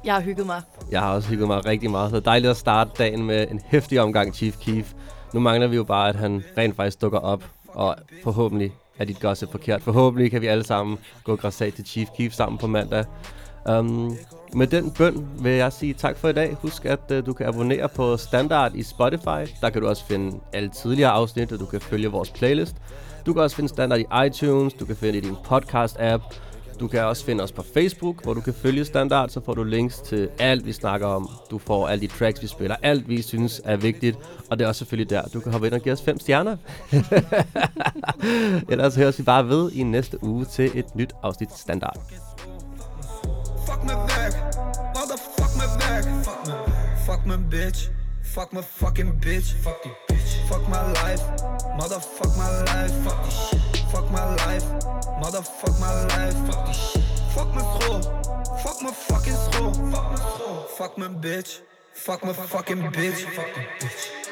Jeg 0.05 0.15
har 0.15 0.21
hygget 0.21 0.47
mig. 0.47 0.63
Jeg 0.91 1.01
har 1.01 1.15
også 1.15 1.29
hygget 1.29 1.49
mig 1.49 1.67
rigtig 1.67 1.91
meget. 1.91 2.11
Så 2.11 2.21
dejligt 2.21 2.51
at 2.51 2.57
starte 2.57 2.91
dagen 2.99 3.25
med 3.25 3.47
en 3.51 3.61
hæftig 3.67 4.01
omgang 4.01 4.35
Chief 4.35 4.57
Keef. 4.59 4.93
Nu 5.35 5.41
mangler 5.41 5.67
vi 5.67 5.77
jo 5.77 5.85
bare, 5.85 6.09
at 6.09 6.17
han 6.17 6.45
rent 6.59 6.77
faktisk 6.77 7.01
dukker 7.03 7.19
op. 7.19 7.45
Og 7.69 7.97
forhåbentlig 8.25 8.73
er 8.99 9.05
dit 9.05 9.21
gossip 9.21 9.51
forkert. 9.51 9.83
Forhåbentlig 9.83 10.31
kan 10.31 10.41
vi 10.41 10.47
alle 10.47 10.65
sammen 10.65 10.99
gå 11.25 11.37
græssat 11.37 11.75
til 11.75 11.87
Chief 11.87 12.09
Keef 12.17 12.33
sammen 12.33 12.59
på 12.59 12.67
mandag. 12.67 13.05
Um, 13.71 14.17
med 14.55 14.67
den 14.67 14.91
bøn 14.91 15.29
vil 15.39 15.53
jeg 15.53 15.73
sige 15.73 15.95
tak 15.95 16.17
for 16.17 16.29
i 16.29 16.33
dag. 16.33 16.57
Husk, 16.63 16.85
at 16.85 17.01
uh, 17.11 17.27
du 17.27 17.33
kan 17.33 17.47
abonnere 17.47 17.89
på 17.89 18.17
Standard 18.17 18.75
i 18.75 18.83
Spotify. 18.83 19.51
Der 19.61 19.71
kan 19.71 19.83
du 19.83 19.89
også 19.89 20.05
finde 20.05 20.41
alle 20.53 20.69
tidligere 20.69 21.11
afsnit, 21.11 21.53
og 21.53 21.59
du 21.59 21.67
kan 21.67 21.81
følge 21.81 22.09
vores 22.09 22.31
playlist. 22.31 22.77
Du 23.27 23.33
kan 23.33 23.43
også 23.43 23.57
finde 23.57 23.69
Standard 23.69 24.01
i 24.01 24.27
iTunes, 24.27 24.75
du 24.75 24.85
kan 24.85 24.97
finde 24.97 25.13
det 25.13 25.25
i 25.25 25.29
din 25.29 25.37
podcast-app. 25.45 26.23
Du 26.81 26.89
kan 26.89 27.05
også 27.05 27.25
finde 27.25 27.45
os 27.45 27.53
på 27.53 27.63
Facebook, 27.75 28.23
hvor 28.23 28.35
du 28.35 28.41
kan 28.41 28.55
følge 28.55 28.85
Standard, 28.85 29.29
så 29.29 29.41
får 29.45 29.55
du 29.55 29.65
links 29.65 29.99
til 29.99 30.29
alt, 30.39 30.67
vi 30.67 30.73
snakker 30.73 31.07
om. 31.07 31.31
Du 31.51 31.59
får 31.59 31.89
alle 31.89 32.01
de 32.01 32.07
tracks, 32.07 32.43
vi 32.43 32.47
spiller, 32.47 32.77
alt 32.83 33.09
vi 33.09 33.23
synes 33.23 33.61
er 33.65 33.77
vigtigt. 33.77 34.19
Og 34.51 34.59
det 34.59 34.65
er 34.65 34.69
også 34.69 34.79
selvfølgelig 34.79 35.11
der, 35.11 35.23
du 35.23 35.41
kan 35.41 35.53
hoppe 35.53 35.67
ind 35.67 35.75
og 35.75 35.81
give 35.81 35.93
os 35.93 36.03
fem 36.03 36.19
stjerner. 36.21 36.57
Ellers 38.73 38.95
høres 38.95 39.19
vi 39.19 39.23
bare 39.23 39.49
ved 39.49 39.73
i 39.73 39.83
næste 39.83 40.25
uge 40.25 40.45
til 40.45 40.71
et 40.75 40.97
nyt 40.97 41.13
afsnit 41.23 41.53
Standard. 41.59 41.97
Fuck 43.67 43.83
my 43.83 43.89
back, 43.89 44.35
motherfuck 44.97 45.53
my 45.57 45.69
back. 45.81 46.05
Fuck 46.25 46.47
my, 46.47 46.53
fuck 47.07 47.27
my 47.27 47.51
bitch, 47.51 47.91
fuck 48.35 48.53
my 48.53 48.61
fucking 48.61 49.13
bitch. 49.21 49.53
Fuck 49.63 49.81
the 49.85 49.91
bitch. 50.09 50.49
Fuck 50.49 50.69
my 50.69 50.83
life, 50.93 51.23
motherfuck 51.79 52.37
my 52.37 52.51
life. 52.65 52.93
Fuck 53.05 53.25
this 53.25 53.49
shit. 53.49 53.61
Fuck 53.93 54.11
my 54.11 54.25
life, 54.43 54.65
motherfuck 55.23 55.79
my 55.81 55.93
life. 56.11 56.37
Fuck 56.49 56.67
this 56.67 56.91
shit. 56.91 57.05
Fuck 57.35 57.55
my 57.55 57.63
school, 57.63 58.01
fuck 58.63 58.83
my 58.83 58.91
fucking 58.91 59.39
school. 59.47 59.73
Fuck 59.93 60.11
my 60.11 60.17
school. 60.17 60.57
Fuck 60.77 60.99
my 60.99 61.09
bitch, 61.09 61.61
fuck 61.93 62.25
my 62.25 62.33
fucking 62.33 62.83
bitch. 62.91 63.21
Fuck 63.37 63.55
the 63.55 63.61
bitch. 63.79 64.25